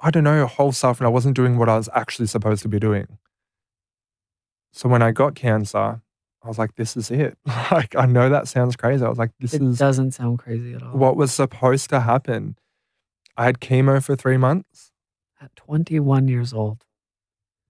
I 0.01 0.11
don't 0.11 0.25
know, 0.25 0.45
whole 0.47 0.73
self 0.73 0.99
and 0.99 1.07
I 1.07 1.11
wasn't 1.11 1.35
doing 1.35 1.57
what 1.57 1.69
I 1.69 1.77
was 1.77 1.87
actually 1.93 2.27
supposed 2.27 2.63
to 2.63 2.67
be 2.67 2.79
doing. 2.79 3.19
So 4.73 4.89
when 4.89 5.01
I 5.01 5.11
got 5.11 5.35
cancer, 5.35 6.01
I 6.43 6.47
was 6.47 6.57
like, 6.57 6.75
this 6.75 6.97
is 6.97 7.11
it. 7.11 7.37
Like, 7.71 7.95
I 7.95 8.05
know 8.05 8.29
that 8.29 8.47
sounds 8.47 8.75
crazy. 8.75 9.05
I 9.05 9.09
was 9.09 9.17
like, 9.17 9.31
this 9.39 9.53
It 9.53 9.61
is 9.61 9.77
doesn't 9.77 10.11
sound 10.11 10.39
crazy 10.39 10.73
at 10.73 10.81
all. 10.83 10.91
what 10.97 11.15
was 11.15 11.31
supposed 11.31 11.89
to 11.91 11.99
happen. 12.01 12.57
I 13.37 13.45
had 13.45 13.59
chemo 13.59 14.03
for 14.03 14.15
three 14.15 14.37
months. 14.37 14.91
At 15.41 15.55
21 15.55 16.27
years 16.27 16.51
old. 16.53 16.83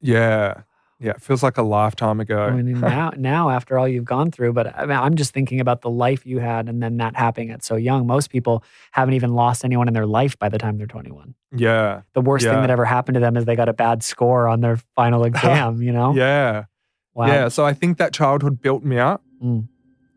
Yeah. 0.02 0.62
Yeah. 1.00 1.12
It 1.12 1.22
feels 1.22 1.42
like 1.42 1.58
a 1.58 1.64
lifetime 1.64 2.20
ago. 2.20 2.44
I 2.44 2.52
mean, 2.52 2.80
now, 2.80 3.12
now 3.18 3.50
after 3.50 3.78
all 3.80 3.88
you've 3.88 4.06
gone 4.06 4.30
through, 4.32 4.54
but 4.54 4.76
I 4.78 4.86
mean, 4.86 4.98
I'm 4.98 5.16
just 5.16 5.34
thinking 5.34 5.60
about 5.60 5.82
the 5.82 5.90
life 5.90 6.26
you 6.26 6.40
had 6.40 6.70
and 6.70 6.82
then 6.82 6.98
that 6.98 7.16
happening 7.16 7.50
at 7.52 7.64
so 7.64 7.76
young. 7.76 8.06
Most 8.08 8.30
people 8.30 8.64
haven't 8.92 9.14
even 9.16 9.34
lost 9.34 9.64
anyone 9.66 9.88
in 9.88 9.94
their 9.94 10.06
life 10.06 10.38
by 10.38 10.50
the 10.50 10.58
time 10.58 10.78
they're 10.78 10.88
21. 10.88 11.34
yeah. 11.56 12.02
The 12.14 12.22
worst 12.22 12.46
thing 12.46 12.62
that 12.62 12.70
ever 12.70 12.86
happened 12.86 13.16
to 13.16 13.20
them 13.20 13.36
is 13.38 13.46
they 13.46 13.56
got 13.56 13.70
a 13.70 13.74
bad 13.74 14.04
score 14.04 14.48
on 14.48 14.62
their 14.62 14.78
final 14.96 15.24
exam, 15.32 15.82
you 15.82 15.92
know? 15.92 16.14
Yeah. 16.14 16.66
Wow. 17.14 17.28
Yeah. 17.28 17.48
So 17.50 17.66
I 17.66 17.74
think 17.74 17.98
that 17.98 18.14
childhood 18.14 18.62
built 18.62 18.84
me 18.84 18.98
up 18.98 19.22
Mm. 19.44 19.68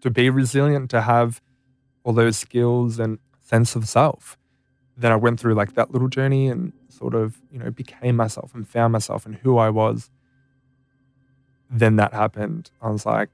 to 0.03 0.11
be 0.11 0.29
resilient, 0.31 0.91
to 0.91 1.01
have 1.01 1.41
all 2.05 2.13
those 2.13 2.37
skills 2.37 2.99
and 2.99 3.19
sense 3.41 3.75
of 3.75 3.89
self. 3.89 4.37
Then 4.97 5.11
I 5.13 5.17
went 5.17 5.41
through 5.41 5.55
like 5.55 5.75
that 5.75 5.91
little 5.93 6.09
journey 6.09 6.49
and 6.49 6.73
sort 6.89 7.15
of, 7.15 7.41
you 7.51 7.59
know, 7.59 7.71
became 7.71 8.15
myself 8.17 8.55
and 8.55 8.69
found 8.69 8.93
myself 8.93 9.25
and 9.27 9.35
who 9.37 9.57
I 9.59 9.71
was. 9.71 10.11
Then 11.71 11.97
that 11.97 12.13
happened. 12.13 12.71
I 12.83 12.91
was 12.91 13.05
like, 13.07 13.31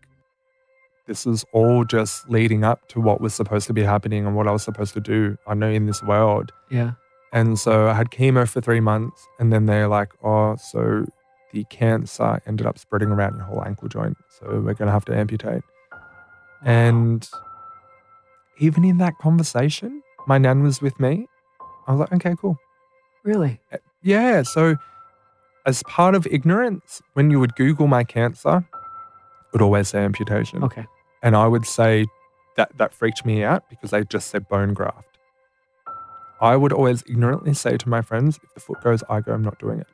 this 1.06 1.26
is 1.26 1.44
all 1.52 1.84
just 1.84 2.28
leading 2.30 2.62
up 2.64 2.86
to 2.88 3.00
what 3.00 3.20
was 3.20 3.34
supposed 3.34 3.66
to 3.66 3.72
be 3.72 3.82
happening 3.82 4.24
and 4.26 4.36
what 4.36 4.46
I 4.46 4.52
was 4.52 4.62
supposed 4.62 4.94
to 4.94 5.00
do. 5.00 5.36
I 5.46 5.54
know 5.54 5.68
in 5.68 5.86
this 5.86 6.02
world. 6.02 6.52
Yeah. 6.70 6.92
And 7.32 7.58
so 7.58 7.88
I 7.88 7.94
had 7.94 8.11
chemo 8.11 8.48
for 8.48 8.61
three 8.61 8.80
months, 8.80 9.26
and 9.38 9.52
then 9.52 9.66
they're 9.66 9.88
like, 9.88 10.12
oh, 10.24 10.56
so 10.56 11.04
the 11.53 11.64
cancer 11.64 12.40
ended 12.46 12.66
up 12.66 12.78
spreading 12.78 13.09
around 13.09 13.36
your 13.36 13.44
whole 13.44 13.64
ankle 13.64 13.88
joint. 13.88 14.16
So 14.28 14.46
we're 14.46 14.74
going 14.74 14.86
to 14.86 14.92
have 14.92 15.05
to 15.07 15.16
amputate. 15.16 15.62
And 16.62 17.28
even 18.59 18.84
in 18.84 18.98
that 18.98 19.18
conversation, 19.18 20.03
my 20.26 20.38
nan 20.38 20.62
was 20.62 20.80
with 20.80 20.98
me. 21.01 21.26
I 21.86 21.92
was 21.92 22.01
like, 22.01 22.12
okay, 22.12 22.34
cool. 22.40 22.59
Really? 23.24 23.61
Uh, 23.72 23.78
yeah. 24.03 24.42
So, 24.42 24.76
as 25.66 25.82
part 25.84 26.14
of 26.14 26.26
ignorance, 26.30 27.03
when 27.14 27.30
you 27.30 27.40
would 27.40 27.55
Google 27.57 27.86
my 27.86 28.05
cancer, 28.05 28.59
it 28.59 29.53
would 29.53 29.62
always 29.62 29.88
say 29.88 29.98
amputation. 30.05 30.62
Okay. 30.64 30.86
And 31.22 31.36
I 31.36 31.46
would 31.46 31.66
say 31.66 32.07
that 32.57 32.76
that 32.78 32.94
freaked 32.94 33.26
me 33.26 33.42
out 33.42 33.68
because 33.68 33.90
they 33.90 34.05
just 34.05 34.28
said 34.28 34.48
bone 34.48 34.74
graft. 34.74 35.18
I 36.40 36.57
would 36.57 36.72
always 36.72 37.03
ignorantly 37.07 37.53
say 37.53 37.76
to 37.76 37.88
my 37.88 38.01
friends, 38.01 38.38
if 38.42 38.55
the 38.55 38.61
foot 38.61 38.82
goes, 38.82 39.03
I 39.11 39.20
go, 39.20 39.32
I'm 39.32 39.42
not 39.42 39.59
doing 39.59 39.80
it. 39.80 39.86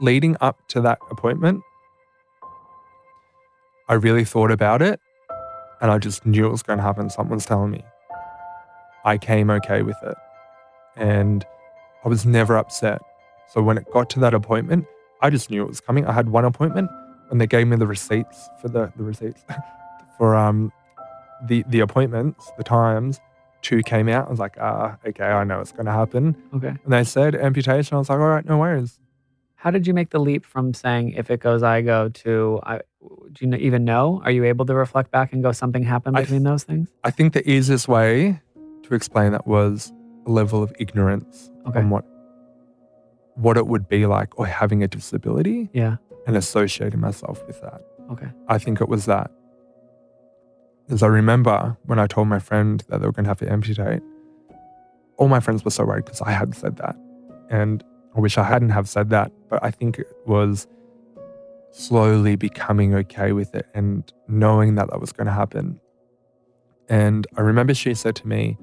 Leading 0.00 0.36
up 0.40 0.56
to 0.68 0.80
that 0.80 0.98
appointment, 1.10 1.62
I 3.88 3.94
really 3.94 4.24
thought 4.24 4.50
about 4.50 4.82
it 4.82 5.00
and 5.80 5.90
I 5.90 5.98
just 5.98 6.26
knew 6.26 6.46
it 6.46 6.50
was 6.50 6.62
going 6.62 6.78
to 6.78 6.82
happen. 6.82 7.10
Someone's 7.10 7.46
telling 7.46 7.70
me. 7.70 7.84
I 9.04 9.16
came 9.18 9.50
okay 9.50 9.82
with 9.82 9.96
it. 10.02 10.16
And 10.96 11.44
I 12.04 12.08
was 12.08 12.26
never 12.26 12.56
upset. 12.56 13.00
So 13.48 13.62
when 13.62 13.78
it 13.78 13.90
got 13.90 14.10
to 14.10 14.20
that 14.20 14.34
appointment, 14.34 14.86
I 15.22 15.30
just 15.30 15.50
knew 15.50 15.62
it 15.62 15.68
was 15.68 15.80
coming. 15.80 16.06
I 16.06 16.12
had 16.12 16.28
one 16.28 16.44
appointment 16.44 16.90
and 17.30 17.40
they 17.40 17.46
gave 17.46 17.66
me 17.66 17.76
the 17.76 17.86
receipts 17.86 18.48
for 18.60 18.68
the, 18.68 18.92
the 18.96 19.02
receipts 19.02 19.42
for 20.18 20.36
um 20.36 20.72
the 21.46 21.64
the 21.68 21.80
appointments, 21.80 22.50
the 22.58 22.64
times. 22.64 23.20
Two 23.62 23.82
came 23.82 24.08
out. 24.08 24.26
I 24.26 24.30
was 24.30 24.38
like, 24.38 24.56
ah, 24.58 24.96
okay, 25.06 25.24
I 25.24 25.44
know 25.44 25.60
it's 25.60 25.72
gonna 25.72 25.92
happen. 25.92 26.34
Okay. 26.54 26.68
And 26.68 26.92
they 26.92 27.04
said 27.04 27.34
amputation. 27.34 27.94
I 27.94 27.98
was 27.98 28.08
like, 28.08 28.18
all 28.18 28.26
right, 28.28 28.44
no 28.44 28.58
worries. 28.58 28.98
How 29.60 29.70
did 29.70 29.86
you 29.86 29.92
make 29.92 30.08
the 30.08 30.18
leap 30.18 30.46
from 30.46 30.72
saying 30.72 31.10
if 31.12 31.30
it 31.30 31.40
goes, 31.40 31.62
I 31.62 31.82
go 31.82 32.08
to, 32.08 32.60
I, 32.62 32.80
do 33.32 33.46
you 33.46 33.54
even 33.56 33.84
know? 33.84 34.22
Are 34.24 34.30
you 34.30 34.44
able 34.44 34.64
to 34.64 34.74
reflect 34.74 35.10
back 35.10 35.34
and 35.34 35.42
go, 35.42 35.52
something 35.52 35.82
happened 35.82 36.16
between 36.16 36.44
those 36.44 36.64
things? 36.64 36.88
I 37.04 37.10
think 37.10 37.34
the 37.34 37.48
easiest 37.48 37.86
way 37.86 38.40
to 38.84 38.94
explain 38.94 39.32
that 39.32 39.46
was 39.46 39.92
a 40.26 40.30
level 40.30 40.62
of 40.62 40.72
ignorance 40.78 41.50
Okay. 41.66 41.78
on 41.80 41.90
what 41.90 42.06
what 43.34 43.56
it 43.58 43.66
would 43.66 43.86
be 43.88 44.06
like 44.06 44.38
or 44.38 44.46
having 44.46 44.82
a 44.82 44.88
disability 44.88 45.68
Yeah. 45.74 45.96
and 46.26 46.36
associating 46.38 47.00
myself 47.00 47.46
with 47.46 47.60
that. 47.60 47.82
Okay. 48.12 48.28
I 48.48 48.56
think 48.58 48.80
it 48.80 48.88
was 48.88 49.04
that. 49.06 49.30
As 50.88 51.02
I 51.02 51.06
remember 51.06 51.76
when 51.84 51.98
I 51.98 52.06
told 52.06 52.28
my 52.28 52.38
friend 52.38 52.82
that 52.88 52.98
they 53.00 53.06
were 53.06 53.12
going 53.12 53.24
to 53.24 53.30
have 53.30 53.38
to 53.40 53.50
amputate, 53.52 54.02
all 55.18 55.28
my 55.28 55.40
friends 55.40 55.64
were 55.66 55.70
so 55.70 55.84
worried 55.84 56.06
because 56.06 56.22
I 56.22 56.32
had 56.32 56.54
said 56.54 56.76
that. 56.78 56.96
And 57.50 57.84
I 58.16 58.20
wish 58.20 58.38
I 58.38 58.44
hadn't 58.44 58.70
have 58.70 58.88
said 58.88 59.10
that, 59.10 59.32
but 59.48 59.62
I 59.62 59.70
think 59.70 59.98
it 59.98 60.08
was 60.26 60.66
slowly 61.70 62.36
becoming 62.36 62.94
okay 62.94 63.32
with 63.32 63.54
it 63.54 63.66
and 63.74 64.12
knowing 64.26 64.74
that 64.74 64.90
that 64.90 65.00
was 65.00 65.12
going 65.12 65.26
to 65.26 65.32
happen. 65.32 65.80
And 66.88 67.26
I 67.36 67.42
remember 67.42 67.72
she 67.74 67.94
said 67.94 68.16
to 68.16 68.26
me, 68.26 68.58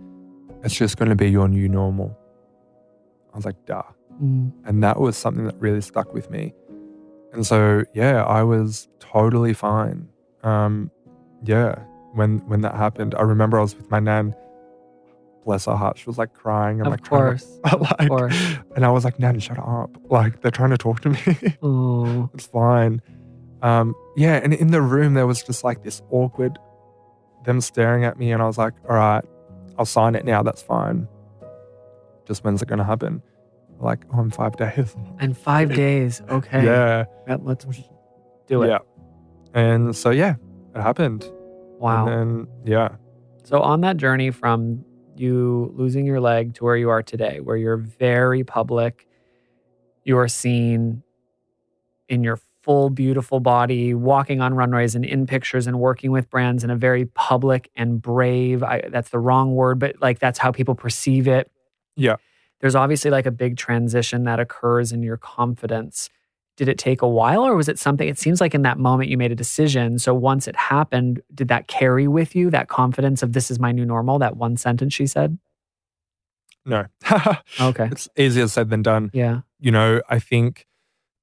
it's 0.63 0.75
just 0.75 0.97
going 0.97 1.09
to 1.09 1.15
be 1.15 1.29
your 1.29 1.47
new 1.47 1.69
normal. 1.69 2.17
I 3.33 3.37
was 3.37 3.45
like, 3.45 3.65
duh. 3.65 3.83
Mm. 4.21 4.51
And 4.65 4.83
that 4.83 4.99
was 4.99 5.15
something 5.15 5.45
that 5.45 5.55
really 5.59 5.81
stuck 5.81 6.13
with 6.13 6.29
me. 6.29 6.53
And 7.31 7.45
so, 7.45 7.83
yeah, 7.93 8.23
I 8.23 8.43
was 8.43 8.89
totally 8.99 9.53
fine. 9.53 10.09
Um, 10.43 10.91
yeah, 11.43 11.75
when 12.13 12.39
when 12.47 12.61
that 12.61 12.75
happened, 12.75 13.13
I 13.15 13.21
remember 13.21 13.59
I 13.59 13.61
was 13.61 13.75
with 13.75 13.89
my 13.91 13.99
nan. 13.99 14.35
Bless 15.47 15.65
her 15.65 15.75
heart, 15.77 15.97
she 15.97 16.05
was 16.05 16.17
like 16.17 16.33
crying 16.33 16.79
and 16.79 16.87
Of 16.87 16.91
like 16.91 17.03
trying 17.05 17.37
to- 17.37 17.43
course. 17.45 17.59
like, 17.81 18.01
Of 18.01 18.07
course. 18.09 18.55
and 18.75 18.85
I 18.85 18.91
was 18.91 19.05
like, 19.05 19.17
Nan, 19.17 19.39
shut 19.39 19.57
up! 19.57 19.95
Like 20.09 20.41
they're 20.41 20.51
trying 20.51 20.71
to 20.71 20.77
talk 20.77 20.99
to 21.01 21.09
me. 21.09 21.19
Oh. 21.63 22.29
it's 22.33 22.45
fine. 22.47 23.01
Um, 23.61 23.95
yeah, 24.17 24.35
and 24.43 24.53
in 24.53 24.67
the 24.71 24.81
room 24.81 25.13
there 25.13 25.25
was 25.25 25.41
just 25.41 25.63
like 25.63 25.83
this 25.83 26.01
awkward, 26.11 26.59
them 27.45 27.61
staring 27.61 28.03
at 28.03 28.19
me, 28.19 28.31
and 28.33 28.41
I 28.43 28.45
was 28.45 28.57
like, 28.57 28.73
all 28.89 28.95
right, 28.97 29.23
I'll 29.79 29.85
sign 29.85 30.15
it 30.15 30.25
now. 30.25 30.43
That's 30.43 30.61
fine. 30.61 31.07
Just 32.25 32.43
when's 32.43 32.61
it 32.61 32.67
gonna 32.67 32.83
happen? 32.83 33.21
Like, 33.79 34.03
oh, 34.13 34.19
in 34.21 34.31
five 34.31 34.57
days. 34.57 34.95
And 35.19 35.37
five 35.37 35.73
days. 35.73 36.21
Okay. 36.29 36.65
Yeah. 36.65 37.05
Yeah, 37.27 37.37
Let's 37.41 37.65
do 38.47 38.63
it. 38.63 38.67
Yeah. 38.67 38.79
And 39.53 39.95
so 39.95 40.09
yeah, 40.09 40.35
it 40.75 40.81
happened. 40.81 41.23
Wow. 41.79 42.05
And 42.05 42.09
then 42.11 42.47
yeah. 42.65 42.89
So, 43.45 43.61
on 43.61 43.79
that 43.81 43.95
journey 43.95 44.29
from 44.31 44.83
you 45.20 45.74
losing 45.76 46.05
your 46.05 46.20
leg 46.20 46.53
to 46.55 46.63
where 46.63 46.78
you 46.78 46.89
are 46.89 47.03
today, 47.03 47.39
where 47.39 47.57
you're 47.57 47.78
very 47.78 48.43
public, 48.43 49.07
you 50.03 50.18
are 50.18 50.28
seen 50.28 51.03
in 52.09 52.24
your 52.24 52.39
full, 52.68 52.89
beautiful 52.89 53.39
body, 53.39 53.93
walking 53.93 54.41
on 54.41 54.53
runways 54.53 54.93
and 54.93 55.05
in 55.05 55.26
pictures 55.26 55.68
and 55.68 55.80
working 55.80 56.11
with 56.11 56.30
brands 56.30 56.63
in 56.63 56.70
a 56.70 56.76
very 56.76 57.05
public 57.05 57.70
and 57.76 58.01
brave. 58.01 58.61
I, 58.61 58.82
that's 58.89 59.09
the 59.09 59.20
wrong 59.20 59.55
word, 59.55 59.80
but 59.80 60.01
like 60.01 60.20
that's 60.20 60.38
how 60.38 60.51
people 60.51 60.76
perceive 60.76 61.28
it. 61.28 61.49
Yeah. 61.95 62.18
There's 62.59 62.76
obviously 62.76 63.09
like 63.11 63.26
a 63.26 63.32
big 63.32 63.55
transition 63.55 64.26
that 64.26 64.39
occurs 64.39 64.91
in 64.91 65.01
your 65.01 65.18
confidence. 65.18 66.09
Did 66.57 66.67
it 66.67 66.77
take 66.77 67.01
a 67.01 67.07
while 67.07 67.45
or 67.45 67.55
was 67.55 67.69
it 67.69 67.79
something? 67.79 68.07
It 68.07 68.19
seems 68.19 68.41
like 68.41 68.53
in 68.53 68.63
that 68.63 68.77
moment 68.77 69.09
you 69.09 69.17
made 69.17 69.31
a 69.31 69.35
decision. 69.35 69.99
So 69.99 70.13
once 70.13 70.47
it 70.47 70.55
happened, 70.55 71.21
did 71.33 71.47
that 71.47 71.67
carry 71.67 72.07
with 72.07 72.35
you 72.35 72.49
that 72.49 72.67
confidence 72.67 73.23
of 73.23 73.33
this 73.33 73.49
is 73.49 73.59
my 73.59 73.71
new 73.71 73.85
normal? 73.85 74.19
That 74.19 74.37
one 74.37 74.57
sentence 74.57 74.93
she 74.93 75.07
said? 75.07 75.37
No. 76.65 76.85
Okay. 77.61 77.87
it's 77.91 78.09
easier 78.17 78.47
said 78.47 78.69
than 78.69 78.81
done. 78.81 79.09
Yeah. 79.13 79.41
You 79.59 79.71
know, 79.71 80.01
I 80.09 80.19
think 80.19 80.67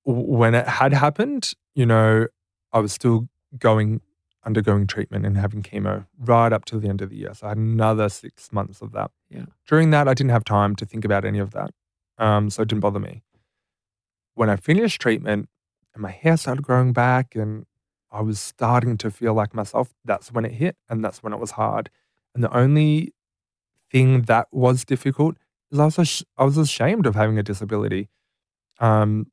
when 0.05 0.55
it 0.55 0.67
had 0.67 0.93
happened, 0.93 1.53
you 1.75 1.85
know, 1.85 2.27
I 2.73 2.79
was 2.79 2.93
still 2.93 3.29
going 3.59 4.01
undergoing 4.47 4.87
treatment 4.87 5.25
and 5.25 5.37
having 5.37 5.63
chemo 5.63 6.07
right 6.19 6.53
up 6.53 6.65
to 6.67 6.79
the 6.79 6.89
end 6.89 7.01
of 7.01 7.11
the 7.11 7.17
year. 7.17 7.35
So 7.35 7.47
I 7.47 7.51
had 7.51 7.59
another 7.59 8.09
six 8.09 8.53
months 8.53 8.83
of 8.83 8.93
that. 8.93 9.11
Yeah. 9.31 9.47
During 9.67 9.91
that, 9.91 10.07
I 10.07 10.15
didn't 10.15 10.31
have 10.31 10.45
time 10.45 10.77
to 10.77 10.87
think 10.87 11.05
about 11.05 11.25
any 11.25 11.39
of 11.39 11.53
that. 11.53 11.71
Um, 12.19 12.51
so 12.51 12.63
it 12.63 12.69
didn't 12.69 12.83
bother 12.83 13.01
me. 13.01 13.23
When 14.35 14.51
I 14.51 14.57
finished 14.57 15.01
treatment 15.01 15.49
and 15.95 16.03
my 16.03 16.11
hair 16.11 16.37
started 16.37 16.63
growing 16.63 16.93
back 16.93 17.35
and 17.35 17.67
I 18.11 18.21
was 18.21 18.41
starting 18.41 18.97
to 18.99 19.11
feel 19.11 19.35
like 19.35 19.55
myself, 19.55 19.93
that's 20.05 20.33
when 20.33 20.45
it 20.45 20.53
hit 20.53 20.77
and 20.89 21.05
that's 21.05 21.23
when 21.23 21.33
it 21.33 21.39
was 21.41 21.53
hard. 21.53 21.91
And 22.35 22.43
the 22.43 22.55
only 22.57 23.13
thing 23.91 24.23
that 24.23 24.49
was 24.51 24.85
difficult 24.85 25.37
is 25.71 25.79
I 25.79 25.85
was, 25.87 25.99
ash- 25.99 26.25
I 26.37 26.45
was 26.45 26.59
ashamed 26.59 27.07
of 27.07 27.15
having 27.15 27.39
a 27.39 27.43
disability. 27.43 28.09
Um, 28.81 29.31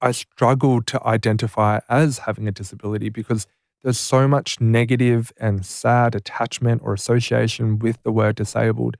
I 0.00 0.12
struggled 0.12 0.86
to 0.88 1.06
identify 1.06 1.80
as 1.88 2.18
having 2.20 2.46
a 2.48 2.52
disability 2.52 3.08
because 3.08 3.46
there's 3.82 3.98
so 3.98 4.26
much 4.26 4.60
negative 4.60 5.32
and 5.38 5.64
sad 5.64 6.14
attachment 6.14 6.82
or 6.84 6.92
association 6.94 7.78
with 7.78 8.02
the 8.02 8.12
word 8.12 8.36
disabled. 8.36 8.96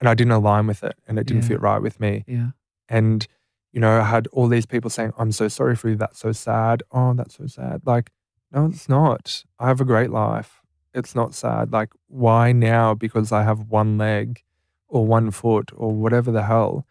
And 0.00 0.08
I 0.08 0.14
didn't 0.14 0.32
align 0.32 0.66
with 0.66 0.82
it 0.82 0.96
and 1.06 1.18
it 1.18 1.26
didn't 1.26 1.42
Yeah. 1.42 1.48
fit 1.48 1.60
right 1.60 1.80
with 1.82 2.00
me. 2.00 2.24
Yeah. 2.26 2.50
And, 2.88 3.26
you 3.72 3.80
know, 3.80 4.00
I 4.00 4.04
had 4.04 4.26
all 4.32 4.48
these 4.48 4.66
people 4.66 4.90
saying, 4.90 5.12
I'm 5.18 5.32
so 5.32 5.48
sorry 5.48 5.76
for 5.76 5.88
you. 5.88 5.96
That's 5.96 6.18
so 6.18 6.32
sad. 6.32 6.82
Oh, 6.92 7.14
that's 7.14 7.36
so 7.36 7.46
sad. 7.46 7.82
Like, 7.84 8.10
no, 8.52 8.66
it's 8.66 8.88
not. 8.88 9.44
I 9.58 9.68
have 9.68 9.80
a 9.80 9.84
great 9.84 10.10
life. 10.10 10.60
It's 10.92 11.14
not 11.14 11.34
sad. 11.34 11.72
Like, 11.72 11.90
why 12.08 12.52
now? 12.52 12.94
Because 12.94 13.30
I 13.30 13.44
have 13.44 13.68
one 13.68 13.96
leg 13.96 14.42
or 14.88 15.06
one 15.06 15.30
foot 15.30 15.70
or 15.76 15.92
whatever 15.92 16.32
the 16.32 16.42
hell. 16.42 16.84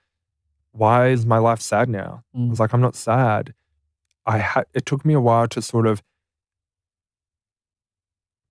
Why 0.71 1.07
is 1.09 1.25
my 1.25 1.38
life 1.38 1.59
sad 1.59 1.89
now? 1.89 2.23
I 2.34 2.38
Mm. 2.38 2.49
was 2.49 2.59
like, 2.59 2.73
I'm 2.73 2.82
not 2.82 2.95
sad. 2.95 3.53
I 4.25 4.38
had 4.38 4.65
it 4.73 4.86
took 4.86 5.03
me 5.05 5.13
a 5.13 5.19
while 5.19 5.47
to 5.49 5.61
sort 5.61 5.88
of 5.88 6.01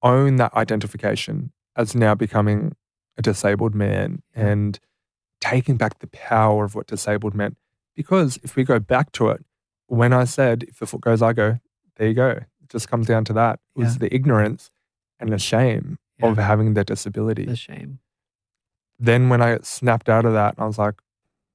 own 0.03 0.37
that 0.37 0.53
identification 0.55 1.53
as 1.77 1.95
now 1.95 2.15
becoming 2.15 2.75
a 3.17 3.23
disabled 3.23 3.75
man 3.75 4.23
and 4.35 4.79
taking 5.41 5.77
back 5.77 5.99
the 6.01 6.07
power 6.09 6.65
of 6.65 6.75
what 6.75 6.87
disabled 6.87 7.35
meant. 7.35 7.57
Because 7.99 8.39
if 8.45 8.55
we 8.55 8.63
go 8.63 8.79
back 8.79 9.11
to 9.13 9.29
it, 9.31 9.45
when 9.89 10.13
I 10.13 10.23
said, 10.23 10.63
if 10.69 10.79
the 10.79 10.87
foot 10.87 11.01
goes, 11.01 11.21
I 11.21 11.33
go, 11.33 11.59
there 11.97 12.07
you 12.07 12.15
go. 12.15 12.29
It 12.31 12.69
just 12.69 12.89
comes 12.89 13.09
down 13.09 13.25
to 13.25 13.33
that. 13.33 13.59
It 13.75 13.81
was 13.81 13.95
Yeah. 13.95 13.99
the 14.03 14.15
ignorance 14.15 14.71
and 15.19 15.33
the 15.33 15.39
shame 15.39 15.99
Yeah. 16.19 16.27
of 16.29 16.37
having 16.39 16.75
the 16.75 16.85
disability. 16.85 17.45
The 17.45 17.57
shame. 17.57 17.99
then 19.01 19.29
when 19.29 19.41
I 19.41 19.59
snapped 19.63 20.09
out 20.09 20.25
of 20.25 20.33
that, 20.33 20.55
I 20.59 20.65
was 20.67 20.77
like, 20.79 20.95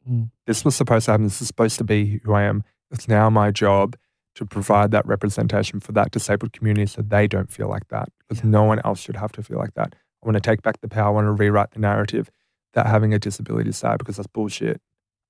Mm. 0.09 0.31
this 0.47 0.63
was 0.65 0.75
supposed 0.75 1.05
to 1.05 1.11
happen. 1.11 1.23
This 1.25 1.41
is 1.41 1.47
supposed 1.47 1.77
to 1.77 1.83
be 1.85 2.19
who 2.23 2.33
I 2.33 2.43
am. 2.43 2.63
It's 2.91 3.07
now 3.07 3.29
my 3.29 3.51
job 3.51 3.95
to 4.35 4.45
provide 4.45 4.91
that 4.91 5.05
representation 5.05 5.79
for 5.81 5.91
that 5.93 6.11
disabled 6.11 6.51
community 6.53 6.85
so 6.87 7.01
they 7.01 7.25
don't 7.27 7.51
feel 7.51 7.67
like 7.69 7.87
that 7.89 8.09
because 8.19 8.43
Yeah. 8.43 8.49
no 8.49 8.63
one 8.63 8.79
else 8.85 8.99
should 8.99 9.15
have 9.17 9.31
to 9.33 9.43
feel 9.43 9.57
like 9.57 9.73
that. 9.75 9.93
I 10.21 10.25
want 10.25 10.35
to 10.35 10.41
take 10.41 10.61
back 10.61 10.79
the 10.81 10.87
power. 10.89 11.07
I 11.07 11.11
want 11.11 11.25
to 11.27 11.31
rewrite 11.31 11.71
the 11.71 11.79
narrative 11.79 12.29
that 12.73 12.85
having 12.87 13.13
a 13.13 13.19
disability 13.19 13.69
is 13.71 13.77
sad 13.77 13.97
because 13.99 14.17
that's 14.17 14.27
bullshit. 14.27 14.81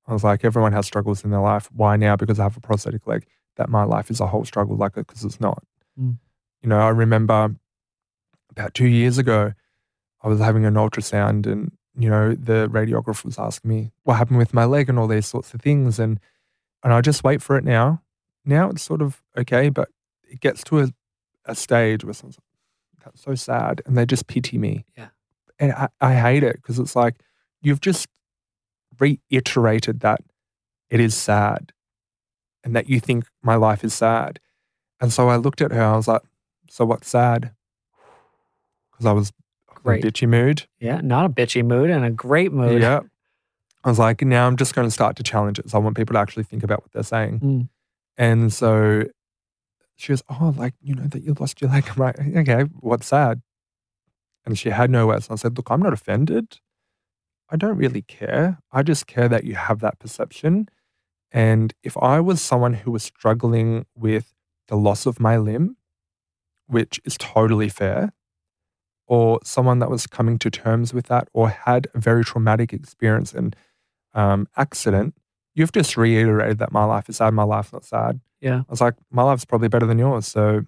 I 0.08 0.14
was 0.14 0.24
like, 0.24 0.44
everyone 0.44 0.74
has 0.74 0.86
struggles 0.86 1.24
in 1.24 1.32
their 1.32 1.40
life. 1.40 1.70
Why 1.74 1.96
now? 1.96 2.16
Because 2.16 2.40
I 2.40 2.44
have 2.44 2.58
a 2.58 2.62
prosthetic 2.62 3.08
leg. 3.08 3.26
That 3.56 3.70
my 3.70 3.84
life 3.84 4.10
is 4.10 4.20
a 4.20 4.28
whole 4.28 4.46
struggle, 4.46 4.76
like 4.76 4.98
it, 4.98 5.06
because 5.08 5.24
it's 5.24 5.40
not. 5.40 5.64
Mm. 6.00 6.18
You 6.64 6.70
know, 6.70 6.80
I 6.80 6.90
remember 6.90 7.56
about 8.50 8.74
two 8.74 8.88
years 8.88 9.18
ago, 9.18 9.54
I 10.24 10.28
was 10.28 10.40
having 10.40 10.66
an 10.66 10.76
ultrasound 10.76 11.46
and, 11.46 11.72
you 11.96 12.10
know, 12.10 12.34
the 12.34 12.68
radiographer 12.72 13.26
was 13.26 13.38
asking 13.38 13.70
me 13.70 13.92
what 14.04 14.16
happened 14.16 14.40
with 14.40 14.54
my 14.54 14.66
leg 14.66 14.90
and 14.90 14.98
all 14.98 15.08
these 15.08 15.28
sorts 15.28 15.54
of 15.54 15.62
things. 15.62 16.00
And 16.00 16.20
and 16.84 16.94
I 16.94 17.02
just 17.02 17.24
wait 17.24 17.42
for 17.42 17.58
it 17.58 17.64
now. 17.64 18.02
Now 18.46 18.70
it's 18.70 18.82
sort 18.82 19.02
of 19.02 19.22
okay, 19.38 19.70
but 19.70 19.90
it 20.24 20.40
gets 20.40 20.64
to 20.66 20.80
a, 20.80 20.88
a 21.46 21.56
stage 21.56 22.04
where 22.04 22.14
someone's 22.14 22.38
like, 22.38 23.06
that's 23.06 23.22
so 23.22 23.36
sad. 23.36 23.82
And 23.86 23.98
they 23.98 24.06
just 24.06 24.28
pity 24.28 24.58
me. 24.58 24.86
Yeah. 24.98 25.10
And 25.60 25.74
I, 25.74 25.90
I 26.02 26.16
hate 26.16 26.44
it 26.44 26.56
because 26.56 26.80
it's 26.80 26.96
like 26.96 27.16
you've 27.62 27.82
just 27.82 28.08
reiterated 29.00 30.02
that 30.02 30.22
it 30.90 31.00
is 31.00 31.16
sad 31.16 31.72
and 32.64 32.76
that 32.76 32.90
you 32.90 33.00
think 33.00 33.26
my 33.42 33.56
life 33.56 33.84
is 33.84 33.94
sad. 33.94 34.40
And 35.02 35.12
so 35.12 35.30
I 35.30 35.36
looked 35.36 35.62
at 35.62 35.72
her, 35.72 35.82
I 35.84 35.96
was 35.96 36.08
like, 36.08 36.22
so 36.70 36.86
what's 36.86 37.10
sad? 37.10 37.52
Because 38.92 39.06
I 39.06 39.12
was 39.12 39.30
in 39.30 39.78
a 39.78 39.80
Great. 39.82 40.04
bitchy 40.04 40.28
mood. 40.28 40.68
Yeah. 40.80 41.02
Not 41.02 41.26
a 41.26 41.30
bitchy 41.30 41.66
mood 41.66 41.90
and 41.90 42.06
a 42.06 42.10
great 42.10 42.54
mood. 42.54 42.82
Yeah. 42.82 43.02
I 43.84 43.90
was 43.90 44.00
like, 44.00 44.22
now 44.22 44.48
I'm 44.48 44.56
just 44.56 44.76
going 44.76 44.88
to 44.88 44.92
start 44.92 45.18
to 45.18 45.24
challenge 45.24 45.60
it. 45.60 45.70
So 45.70 45.78
I 45.78 45.82
want 45.82 45.98
people 45.98 46.14
to 46.14 46.20
actually 46.20 46.44
think 46.44 46.64
about 46.64 46.82
what 46.84 46.92
they're 46.94 47.04
saying. 47.04 47.40
Mm. 47.40 47.70
And 48.18 48.54
so 48.54 49.04
she 49.98 50.14
goes, 50.14 50.24
Oh, 50.30 50.54
like, 50.58 50.74
you 50.82 50.96
know, 50.96 51.04
that 51.08 51.22
you 51.24 51.36
lost 51.38 51.60
your 51.62 51.70
leg. 51.70 51.86
I'm 51.90 51.98
like, 51.98 52.20
okay, 52.20 52.62
what's 52.80 53.08
sad? 53.08 53.42
And 54.46 54.58
she 54.58 54.70
had 54.70 54.90
no 54.90 55.08
words. 55.08 55.28
And 55.28 55.34
I 55.34 55.38
said, 55.38 55.58
Look, 55.58 55.70
I'm 55.70 55.82
not 55.82 55.94
offended. 55.94 56.60
I 57.50 57.56
don't 57.56 57.78
really 57.78 58.02
care. 58.02 58.60
I 58.72 58.84
just 58.84 59.08
care 59.08 59.28
that 59.28 59.44
you 59.44 59.56
have 59.56 59.80
that 59.82 60.00
perception. 60.00 60.70
And 61.32 61.74
if 61.84 61.98
I 61.98 62.20
was 62.20 62.42
someone 62.42 62.74
who 62.74 62.92
was 62.92 63.04
struggling 63.04 63.86
with 63.96 64.34
the 64.68 64.76
loss 64.76 65.06
of 65.06 65.20
my 65.20 65.38
limb, 65.38 65.78
which 66.68 67.00
is 67.06 67.18
totally 67.18 67.70
fair, 67.70 68.14
or 69.08 69.40
someone 69.44 69.80
that 69.80 69.90
was 69.90 70.08
coming 70.08 70.40
to 70.40 70.50
terms 70.50 70.94
with 70.94 71.08
that 71.08 71.28
or 71.34 71.50
had 71.50 71.88
a 71.94 72.00
very 72.00 72.24
traumatic 72.24 72.72
experience 72.72 73.34
and 73.34 73.56
um, 74.14 74.48
accident, 74.56 75.14
you've 75.56 75.72
just 75.72 75.98
reiterated 75.98 76.60
that 76.60 76.72
my 76.72 76.86
life 76.86 77.10
is 77.10 77.18
sad, 77.18 77.34
my 77.34 77.44
life's 77.44 77.74
not 77.74 77.84
sad. 77.86 78.22
Yeah. 78.40 78.60
I 78.60 78.66
was 78.70 78.82
like, 78.82 78.96
my 79.12 79.24
life's 79.24 79.46
probably 79.46 79.68
better 79.68 79.86
than 79.86 80.00
yours. 80.00 80.28
So 80.28 80.64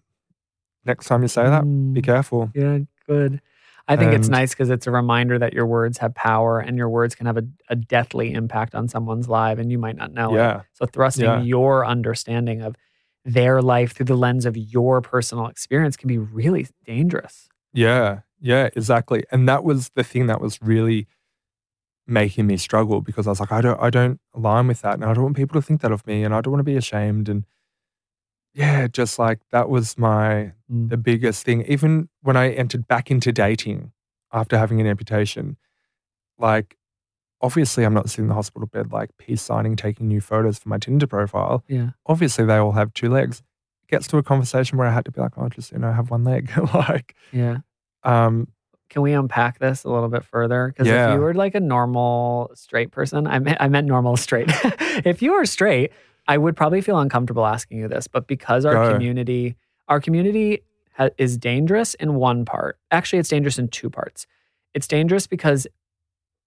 next 0.84 1.05
time 1.07 1.21
you 1.21 1.28
say 1.28 1.43
that, 1.43 1.61
be 1.63 2.01
Mm, 2.01 2.03
careful. 2.03 2.51
Yeah, 2.53 2.80
good. 3.07 3.41
I 3.88 3.95
think 3.97 4.13
it's 4.13 4.29
nice 4.29 4.51
because 4.51 4.69
it's 4.71 4.88
a 4.88 4.91
reminder 4.91 5.38
that 5.38 5.53
your 5.53 5.67
words 5.67 5.99
have 5.99 6.15
power 6.15 6.59
and 6.59 6.75
your 6.77 6.89
words 6.89 7.13
can 7.13 7.27
have 7.27 7.38
a, 7.38 7.43
a 7.69 7.75
deathly 7.75 8.33
impact 8.33 8.73
on 8.73 8.88
someone's 8.88 9.29
life 9.29 9.59
and 9.59 9.71
you 9.71 9.77
might 9.77 9.95
not 9.95 10.11
know 10.11 10.33
it. 10.33 10.38
Yeah. 10.38 10.61
So 10.73 10.88
thrusting 10.88 11.25
Yeah. 11.25 11.41
your 11.41 11.86
understanding 11.86 12.61
of 12.61 12.75
their 13.25 13.61
life 13.61 13.93
through 13.93 14.07
the 14.07 14.15
lens 14.15 14.45
of 14.45 14.57
your 14.57 15.01
personal 15.01 15.45
experience 15.47 15.97
can 15.97 16.07
be 16.07 16.17
really 16.17 16.67
dangerous. 16.86 17.47
Yeah. 17.73 18.21
Yeah, 18.39 18.69
exactly. 18.75 19.23
And 19.31 19.47
that 19.47 19.63
was 19.63 19.89
the 19.89 20.03
thing 20.03 20.27
that 20.27 20.41
was 20.41 20.59
really 20.61 21.07
making 22.07 22.47
me 22.47 22.57
struggle 22.57 23.01
because 23.01 23.27
I 23.27 23.31
was 23.31 23.39
like, 23.39 23.51
I 23.51 23.61
don't 23.61 23.79
I 23.81 23.89
don't 23.89 24.19
align 24.33 24.67
with 24.67 24.81
that. 24.81 24.95
And 24.95 25.05
I 25.05 25.13
don't 25.13 25.23
want 25.23 25.36
people 25.36 25.59
to 25.59 25.65
think 25.65 25.81
that 25.81 25.91
of 25.91 26.05
me 26.05 26.23
and 26.23 26.33
I 26.33 26.41
don't 26.41 26.51
want 26.51 26.59
to 26.59 26.63
be 26.71 26.75
ashamed. 26.77 27.29
And 27.29 27.45
yeah, 28.56 28.88
just 28.88 29.20
like 29.20 29.39
that 29.51 29.70
was 29.70 29.97
my 29.97 30.53
Mm. 30.72 30.89
the 30.89 30.97
biggest 30.97 31.45
thing. 31.45 31.62
Even 31.68 32.10
when 32.24 32.36
I 32.36 32.49
entered 32.49 32.88
back 32.88 33.12
into 33.12 33.32
dating 33.32 33.91
after 34.34 34.58
having 34.58 34.82
an 34.82 34.88
amputation, 34.88 35.58
like 36.39 36.76
obviously 37.41 37.84
I'm 37.84 37.93
not 37.93 38.10
sitting 38.10 38.26
in 38.26 38.30
the 38.30 38.34
hospital 38.34 38.66
bed 38.68 38.91
like 38.91 39.12
peace 39.18 39.41
signing, 39.43 39.76
taking 39.76 40.08
new 40.08 40.22
photos 40.22 40.58
for 40.58 40.70
my 40.70 40.78
Tinder 40.80 41.06
profile. 41.08 41.64
Yeah. 41.68 41.89
Obviously 42.08 42.45
they 42.45 42.58
all 42.58 42.72
have 42.72 42.93
two 42.95 43.10
legs. 43.10 43.43
It 43.84 43.91
gets 43.91 44.08
to 44.08 44.18
a 44.18 44.24
conversation 44.24 44.78
where 44.80 44.88
I 44.88 44.91
had 44.91 45.06
to 45.06 45.12
be 45.12 45.22
like, 45.22 45.38
oh, 45.38 45.49
just 45.49 45.72
you 45.72 45.78
know, 45.78 45.91
have 45.91 46.10
one 46.10 46.24
leg. 46.24 46.49
like, 46.74 47.16
Yeah. 47.32 47.58
um, 48.03 48.47
Can 48.89 49.03
we 49.03 49.14
unpack 49.14 49.60
this 49.60 49.84
a 49.84 49.89
little 49.89 50.10
bit 50.10 50.24
further? 50.24 50.70
Because 50.70 50.88
if 50.88 51.14
you 51.14 51.20
were 51.20 51.34
like 51.36 51.53
a 51.53 51.60
normal 51.60 52.49
straight 52.56 52.89
person, 52.91 53.28
I 53.28 53.38
meant, 53.39 53.58
I 53.60 53.68
meant 53.68 53.86
normal 53.86 54.18
straight. 54.18 54.49
if 55.06 55.22
you 55.22 55.34
were 55.34 55.45
straight, 55.45 55.91
I 56.28 56.38
would 56.38 56.55
probably 56.55 56.82
feel 56.82 56.99
uncomfortable 56.99 57.45
asking 57.45 57.80
you 57.80 57.88
this. 57.88 58.07
But 58.07 58.28
because 58.28 58.65
our 58.65 58.91
community, 58.91 59.55
our 59.88 59.99
community 59.99 60.63
ha- 60.95 61.09
is 61.17 61.38
dangerous 61.38 61.93
in 61.95 62.15
one 62.15 62.45
part. 62.45 62.80
Actually, 62.91 63.19
it's 63.19 63.30
dangerous 63.30 63.59
in 63.59 63.67
two 63.67 63.89
parts. 63.89 64.26
It's 64.73 64.88
dangerous 64.88 65.28
because 65.28 65.67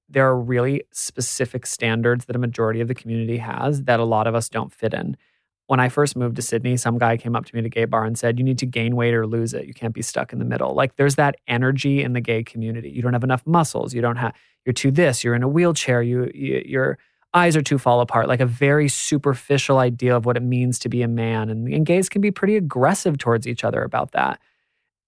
there 0.08 0.26
are 0.26 0.38
really 0.38 0.82
specific 0.92 1.66
standards 1.66 2.24
that 2.24 2.36
a 2.36 2.38
majority 2.38 2.80
of 2.80 2.88
the 2.88 2.94
community 2.94 3.38
has 3.38 3.82
that 3.82 4.00
a 4.00 4.04
lot 4.04 4.26
of 4.26 4.34
us 4.34 4.48
don't 4.48 4.72
fit 4.72 4.94
in. 4.94 5.16
When 5.66 5.80
I 5.80 5.90
first 5.90 6.16
moved 6.16 6.36
to 6.36 6.42
Sydney, 6.42 6.78
some 6.78 6.96
guy 6.96 7.18
came 7.18 7.36
up 7.36 7.44
to 7.44 7.54
me 7.54 7.60
at 7.60 7.66
a 7.66 7.68
gay 7.68 7.84
bar 7.84 8.04
and 8.06 8.18
said, 8.18 8.38
You 8.38 8.44
need 8.44 8.58
to 8.58 8.66
gain 8.66 8.96
weight 8.96 9.12
or 9.12 9.26
lose 9.26 9.52
it. 9.52 9.66
You 9.66 9.74
can't 9.74 9.92
be 9.92 10.00
stuck 10.00 10.32
in 10.32 10.38
the 10.38 10.46
middle. 10.46 10.74
Like 10.74 10.96
there's 10.96 11.16
that 11.16 11.36
energy 11.46 12.02
in 12.02 12.14
the 12.14 12.22
gay 12.22 12.42
community. 12.42 12.88
You 12.88 13.02
don't 13.02 13.12
have 13.12 13.24
enough 13.24 13.46
muscles. 13.46 13.92
You 13.92 14.00
don't 14.00 14.16
have, 14.16 14.34
you're 14.64 14.72
too 14.72 14.90
this, 14.90 15.22
you're 15.22 15.34
in 15.34 15.42
a 15.42 15.48
wheelchair, 15.48 16.00
you, 16.00 16.30
you 16.34 16.62
your 16.64 16.98
eyes 17.38 17.56
are 17.56 17.62
too 17.62 17.78
fall 17.78 18.00
apart, 18.00 18.28
like 18.28 18.40
a 18.40 18.46
very 18.46 18.88
superficial 18.88 19.78
idea 19.78 20.16
of 20.16 20.26
what 20.26 20.36
it 20.36 20.42
means 20.42 20.78
to 20.80 20.88
be 20.88 21.02
a 21.02 21.08
man. 21.08 21.48
And, 21.48 21.72
and 21.72 21.86
gays 21.86 22.08
can 22.08 22.20
be 22.20 22.30
pretty 22.30 22.56
aggressive 22.56 23.18
towards 23.18 23.46
each 23.46 23.64
other 23.64 23.82
about 23.82 24.12
that. 24.12 24.40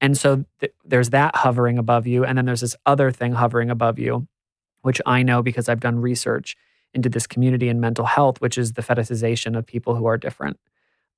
And 0.00 0.16
so 0.16 0.44
th- 0.60 0.72
there's 0.84 1.10
that 1.10 1.36
hovering 1.36 1.78
above 1.78 2.06
you. 2.06 2.24
And 2.24 2.38
then 2.38 2.46
there's 2.46 2.62
this 2.62 2.76
other 2.86 3.10
thing 3.10 3.32
hovering 3.32 3.70
above 3.70 3.98
you, 3.98 4.26
which 4.82 5.00
I 5.04 5.22
know 5.22 5.42
because 5.42 5.68
I've 5.68 5.80
done 5.80 5.98
research 5.98 6.56
into 6.94 7.08
this 7.08 7.26
community 7.26 7.68
in 7.68 7.80
mental 7.80 8.06
health, 8.06 8.40
which 8.40 8.56
is 8.56 8.72
the 8.72 8.82
fetishization 8.82 9.56
of 9.56 9.66
people 9.66 9.94
who 9.94 10.06
are 10.06 10.16
different. 10.16 10.58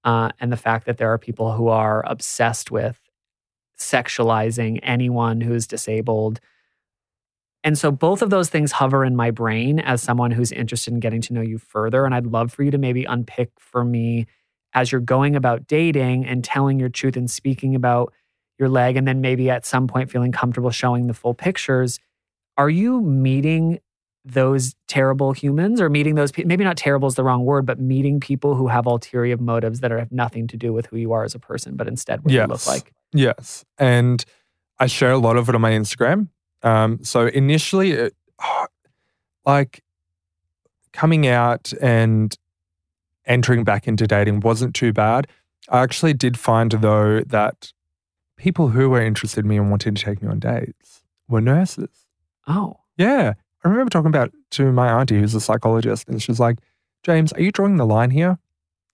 Uh, 0.05 0.31
and 0.41 0.51
the 0.51 0.57
fact 0.57 0.87
that 0.87 0.99
there 0.99 1.13
are 1.13 1.19
people 1.19 1.53
who 1.53 1.69
are 1.69 2.05
obsessed 2.07 2.71
with 2.71 2.99
sexualizing 3.79 4.81
anyone 4.83 5.41
who's 5.41 5.67
disabled. 5.67 6.41
And 7.65 7.79
so 7.79 7.93
both 7.93 8.23
of 8.23 8.31
those 8.31 8.49
things 8.49 8.73
hover 8.73 9.05
in 9.05 9.15
my 9.15 9.31
brain 9.31 9.79
as 9.79 10.03
someone 10.03 10.31
who's 10.33 10.51
interested 10.51 10.93
in 10.93 11.01
getting 11.01 11.21
to 11.23 11.33
know 11.33 11.41
you 11.41 11.59
further. 11.59 12.05
And 12.05 12.15
I'd 12.15 12.27
love 12.27 12.53
for 12.53 12.63
you 12.65 12.71
to 12.73 12.79
maybe 12.79 13.05
unpick 13.05 13.51
for 13.59 13.85
me 13.85 14.27
as 14.75 14.91
you're 14.91 15.01
going 15.01 15.37
about 15.37 15.67
dating 15.67 16.27
and 16.27 16.43
telling 16.43 16.81
your 16.81 16.89
truth 16.89 17.17
and 17.17 17.31
speaking 17.31 17.75
about 17.75 18.13
your 18.59 18.69
leg, 18.69 18.97
and 18.97 19.07
then 19.07 19.21
maybe 19.21 19.49
at 19.51 19.65
some 19.67 19.87
point 19.87 20.11
feeling 20.11 20.33
comfortable 20.33 20.71
showing 20.71 21.07
the 21.07 21.15
full 21.15 21.35
pictures. 21.35 21.99
Are 22.57 22.71
you 22.71 23.01
meeting 23.01 23.79
those 24.25 24.75
terrible 24.89 25.33
humans 25.33 25.81
or 25.81 25.89
meeting 25.89 26.15
those 26.15 26.31
people? 26.33 26.49
Maybe 26.49 26.65
not 26.65 26.77
terrible 26.77 27.09
is 27.09 27.15
the 27.17 27.25
wrong 27.25 27.45
word, 27.45 27.67
but 27.67 27.81
meeting 27.81 28.21
people 28.21 28.55
who 28.55 28.69
have 28.69 28.87
ulterior 28.87 29.37
motives 29.37 29.81
that 29.81 29.91
are, 29.91 29.99
have 29.99 30.13
nothing 30.13 30.47
to 30.49 30.57
do 30.57 30.73
with 30.73 30.87
who 30.87 30.97
you 30.97 31.13
are 31.13 31.25
as 31.25 31.35
a 31.35 31.39
person, 31.39 31.77
but 31.77 31.89
instead 31.89 32.25
what 32.25 32.33
you 32.33 32.41
look 32.41 32.51
Yes. 32.51 32.67
like. 32.67 32.93
Yes. 33.13 33.65
And 33.79 34.25
I 34.79 34.87
share 34.87 35.13
a 35.13 35.19
lot 35.19 35.37
of 35.37 35.49
it 35.49 35.55
on 35.55 35.61
my 35.61 35.73
Instagram. 35.73 36.29
Um, 36.63 37.03
so 37.03 37.27
initially, 37.27 37.93
it, 37.93 38.15
like 39.47 39.83
coming 40.93 41.27
out 41.27 41.73
and 41.81 42.37
entering 43.27 43.65
back 43.65 43.89
into 43.89 44.07
dating 44.07 44.41
wasn't 44.41 44.75
too 44.75 44.93
bad. 44.93 45.27
I 45.69 45.83
actually 45.83 46.13
did 46.15 46.39
find, 46.39 46.73
though, 46.73 47.21
that 47.21 47.73
people 48.37 48.69
who 48.69 48.91
were 48.91 49.01
interested 49.01 49.45
in 49.45 49.49
me 49.49 49.57
and 49.57 49.71
wanted 49.71 49.97
to 49.97 50.05
take 50.05 50.23
me 50.23 50.29
on 50.29 50.39
dates 50.41 51.03
were 51.29 51.41
nurses. 51.41 52.07
Oh, 52.47 52.81
Yeah. 52.97 53.35
I 53.65 53.69
remember 53.69 53.91
talking 53.91 54.09
about 54.09 54.33
to 54.51 54.73
my 54.73 54.89
auntie 54.89 55.21
who's 55.21 55.37
a 55.37 55.41
psychologist, 55.41 56.09
and 56.09 56.21
she 56.21 56.33
was 56.33 56.41
like, 56.41 56.59
James, 57.05 57.33
are 57.35 57.41
you 57.41 57.53
drawing 57.53 57.77
the 57.77 57.87
line 57.87 58.11
here? 58.11 58.39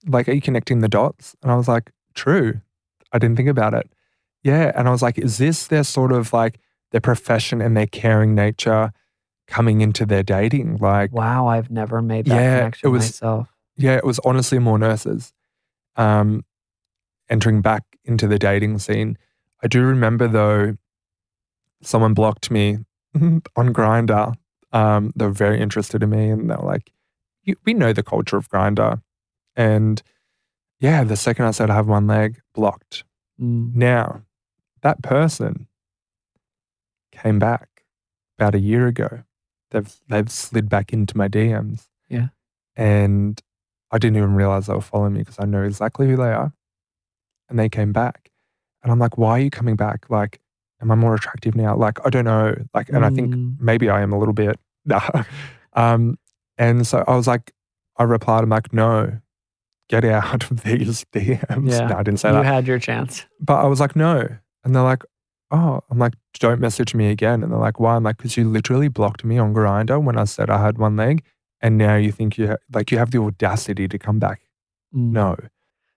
Like, 0.05 0.29
are 0.29 0.31
you 0.31 0.41
connecting 0.41 0.81
the 0.81 0.87
dots? 0.87 1.35
And 1.41 1.51
I 1.51 1.55
was 1.55 1.67
like, 1.67 1.91
true. 2.13 2.61
I 3.11 3.17
didn't 3.17 3.35
think 3.35 3.49
about 3.49 3.73
it. 3.73 3.89
Yeah. 4.43 4.71
And 4.75 4.87
I 4.87 4.91
was 4.91 5.01
like, 5.01 5.17
is 5.17 5.39
this 5.39 5.65
their 5.65 5.83
sort 5.83 6.11
of 6.11 6.31
like 6.33 6.59
their 6.91 7.01
profession 7.01 7.61
and 7.61 7.75
their 7.77 7.87
caring 7.87 8.35
nature 8.35 8.91
coming 9.47 9.81
into 9.81 10.05
their 10.05 10.23
dating? 10.23 10.77
Like, 10.77 11.11
wow. 11.13 11.47
I've 11.47 11.69
never 11.71 12.01
made 12.01 12.25
that 12.25 12.35
Yeah, 12.35 12.57
connection 12.59 12.87
it 12.87 12.91
was- 12.91 13.03
myself. 13.05 13.47
yeah, 13.77 13.95
it 13.97 14.05
was 14.05 14.19
honestly 14.25 14.59
more 14.59 14.77
nurses 14.79 15.33
um, 15.95 16.45
entering 17.29 17.61
back 17.61 17.83
into 18.05 18.27
the 18.27 18.39
dating 18.39 18.79
scene. 18.79 19.17
I 19.63 19.67
do 19.67 19.81
remember 19.83 20.27
though, 20.27 20.77
someone 21.81 22.13
blocked 22.13 22.49
me 22.51 22.79
on 23.15 23.41
Grindr. 23.73 24.35
Um, 24.71 25.11
they 25.15 25.25
were 25.25 25.31
very 25.31 25.59
interested 25.59 26.03
in 26.03 26.09
me, 26.11 26.29
and 26.29 26.49
they 26.49 26.55
were 26.55 26.61
like, 26.65 26.91
you, 27.43 27.55
"We 27.65 27.73
know 27.73 27.91
the 27.91 28.03
culture 28.03 28.37
of 28.37 28.49
Grindr," 28.49 29.01
and 29.55 30.01
yeah, 30.79 31.03
the 31.03 31.15
second 31.17 31.45
I 31.45 31.51
said 31.51 31.69
I 31.71 31.75
have 31.75 31.87
one 31.87 32.05
leg, 32.05 32.39
blocked. 32.53 33.03
Mm. 33.41 33.73
Now, 33.75 34.21
that 34.83 35.01
person 35.01 35.67
came 37.21 37.39
back 37.39 37.67
about 38.37 38.55
a 38.55 38.59
year 38.59 38.87
ago. 38.87 39.23
They've 39.71 39.93
they've 40.07 40.29
slid 40.31 40.69
back 40.69 40.93
into 40.93 41.15
my 41.17 41.27
DMs. 41.27 41.87
Yeah. 42.09 42.27
And 42.75 43.39
I 43.91 43.97
didn't 43.97 44.17
even 44.17 44.33
realize 44.35 44.67
they 44.67 44.73
were 44.73 44.81
following 44.81 45.13
me 45.13 45.19
because 45.19 45.37
I 45.39 45.45
know 45.45 45.63
exactly 45.63 46.07
who 46.07 46.15
they 46.15 46.31
are. 46.31 46.53
And 47.49 47.57
they 47.59 47.69
came 47.69 47.91
back. 47.91 48.29
And 48.83 48.91
I'm 48.91 48.99
like, 48.99 49.17
why 49.17 49.31
are 49.31 49.39
you 49.39 49.49
coming 49.49 49.75
back? 49.75 50.09
Like, 50.09 50.39
am 50.81 50.91
I 50.91 50.95
more 50.95 51.15
attractive 51.15 51.55
now? 51.55 51.75
Like, 51.75 51.97
I 52.05 52.09
don't 52.09 52.25
know. 52.25 52.55
Like, 52.73 52.89
and 52.89 53.03
I 53.05 53.09
think 53.09 53.33
Mm. 53.35 53.57
maybe 53.59 53.89
I 53.89 54.01
am 54.01 54.13
a 54.13 54.19
little 54.19 54.33
bit. 54.33 54.59
Nah. 54.85 55.23
um, 55.73 56.17
and 56.57 56.87
so 56.87 57.03
I 57.07 57.15
was 57.15 57.27
like, 57.27 57.51
I 57.97 58.03
replied, 58.03 58.43
I'm 58.43 58.49
like, 58.49 58.71
no, 58.73 59.19
get 59.89 60.05
out 60.05 60.49
of 60.49 60.63
these 60.63 61.05
DMs. 61.13 61.69
Yeah. 61.71 61.87
No, 61.87 61.97
I 61.97 62.03
didn't 62.03 62.19
say 62.21 62.29
you 62.29 62.33
that. 62.35 62.39
You 62.39 62.45
had 62.45 62.65
your 62.67 62.79
chance. 62.79 63.25
But 63.41 63.55
I 63.59 63.67
was 63.67 63.79
like, 63.81 63.95
no. 63.95 64.27
And 64.63 64.73
they're 64.75 64.81
like, 64.83 65.03
oh, 65.51 65.81
I'm 65.89 65.99
like, 65.99 66.13
don't 66.39 66.59
message 66.59 66.93
me 66.93 67.09
again. 67.09 67.43
And 67.43 67.51
they're 67.51 67.59
like, 67.59 67.79
why? 67.79 67.95
I'm 67.95 68.03
like, 68.03 68.17
because 68.17 68.37
you 68.37 68.47
literally 68.47 68.87
blocked 68.87 69.23
me 69.23 69.37
on 69.37 69.53
Grindr 69.53 70.01
when 70.01 70.17
I 70.17 70.25
said 70.25 70.49
I 70.49 70.63
had 70.63 70.77
one 70.77 70.95
leg. 70.95 71.23
And 71.61 71.77
now 71.77 71.95
you 71.95 72.11
think 72.11 72.37
you 72.37 72.49
ha- 72.49 72.57
like 72.73 72.91
you 72.91 72.97
have 72.97 73.11
the 73.11 73.19
audacity 73.19 73.87
to 73.87 73.97
come 73.97 74.19
back. 74.19 74.41
Mm. 74.95 75.11
No. 75.11 75.35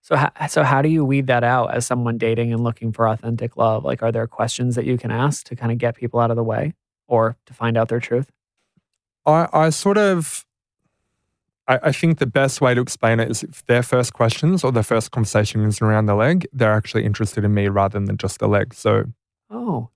So, 0.00 0.16
how, 0.16 0.32
so 0.48 0.64
how 0.64 0.82
do 0.82 0.88
you 0.88 1.05
weed 1.05 1.28
that 1.28 1.44
out 1.44 1.72
as 1.72 1.86
someone 1.86 2.18
dating 2.18 2.53
and 2.53 2.64
looking 2.64 2.92
for 2.92 3.09
authentic 3.09 3.57
love? 3.57 3.84
Like, 3.84 4.03
are 4.03 4.11
there 4.11 4.26
questions 4.26 4.74
that 4.74 4.84
you 4.84 4.98
can 4.98 5.12
ask 5.12 5.44
to 5.46 5.55
kind 5.55 5.70
of 5.70 5.78
get 5.78 5.94
people 5.94 6.18
out 6.18 6.30
of 6.30 6.36
the 6.36 6.42
way 6.42 6.74
or 7.07 7.36
to 7.46 7.55
find 7.55 7.76
out 7.76 7.88
their 7.88 8.00
truth? 8.00 8.32
I, 9.24 9.46
I 9.53 9.70
sort 9.70 9.98
of, 9.98 10.44
I, 11.68 11.78
I 11.84 11.92
think 11.92 12.18
the 12.18 12.26
best 12.26 12.61
way 12.61 12.74
to 12.74 12.80
explain 12.80 13.20
it 13.20 13.30
is 13.30 13.44
if 13.44 13.64
their 13.66 13.84
first 13.84 14.12
questions 14.12 14.64
or 14.64 14.72
their 14.72 14.82
first 14.82 15.12
conversation 15.12 15.64
is 15.64 15.80
around 15.80 16.07
the 16.07 16.16
leg, 16.16 16.48
they're 16.53 16.72
actually 16.74 17.05
interested 17.05 17.44
in 17.44 17.55
me 17.55 17.68
rather 17.68 18.00
than 18.00 18.16
just 18.16 18.40
the 18.40 18.48
leg. 18.48 18.74
So, 18.74 19.05
Oh, 19.53 19.90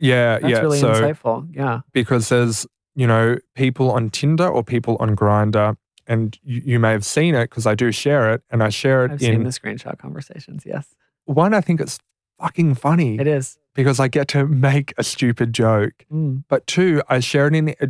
yeah, 0.00 0.38
that's 0.38 0.50
yeah. 0.50 0.60
really 0.60 0.78
so, 0.80 0.92
insightful. 0.92 1.48
Yeah. 1.54 1.80
because 1.92 2.28
there's 2.30 2.66
you 2.96 3.06
know 3.06 3.38
people 3.54 3.90
on 3.92 4.10
Tinder 4.10 4.48
or 4.48 4.62
people 4.64 4.96
on 5.00 5.14
Grindr, 5.14 5.76
and 6.06 6.38
you, 6.42 6.62
you 6.64 6.78
may 6.80 6.90
have 6.92 7.04
seen 7.04 7.34
it 7.34 7.50
because 7.50 7.66
I 7.66 7.74
do 7.74 7.92
share 7.92 8.32
it, 8.32 8.42
and 8.50 8.62
I 8.62 8.68
share 8.70 9.04
it 9.04 9.12
I've 9.12 9.22
in 9.22 9.34
seen 9.34 9.42
the 9.44 9.50
screenshot 9.50 9.98
conversations. 9.98 10.64
Yes, 10.66 10.86
one. 11.26 11.54
I 11.54 11.60
think 11.60 11.80
it's 11.80 11.98
fucking 12.40 12.74
funny 12.76 13.18
it 13.18 13.26
is. 13.26 13.58
because 13.74 14.00
I 14.00 14.08
get 14.08 14.26
to 14.28 14.46
make 14.46 14.92
a 14.98 15.04
stupid 15.04 15.52
joke, 15.52 16.04
Mm. 16.12 16.44
but 16.48 16.66
two, 16.66 17.02
I 17.08 17.20
share 17.20 17.46
it 17.46 17.54
in 17.54 17.68
a, 17.80 17.88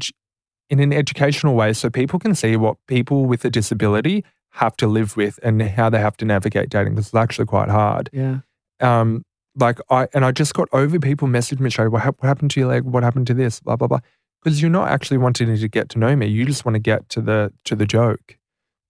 in 0.69 0.81
an 0.81 0.93
educational 0.93 1.55
way 1.55 1.73
so 1.73 1.89
people 1.91 2.19
can 2.19 2.35
see 2.35 2.57
what 2.57 2.77
people 2.87 3.25
with 3.27 3.45
a 3.45 3.51
disability 3.51 4.25
have 4.51 4.77
to 4.77 4.87
live 4.87 5.17
with 5.17 5.39
and 5.43 5.61
how 5.63 5.91
they 5.91 5.99
have 5.99 6.17
to 6.19 6.25
navigate 6.25 6.69
dating 6.71 6.95
because 6.95 7.07
it's 7.07 7.15
actually 7.15 7.47
quite 7.47 7.69
hard. 7.69 8.09
Yeah. 8.13 8.39
Um, 8.81 9.25
like 9.57 9.79
I 9.91 10.09
and 10.15 10.25
I 10.25 10.33
just 10.33 10.55
got 10.55 10.69
over 10.73 10.99
people 10.99 11.29
messaging 11.29 11.61
me 11.61 11.71
straight. 11.71 11.89
What, 11.89 12.03
hap- 12.03 12.21
what 12.21 12.29
happened 12.29 12.51
to 12.53 12.61
your 12.61 12.69
leg? 12.69 12.85
What 12.85 13.03
happened 13.03 13.27
to 13.29 13.35
this? 13.35 13.61
Blah 13.61 13.77
blah 13.77 13.89
blah. 13.89 14.01
Because 14.43 14.61
you're 14.61 14.71
not 14.71 14.89
actually 14.89 15.19
wanting 15.19 15.55
to 15.57 15.69
get 15.69 15.89
to 15.91 15.99
know 15.99 16.15
me. 16.15 16.27
You 16.27 16.45
just 16.45 16.65
want 16.65 16.75
to 16.75 16.81
get 16.81 17.09
to 17.11 17.21
the 17.21 17.53
to 17.65 17.75
the 17.75 17.87
joke, 17.87 18.39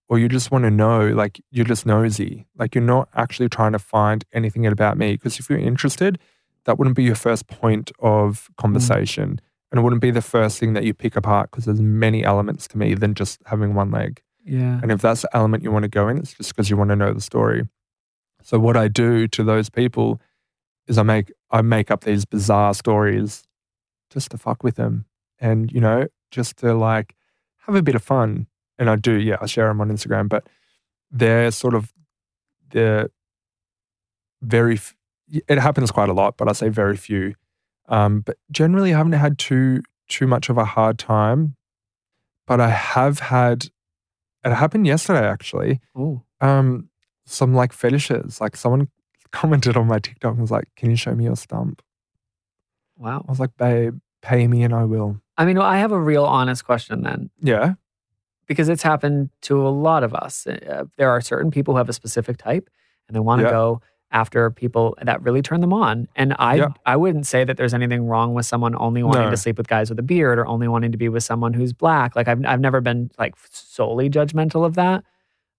or 0.09 0.19
you 0.19 0.27
just 0.27 0.51
want 0.51 0.63
to 0.63 0.71
know. 0.71 1.07
Like 1.09 1.41
you're 1.51 1.65
just 1.65 1.85
nosy. 1.85 2.47
Like 2.57 2.75
you're 2.75 2.83
not 2.83 3.09
actually 3.15 3.49
trying 3.49 3.71
to 3.73 3.79
find 3.79 4.25
anything 4.33 4.65
about 4.65 4.97
me. 4.97 5.13
Because 5.13 5.39
if 5.39 5.49
you're 5.49 5.59
interested, 5.59 6.19
that 6.65 6.77
wouldn't 6.77 6.95
be 6.95 7.03
your 7.03 7.15
first 7.15 7.47
point 7.47 7.91
of 7.99 8.49
mm. 8.51 8.55
conversation, 8.57 9.39
and 9.71 9.79
it 9.79 9.81
wouldn't 9.81 10.01
be 10.01 10.11
the 10.11 10.21
first 10.21 10.59
thing 10.59 10.73
that 10.73 10.83
you 10.83 10.93
pick 10.93 11.15
apart. 11.15 11.51
Because 11.51 11.65
there's 11.65 11.81
many 11.81 12.23
elements 12.23 12.67
to 12.69 12.77
me 12.77 12.95
than 12.95 13.13
just 13.13 13.39
having 13.45 13.75
one 13.75 13.91
leg. 13.91 14.21
Yeah. 14.43 14.79
And 14.81 14.91
if 14.91 15.01
that's 15.01 15.23
the 15.23 15.35
element 15.35 15.63
you 15.63 15.71
want 15.71 15.83
to 15.83 15.89
go 15.89 16.07
in, 16.07 16.17
it's 16.17 16.33
just 16.33 16.55
because 16.55 16.69
you 16.69 16.77
want 16.77 16.89
to 16.89 16.95
know 16.95 17.13
the 17.13 17.21
story. 17.21 17.67
So 18.43 18.59
what 18.59 18.77
I 18.77 18.87
do 18.87 19.27
to 19.29 19.43
those 19.43 19.71
people 19.71 20.21
is 20.87 20.97
I 20.97 21.03
make 21.03 21.31
I 21.51 21.61
make 21.61 21.89
up 21.91 22.03
these 22.03 22.25
bizarre 22.25 22.73
stories 22.73 23.43
just 24.11 24.31
to 24.31 24.37
fuck 24.37 24.63
with 24.63 24.75
them, 24.75 25.05
and 25.39 25.71
you 25.71 25.81
know, 25.81 26.07
just 26.31 26.57
to 26.57 26.73
like 26.73 27.15
have 27.65 27.75
a 27.75 27.81
bit 27.81 27.95
of 27.95 28.03
fun. 28.03 28.47
And 28.77 28.89
I 28.89 28.95
do, 28.97 29.13
yeah, 29.13 29.37
I 29.41 29.45
share 29.45 29.67
them 29.67 29.79
on 29.81 29.89
Instagram, 29.89 30.27
but 30.29 30.47
they're 31.11 31.51
sort 31.51 31.73
of 31.73 31.93
they're 32.71 33.09
very. 34.41 34.75
f- 34.75 34.95
It 35.47 35.57
happens 35.59 35.91
quite 35.91 36.09
a 36.09 36.13
lot, 36.13 36.37
but 36.37 36.47
I 36.49 36.51
say 36.53 36.69
very 36.69 36.97
few. 36.97 37.33
Um, 37.87 38.21
but 38.21 38.37
generally, 38.51 38.93
I 38.93 38.97
haven't 38.97 39.13
had 39.13 39.37
too 39.37 39.81
too 40.07 40.27
much 40.27 40.49
of 40.49 40.57
a 40.57 40.65
hard 40.65 40.97
time. 40.99 41.55
But 42.47 42.59
I 42.61 42.69
have 42.69 43.19
had. 43.19 43.67
It 44.43 44.51
happened 44.53 44.85
yesterday, 44.85 45.25
actually 45.27 45.79
Oh. 45.95 46.21
um 46.41 46.89
some 47.25 47.55
like 47.55 47.73
fetishes. 47.73 48.39
Like 48.39 48.55
someone 48.55 48.89
commented 49.35 49.75
on 49.77 49.87
my 49.87 49.99
TikTok 49.99 50.31
and 50.33 50.41
was 50.41 50.51
like, 50.51 50.67
"Can 50.75 50.89
you 50.89 50.95
show 50.95 51.13
me 51.13 51.25
your 51.25 51.35
stump?" 51.35 51.81
Wow. 52.97 53.23
I 53.27 53.31
was 53.31 53.39
like, 53.39 53.55
"Babe, 53.57 53.97
pay 54.21 54.47
me 54.47 54.63
and 54.63 54.73
I 54.73 54.85
will." 54.85 55.19
I 55.37 55.45
mean, 55.45 55.57
I 55.57 55.77
have 55.79 55.91
a 55.91 55.99
real 55.99 56.23
honest 56.25 56.63
question 56.65 57.03
then. 57.03 57.29
Yeah, 57.41 57.73
because 58.47 58.69
it's 58.69 58.83
happened 58.83 59.29
to 59.43 59.67
a 59.67 59.69
lot 59.69 60.03
of 60.03 60.13
us. 60.13 60.47
Uh, 60.47 60.85
there 60.97 61.09
are 61.09 61.21
certain 61.21 61.51
people 61.51 61.73
who 61.73 61.77
have 61.77 61.89
a 61.89 61.93
specific 61.93 62.37
type 62.37 62.69
and 63.07 63.15
they 63.15 63.19
want 63.19 63.39
to 63.41 63.45
Yeah. 63.47 63.51
go 63.51 63.81
after 64.11 64.49
people 64.51 64.95
that 65.01 65.21
really 65.23 65.41
turn 65.41 65.59
them 65.61 65.73
on. 65.73 66.07
And 66.15 66.35
I 66.39 66.55
Yeah. 66.55 66.69
I 66.85 66.95
wouldn't 66.95 67.25
say 67.27 67.43
that 67.43 67.57
there's 67.57 67.73
anything 67.73 68.07
wrong 68.07 68.33
with 68.33 68.45
someone 68.45 68.75
only 68.77 69.03
wanting 69.03 69.23
No. 69.25 69.31
to 69.31 69.37
sleep 69.37 69.57
with 69.57 69.67
guys 69.67 69.89
with 69.89 69.99
a 69.99 70.03
beard 70.03 70.39
or 70.39 70.45
only 70.47 70.67
wanting 70.69 70.91
to 70.93 70.97
be 70.97 71.09
with 71.09 71.23
someone 71.23 71.53
who's 71.53 71.73
black. 71.73 72.15
Like 72.15 72.27
I've 72.29 72.45
I've 72.45 72.61
never 72.61 72.79
been 72.81 73.11
like 73.19 73.33
solely 73.51 74.09
judgmental 74.09 74.63
of 74.65 74.75
that. 74.75 75.03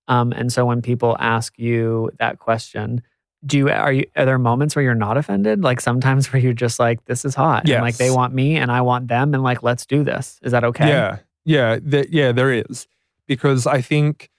Um, 0.08 0.32
and 0.32 0.50
so 0.52 0.64
when 0.64 0.80
people 0.80 1.16
ask 1.18 1.58
you 1.58 2.10
that 2.18 2.38
question, 2.38 3.02
do 3.46 3.58
you 3.58 3.68
are 3.70 3.92
you 3.92 4.04
are 4.16 4.24
there 4.24 4.38
moments 4.38 4.74
where 4.74 4.82
you're 4.82 4.94
not 4.94 5.16
offended? 5.16 5.62
Like 5.62 5.80
sometimes 5.80 6.26
where 6.32 6.40
you're 6.42 6.52
just 6.52 6.78
like, 6.78 7.04
this 7.04 7.24
is 7.24 7.34
hot. 7.34 7.68
And 7.68 7.82
like 7.82 7.96
they 7.96 8.10
want 8.10 8.34
me 8.34 8.56
and 8.56 8.70
I 8.72 8.80
want 8.80 9.08
them 9.08 9.32
and 9.34 9.42
like 9.42 9.62
let's 9.62 9.86
do 9.86 10.02
this. 10.04 10.38
Is 10.42 10.52
that 10.52 10.64
okay? 10.64 10.88
yeah, 10.88 11.18
yeah, 11.44 11.78
th- 11.78 12.08
yeah. 12.10 12.32
There 12.32 12.52
is 12.52 12.86
because 13.26 13.66
I 13.66 13.80
think 13.80 14.30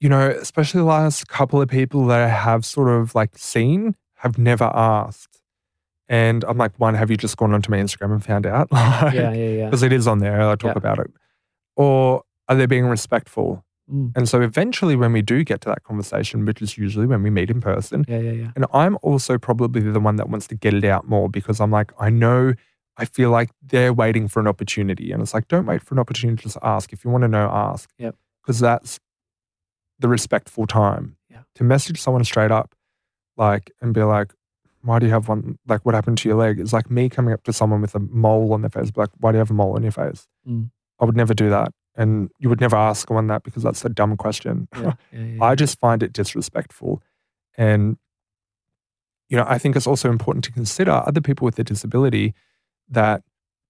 you 0.00 0.08
know, 0.08 0.30
especially 0.30 0.78
the 0.80 0.84
last 0.86 1.28
couple 1.28 1.60
of 1.62 1.68
people 1.68 2.06
that 2.06 2.20
I 2.20 2.28
have 2.28 2.64
sort 2.64 2.88
of 2.88 3.14
like 3.14 3.38
seen 3.38 3.94
have 4.16 4.36
never 4.38 4.64
asked, 4.64 5.40
and 6.08 6.44
I'm 6.44 6.58
like, 6.58 6.72
one, 6.78 6.94
have 6.94 7.10
you 7.10 7.16
just 7.16 7.36
gone 7.36 7.54
onto 7.54 7.70
my 7.70 7.78
Instagram 7.78 8.12
and 8.12 8.24
found 8.24 8.46
out? 8.46 8.68
Like, 8.72 9.14
Yeah, 9.14 9.32
yeah, 9.32 9.48
yeah. 9.48 9.64
because 9.66 9.82
it 9.84 9.92
is 9.92 10.06
on 10.08 10.18
there. 10.18 10.42
I 10.42 10.54
talk 10.56 10.72
Yeah. 10.74 10.78
about 10.78 10.98
it. 10.98 11.10
Or 11.76 12.22
are 12.48 12.54
they 12.56 12.66
being 12.66 12.86
respectful? 12.86 13.64
Mm. 13.90 14.12
And 14.16 14.28
so 14.28 14.40
eventually, 14.40 14.96
when 14.96 15.12
we 15.12 15.22
do 15.22 15.44
get 15.44 15.60
to 15.62 15.68
that 15.68 15.82
conversation, 15.84 16.44
which 16.44 16.62
is 16.62 16.76
usually 16.78 17.06
when 17.06 17.22
we 17.22 17.30
meet 17.30 17.50
in 17.50 17.60
person, 17.60 18.04
Yeah, 18.08 18.18
yeah, 18.18 18.32
yeah. 18.32 18.50
and 18.56 18.66
I'm 18.72 18.98
also 19.02 19.38
probably 19.38 19.82
the 19.82 20.00
one 20.00 20.16
that 20.16 20.28
wants 20.28 20.46
to 20.48 20.54
get 20.54 20.74
it 20.74 20.84
out 20.84 21.08
more 21.08 21.28
because 21.28 21.60
I'm 21.60 21.70
like, 21.70 21.92
I 21.98 22.10
know, 22.10 22.54
I 22.96 23.04
feel 23.06 23.30
like 23.30 23.50
they're 23.62 23.92
waiting 23.92 24.28
for 24.28 24.40
an 24.40 24.46
opportunity. 24.46 25.12
And 25.12 25.22
it's 25.22 25.34
like, 25.34 25.48
don't 25.48 25.66
wait 25.66 25.82
for 25.82 25.94
an 25.94 25.98
opportunity, 25.98 26.42
just 26.42 26.58
ask. 26.62 26.92
If 26.92 27.04
you 27.04 27.10
want 27.10 27.22
to 27.22 27.28
know, 27.28 27.48
ask. 27.52 27.90
Yep. 27.98 28.16
Because 28.42 28.60
that's 28.60 29.00
the 29.98 30.08
respectful 30.08 30.66
time. 30.66 31.16
Yeah. 31.30 31.42
To 31.56 31.64
message 31.64 32.00
someone 32.00 32.24
straight 32.24 32.50
up, 32.50 32.74
like, 33.36 33.70
and 33.80 33.94
be 33.94 34.02
like, 34.02 34.32
why 34.82 34.98
do 34.98 35.06
you 35.06 35.12
have 35.12 35.28
one? 35.28 35.58
Like, 35.66 35.86
what 35.86 35.94
happened 35.94 36.18
to 36.18 36.28
your 36.28 36.36
leg? 36.36 36.58
It's 36.58 36.72
like 36.72 36.90
me 36.90 37.08
coming 37.08 37.32
up 37.32 37.44
to 37.44 37.52
someone 37.52 37.80
with 37.80 37.94
a 37.94 38.00
mole 38.00 38.52
on 38.52 38.62
their 38.62 38.70
face, 38.70 38.90
be 38.90 39.00
like, 39.00 39.10
why 39.18 39.30
do 39.32 39.36
you 39.36 39.40
have 39.40 39.50
a 39.50 39.54
mole 39.54 39.74
on 39.76 39.82
your 39.82 39.92
face? 39.92 40.26
Mm. 40.48 40.70
I 41.00 41.04
would 41.04 41.16
never 41.16 41.34
do 41.34 41.50
that. 41.50 41.72
And 41.94 42.30
you 42.38 42.48
would 42.48 42.60
never 42.60 42.76
ask 42.76 43.06
someone 43.06 43.26
that 43.26 43.42
because 43.42 43.62
that's 43.62 43.84
a 43.84 43.88
dumb 43.88 44.16
question. 44.16 44.68
Yeah, 44.74 44.92
yeah, 45.12 45.20
yeah, 45.20 45.44
I 45.44 45.54
just 45.54 45.78
find 45.78 46.02
it 46.02 46.12
disrespectful. 46.12 47.02
And, 47.58 47.98
you 49.28 49.36
know, 49.36 49.44
I 49.46 49.58
think 49.58 49.76
it's 49.76 49.86
also 49.86 50.10
important 50.10 50.44
to 50.44 50.52
consider 50.52 50.90
other 50.92 51.20
people 51.20 51.44
with 51.44 51.58
a 51.58 51.64
disability 51.64 52.34
that 52.88 53.22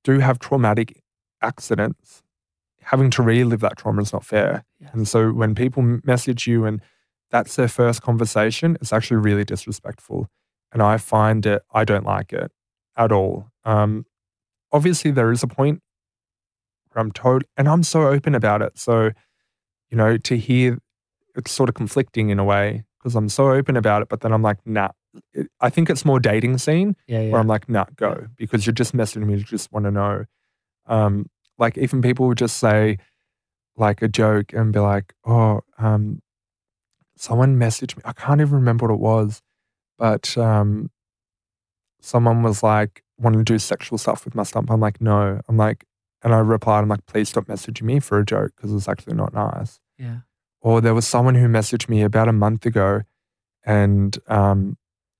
do 0.04 0.20
have 0.20 0.38
traumatic 0.38 1.02
accidents. 1.40 2.22
Having 2.82 3.10
to 3.10 3.22
relive 3.22 3.60
that 3.60 3.76
trauma 3.76 4.02
is 4.02 4.12
not 4.12 4.24
fair. 4.24 4.64
And 4.92 5.06
so 5.06 5.30
when 5.30 5.54
people 5.54 6.00
message 6.04 6.46
you 6.46 6.64
and 6.64 6.80
that's 7.30 7.56
their 7.56 7.68
first 7.68 8.02
conversation, 8.02 8.76
it's 8.80 8.92
actually 8.92 9.18
really 9.18 9.44
disrespectful. 9.44 10.28
And 10.72 10.82
I 10.82 10.98
find 10.98 11.44
it, 11.46 11.62
I 11.72 11.84
don't 11.84 12.04
like 12.04 12.32
it 12.32 12.50
at 12.96 13.12
all. 13.12 13.48
Um, 13.64 14.06
obviously, 14.72 15.10
there 15.10 15.30
is 15.30 15.42
a 15.42 15.46
point 15.46 15.82
I'm 17.00 17.12
told, 17.12 17.44
and 17.56 17.68
I'm 17.68 17.82
so 17.82 18.08
open 18.08 18.34
about 18.34 18.62
it. 18.62 18.78
So, 18.78 19.10
you 19.90 19.96
know, 19.96 20.16
to 20.16 20.36
hear 20.36 20.78
it's 21.34 21.50
sort 21.50 21.68
of 21.68 21.74
conflicting 21.74 22.30
in 22.30 22.38
a 22.38 22.44
way 22.44 22.84
because 22.98 23.14
I'm 23.14 23.28
so 23.28 23.50
open 23.50 23.76
about 23.76 24.02
it, 24.02 24.08
but 24.08 24.20
then 24.20 24.32
I'm 24.32 24.42
like, 24.42 24.58
nah. 24.64 24.88
It, 25.34 25.48
I 25.60 25.68
think 25.68 25.90
it's 25.90 26.06
more 26.06 26.20
dating 26.20 26.56
scene 26.56 26.96
yeah, 27.06 27.20
yeah. 27.20 27.32
where 27.32 27.40
I'm 27.40 27.46
like, 27.46 27.68
nah, 27.68 27.84
go 27.96 28.28
because 28.36 28.64
you're 28.64 28.72
just 28.72 28.96
messaging 28.96 29.26
me 29.26 29.36
to 29.36 29.44
just 29.44 29.70
want 29.70 29.84
to 29.84 29.90
know. 29.90 30.24
Um, 30.86 31.26
like 31.58 31.76
even 31.76 32.00
people 32.00 32.26
would 32.28 32.38
just 32.38 32.56
say 32.56 32.96
like 33.76 34.02
a 34.02 34.08
joke 34.08 34.52
and 34.52 34.72
be 34.72 34.78
like, 34.78 35.14
oh, 35.26 35.60
um, 35.78 36.20
someone 37.16 37.56
messaged 37.56 37.96
me. 37.96 38.02
I 38.04 38.12
can't 38.12 38.40
even 38.40 38.54
remember 38.54 38.86
what 38.86 38.94
it 38.94 39.00
was, 39.00 39.42
but 39.98 40.36
um, 40.38 40.90
someone 42.00 42.42
was 42.42 42.62
like, 42.62 43.02
want 43.18 43.36
to 43.36 43.44
do 43.44 43.58
sexual 43.58 43.98
stuff 43.98 44.24
with 44.24 44.34
my 44.34 44.42
stump. 44.42 44.70
I'm 44.70 44.80
like, 44.80 45.00
no. 45.00 45.40
I'm 45.48 45.56
like, 45.56 45.84
and 46.22 46.34
I 46.34 46.38
replied, 46.38 46.80
I'm 46.80 46.88
like, 46.88 47.06
please 47.06 47.28
stop 47.28 47.44
messaging 47.46 47.82
me 47.82 48.00
for 48.00 48.18
a 48.18 48.24
joke 48.24 48.52
because 48.56 48.72
it's 48.72 48.88
actually 48.88 49.14
not 49.14 49.32
nice. 49.34 49.80
yeah. 49.98 50.18
Or 50.60 50.80
there 50.80 50.94
was 50.94 51.06
someone 51.06 51.34
who 51.34 51.48
messaged 51.48 51.88
me 51.88 52.02
about 52.02 52.28
a 52.28 52.32
month 52.32 52.64
ago, 52.66 53.02
and 53.64 54.16
um, 54.28 54.76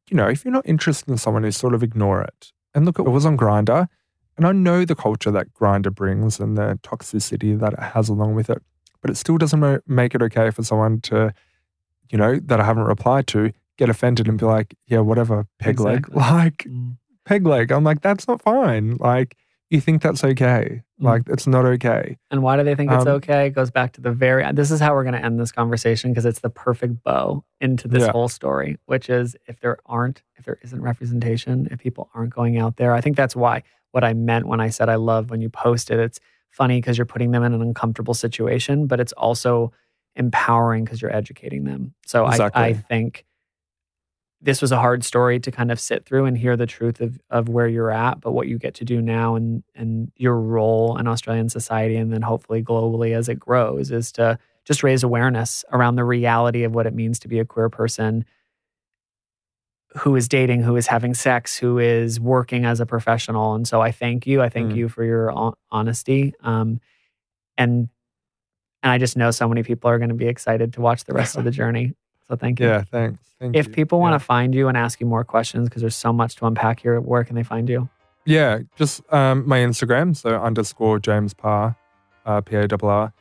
you 0.09 0.16
know, 0.16 0.28
if 0.28 0.44
you're 0.44 0.53
not 0.53 0.66
interested 0.68 1.09
in 1.09 1.16
someone, 1.18 1.44
you 1.44 1.50
sort 1.50 1.74
of 1.74 1.82
ignore 1.82 2.22
it. 2.22 2.53
And 2.74 2.84
look, 2.84 2.98
it 2.98 3.03
was 3.03 3.26
on 3.26 3.36
Grindr, 3.36 3.88
and 4.36 4.46
I 4.46 4.53
know 4.53 4.84
the 4.84 4.94
culture 4.94 5.30
that 5.32 5.53
Grindr 5.53 5.94
brings 5.94 6.38
and 6.40 6.57
the 6.57 6.78
toxicity 6.82 7.59
that 7.59 7.72
it 7.74 7.78
has 7.80 8.09
along 8.09 8.34
with 8.34 8.48
it, 8.50 8.62
but 9.00 9.11
it 9.11 9.16
still 9.16 9.36
doesn't 9.36 9.82
make 9.88 10.14
it 10.14 10.22
okay 10.22 10.50
for 10.50 10.62
someone 10.62 11.00
to, 11.03 11.34
you 12.11 12.18
know, 12.18 12.38
that 12.38 12.61
I 12.61 12.64
haven't 12.64 12.84
replied 12.84 13.26
to, 13.28 13.53
get 13.78 13.88
offended 13.90 14.28
and 14.28 14.38
be 14.38 14.46
like, 14.46 14.74
yeah, 14.86 15.00
whatever, 15.00 15.46
peg 15.59 15.70
Exactly. 15.70 16.14
leg, 16.14 16.22
like 16.32 16.57
Mm. 16.68 16.96
peg 17.24 17.46
leg. 17.46 17.72
I'm 17.72 17.84
like, 17.84 18.00
that's 18.00 18.28
not 18.28 18.40
fine. 18.42 18.96
Like, 19.00 19.36
you 19.72 19.80
think 19.80 20.02
that's 20.02 20.22
okay? 20.22 20.82
Mm. 21.00 21.04
Like, 21.04 21.22
it's 21.28 21.46
not 21.46 21.64
okay. 21.64 22.16
And 22.30 22.42
why 22.42 22.56
do 22.56 22.62
they 22.62 22.74
think 22.74 22.90
it's 22.92 23.06
Um, 23.06 23.14
okay? 23.14 23.46
It 23.46 23.50
goes 23.50 23.70
back 23.70 23.92
to 23.94 24.00
the 24.00 24.12
very. 24.12 24.44
This 24.52 24.70
is 24.70 24.78
how 24.80 24.94
we're 24.94 25.02
going 25.04 25.14
to 25.14 25.24
end 25.24 25.40
this 25.40 25.50
conversation 25.52 26.10
because 26.10 26.24
it's 26.24 26.40
the 26.40 26.50
perfect 26.50 27.02
bow 27.02 27.44
into 27.60 27.88
this 27.88 28.02
Yeah. 28.02 28.12
whole 28.12 28.28
story, 28.28 28.78
which 28.86 29.10
is 29.10 29.36
if 29.46 29.60
there 29.60 29.78
aren't, 29.86 30.22
if 30.36 30.44
there 30.44 30.58
isn't 30.62 30.80
representation, 30.80 31.66
if 31.70 31.78
people 31.80 32.08
aren't 32.14 32.34
going 32.34 32.58
out 32.58 32.76
there. 32.76 32.94
I 32.94 33.00
think 33.00 33.16
that's 33.16 33.34
why 33.36 33.62
what 33.90 34.04
I 34.04 34.14
meant 34.14 34.46
when 34.46 34.60
I 34.60 34.68
said 34.70 34.88
I 34.88 34.94
love 34.94 35.30
when 35.30 35.40
you 35.40 35.50
post 35.50 35.90
it. 35.90 35.98
It's 35.98 36.18
funny 36.50 36.78
because 36.78 36.96
you're 36.98 37.04
putting 37.06 37.30
them 37.32 37.42
in 37.42 37.52
an 37.52 37.62
uncomfortable 37.62 38.14
situation, 38.14 38.86
but 38.86 39.00
it's 39.00 39.12
also 39.12 39.72
empowering 40.16 40.84
because 40.84 41.00
you're 41.00 41.14
educating 41.14 41.64
them. 41.64 41.94
So 42.06 42.26
I, 42.26 42.50
I 42.54 42.72
think 42.74 43.24
this 44.45 44.61
was 44.61 44.72
a 44.72 44.78
hard 44.78 45.05
story 45.05 45.38
to 45.38 45.53
kind 45.53 45.70
of 45.70 45.78
sit 45.78 46.05
through 46.05 46.24
and 46.24 46.36
hear 46.36 46.57
the 46.57 46.66
truth 46.66 47.01
of, 47.01 47.20
of 47.30 47.49
where 47.49 47.68
you're 47.68 47.93
at, 47.93 48.20
but 48.20 48.32
what 48.32 48.49
you 48.49 48.59
get 48.59 48.74
to 48.74 48.84
do 48.84 49.01
now 49.01 49.36
and 49.36 49.62
and 49.74 50.11
your 50.16 50.38
role 50.40 50.97
in 50.99 51.07
Australian 51.07 51.49
society 51.49 51.97
and 51.97 52.12
then 52.12 52.22
hopefully 52.22 52.62
globally 52.62 53.16
as 53.16 53.28
it 53.28 53.38
grows 53.38 53.90
is 53.93 54.11
to 54.12 54.36
just 54.64 54.82
raise 54.82 55.03
awareness 55.05 55.64
around 55.72 55.95
the 55.97 56.05
reality 56.05 56.64
of 56.64 56.74
what 56.74 56.86
it 56.86 56.95
means 56.95 57.18
to 57.20 57.28
be 57.28 57.38
a 57.38 57.45
queer 57.45 57.68
person 57.68 58.24
who 59.99 60.16
is 60.16 60.26
dating, 60.26 60.62
who 60.62 60.74
is 60.76 60.86
having 60.86 61.14
sex, 61.14 61.57
who 61.57 61.78
is 61.78 62.18
working 62.18 62.64
as 62.64 62.80
a 62.80 62.86
professional. 62.86 63.55
And 63.55 63.68
so 63.68 63.80
I 63.82 63.93
thank 63.93 64.26
you. 64.26 64.40
I 64.40 64.49
thank 64.49 64.72
Mm. 64.72 64.76
you 64.76 64.88
for 64.88 65.05
your 65.05 65.55
honesty. 65.70 66.34
Um, 66.40 66.80
and 67.59 67.88
and 68.82 68.90
I 68.90 68.99
just 68.99 69.16
know 69.16 69.30
so 69.30 69.49
many 69.49 69.62
people 69.62 69.88
are 69.90 69.99
going 69.99 70.09
to 70.09 70.14
be 70.16 70.26
excited 70.26 70.72
to 70.72 70.80
watch 70.80 71.05
the 71.05 71.12
rest 71.14 71.36
of 71.36 71.45
the 71.49 71.51
journey. 71.53 71.95
So 72.28 72.36
thank 72.36 72.60
you. 72.60 72.66
Yeah, 72.66 72.82
thanks. 72.90 73.22
Thank 73.38 73.56
If 73.56 73.66
you. 73.66 73.72
people 73.72 74.00
want 74.00 74.14
to 74.14 74.24
find 74.24 74.54
you 74.54 74.68
and 74.68 74.76
ask 74.76 75.00
you 75.00 75.06
more 75.06 75.24
questions, 75.24 75.68
because 75.68 75.82
there's 75.82 75.96
so 75.96 76.12
much 76.12 76.36
to 76.36 76.46
unpack 76.46 76.80
here, 76.80 76.94
at 76.94 77.04
where 77.04 77.24
can 77.24 77.36
they 77.36 77.42
find 77.42 77.68
you? 77.68 77.88
Yeah, 78.24 78.60
just 78.76 79.02
um, 79.12 79.46
my 79.48 79.58
Instagram, 79.58 80.16
so 80.16 80.30
underscore 80.40 80.98
James 81.00 81.34
Parr. 81.34 81.76
uh, 82.24 82.40
P 82.40 82.56
A 82.56 82.66
R 82.70 82.78
R. 82.82 83.12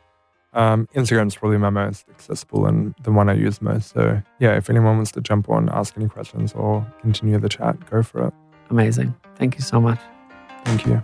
Um, 0.54 0.88
Instagram's 0.94 1.36
probably 1.36 1.58
my 1.58 1.70
most 1.70 2.06
accessible 2.10 2.66
and 2.66 2.94
the 3.04 3.12
one 3.12 3.30
I 3.30 3.34
use 3.34 3.62
most. 3.62 3.94
So 3.94 4.22
yeah, 4.40 4.56
if 4.58 4.70
anyone 4.70 4.98
wants 4.98 5.12
to 5.14 5.22
jump 5.22 5.50
on, 5.50 5.70
ask 5.70 5.96
any 5.98 6.08
questions, 6.10 6.54
or 6.54 6.86
continue 7.02 7.40
the 7.40 7.50
chat, 7.50 7.90
go 7.90 8.04
for 8.04 8.28
it. 8.28 8.34
Amazing. 8.70 9.16
Thank 9.36 9.56
you 9.56 9.62
so 9.62 9.82
much. 9.82 10.00
Thank 10.66 10.86
you. 10.86 11.02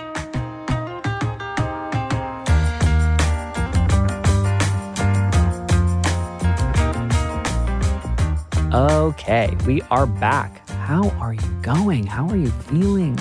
Okay, 8.77 9.57
we 9.65 9.81
are 9.89 10.05
back. 10.05 10.69
How 10.69 11.09
are 11.19 11.33
you 11.33 11.49
going? 11.63 12.05
How 12.05 12.27
are 12.29 12.37
you 12.37 12.51
feeling? 12.51 13.17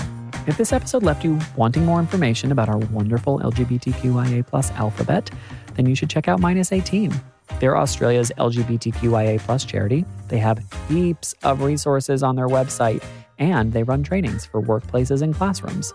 If 0.47 0.59
this 0.59 0.71
episode 0.71 1.03
left 1.03 1.25
you 1.25 1.39
wanting 1.57 1.87
more 1.87 1.99
information 1.99 2.53
about 2.53 2.69
our 2.69 2.77
wonderful 2.77 3.39
LGBTQIA 3.39 4.47
plus 4.47 4.71
alphabet, 4.73 5.31
then 5.73 5.87
you 5.87 5.95
should 5.95 6.11
check 6.11 6.29
out 6.29 6.41
Minus 6.41 6.73
18. 6.73 7.11
They're 7.59 7.79
Australia's 7.79 8.31
LGBTQIA 8.37 9.41
plus 9.41 9.65
charity. 9.65 10.05
They 10.29 10.37
have 10.37 10.63
heaps 10.91 11.35
of 11.43 11.63
resources 11.63 12.23
on 12.23 12.37
their 12.37 12.49
website, 12.49 13.03
and 13.39 13.73
they 13.73 13.83
run 13.83 14.03
trainings 14.03 14.45
for 14.45 14.61
workplaces 14.61 15.23
and 15.23 15.35
classrooms. 15.35 15.95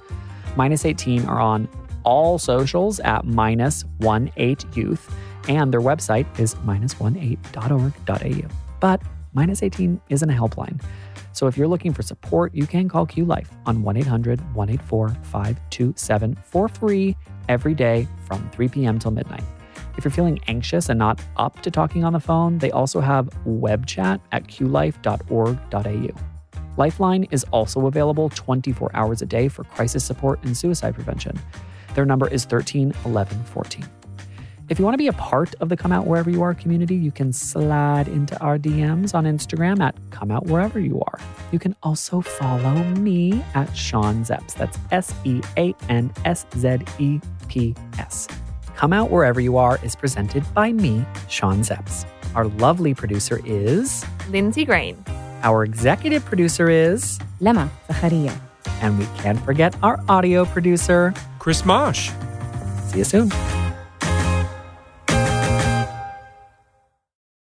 Minus 0.55 0.85
18 0.85 1.25
are 1.25 1.39
on 1.39 1.69
all 2.03 2.39
socials 2.39 2.99
at 3.01 3.25
minus 3.25 3.85
18 4.03 4.73
youth, 4.73 5.15
and 5.47 5.71
their 5.71 5.81
website 5.81 6.25
is 6.39 6.55
minus18.org.au. 6.55 8.49
But 8.79 9.03
Minus 9.33 9.63
18 9.63 10.01
isn't 10.09 10.29
a 10.29 10.33
helpline. 10.33 10.81
So 11.33 11.47
if 11.47 11.57
you're 11.57 11.67
looking 11.67 11.93
for 11.93 12.01
support, 12.01 12.53
you 12.53 12.67
can 12.67 12.89
call 12.89 13.05
Q 13.05 13.25
Life 13.25 13.49
on 13.65 13.83
1 13.83 13.97
800 13.97 14.39
184 14.53 15.09
527 15.09 16.35
for 16.35 16.67
free 16.67 17.15
every 17.47 17.73
day 17.73 18.07
from 18.25 18.49
3 18.51 18.67
p.m. 18.67 18.99
till 18.99 19.11
midnight. 19.11 19.43
If 19.97 20.03
you're 20.03 20.11
feeling 20.11 20.39
anxious 20.47 20.89
and 20.89 20.99
not 20.99 21.21
up 21.37 21.61
to 21.61 21.71
talking 21.71 22.03
on 22.03 22.13
the 22.13 22.19
phone, 22.19 22.57
they 22.57 22.71
also 22.71 22.99
have 22.99 23.29
web 23.45 23.85
chat 23.85 24.21
at 24.31 24.47
qlife.org.au. 24.47 26.09
Lifeline 26.77 27.23
is 27.31 27.43
also 27.51 27.87
available 27.87 28.29
24 28.29 28.91
hours 28.93 29.21
a 29.21 29.25
day 29.25 29.47
for 29.47 29.63
crisis 29.65 30.03
support 30.05 30.41
and 30.43 30.55
suicide 30.55 30.95
prevention. 30.95 31.37
Their 31.95 32.05
number 32.05 32.27
is 32.27 32.45
13 32.45 32.93
11 33.05 33.43
14. 33.43 34.00
If 34.71 34.79
you 34.79 34.85
want 34.85 34.93
to 34.93 34.99
be 34.99 35.07
a 35.07 35.13
part 35.13 35.53
of 35.55 35.67
the 35.67 35.75
Come 35.75 35.91
Out 35.91 36.07
Wherever 36.07 36.29
You 36.29 36.43
Are 36.43 36.53
community, 36.53 36.95
you 36.95 37.11
can 37.11 37.33
slide 37.33 38.07
into 38.07 38.39
our 38.39 38.57
DMs 38.57 39.13
on 39.13 39.25
Instagram 39.25 39.81
at 39.81 39.93
Come 40.11 40.31
Out 40.31 40.45
Wherever 40.45 40.79
You 40.79 41.01
Are. 41.01 41.19
You 41.51 41.59
can 41.59 41.75
also 41.83 42.21
follow 42.21 42.81
me 42.93 43.43
at 43.53 43.75
Sean 43.75 44.23
Szeps. 44.23 44.53
That's 44.53 44.79
S 44.91 45.13
E 45.25 45.41
A 45.57 45.75
N 45.89 46.09
S 46.23 46.45
Z 46.55 46.77
E 46.99 47.19
P 47.49 47.75
S. 47.99 48.29
Come 48.77 48.93
Out 48.93 49.11
Wherever 49.11 49.41
You 49.41 49.57
Are 49.57 49.77
is 49.83 49.93
presented 49.93 50.45
by 50.53 50.71
me, 50.71 51.05
Sean 51.27 51.63
Szeps. 51.63 52.05
Our 52.33 52.45
lovely 52.45 52.93
producer 52.93 53.41
is 53.45 54.05
Lindsay 54.29 54.63
Green. 54.63 55.03
Our 55.43 55.65
executive 55.65 56.23
producer 56.23 56.69
is 56.69 57.19
Lema 57.41 57.69
Zaharia. 57.89 58.39
And 58.81 58.97
we 58.97 59.05
can't 59.17 59.41
forget 59.41 59.75
our 59.83 60.01
audio 60.07 60.45
producer, 60.45 61.13
Chris 61.39 61.65
Marsh. 61.65 62.09
See 62.87 62.99
you 62.99 63.03
soon. 63.03 63.31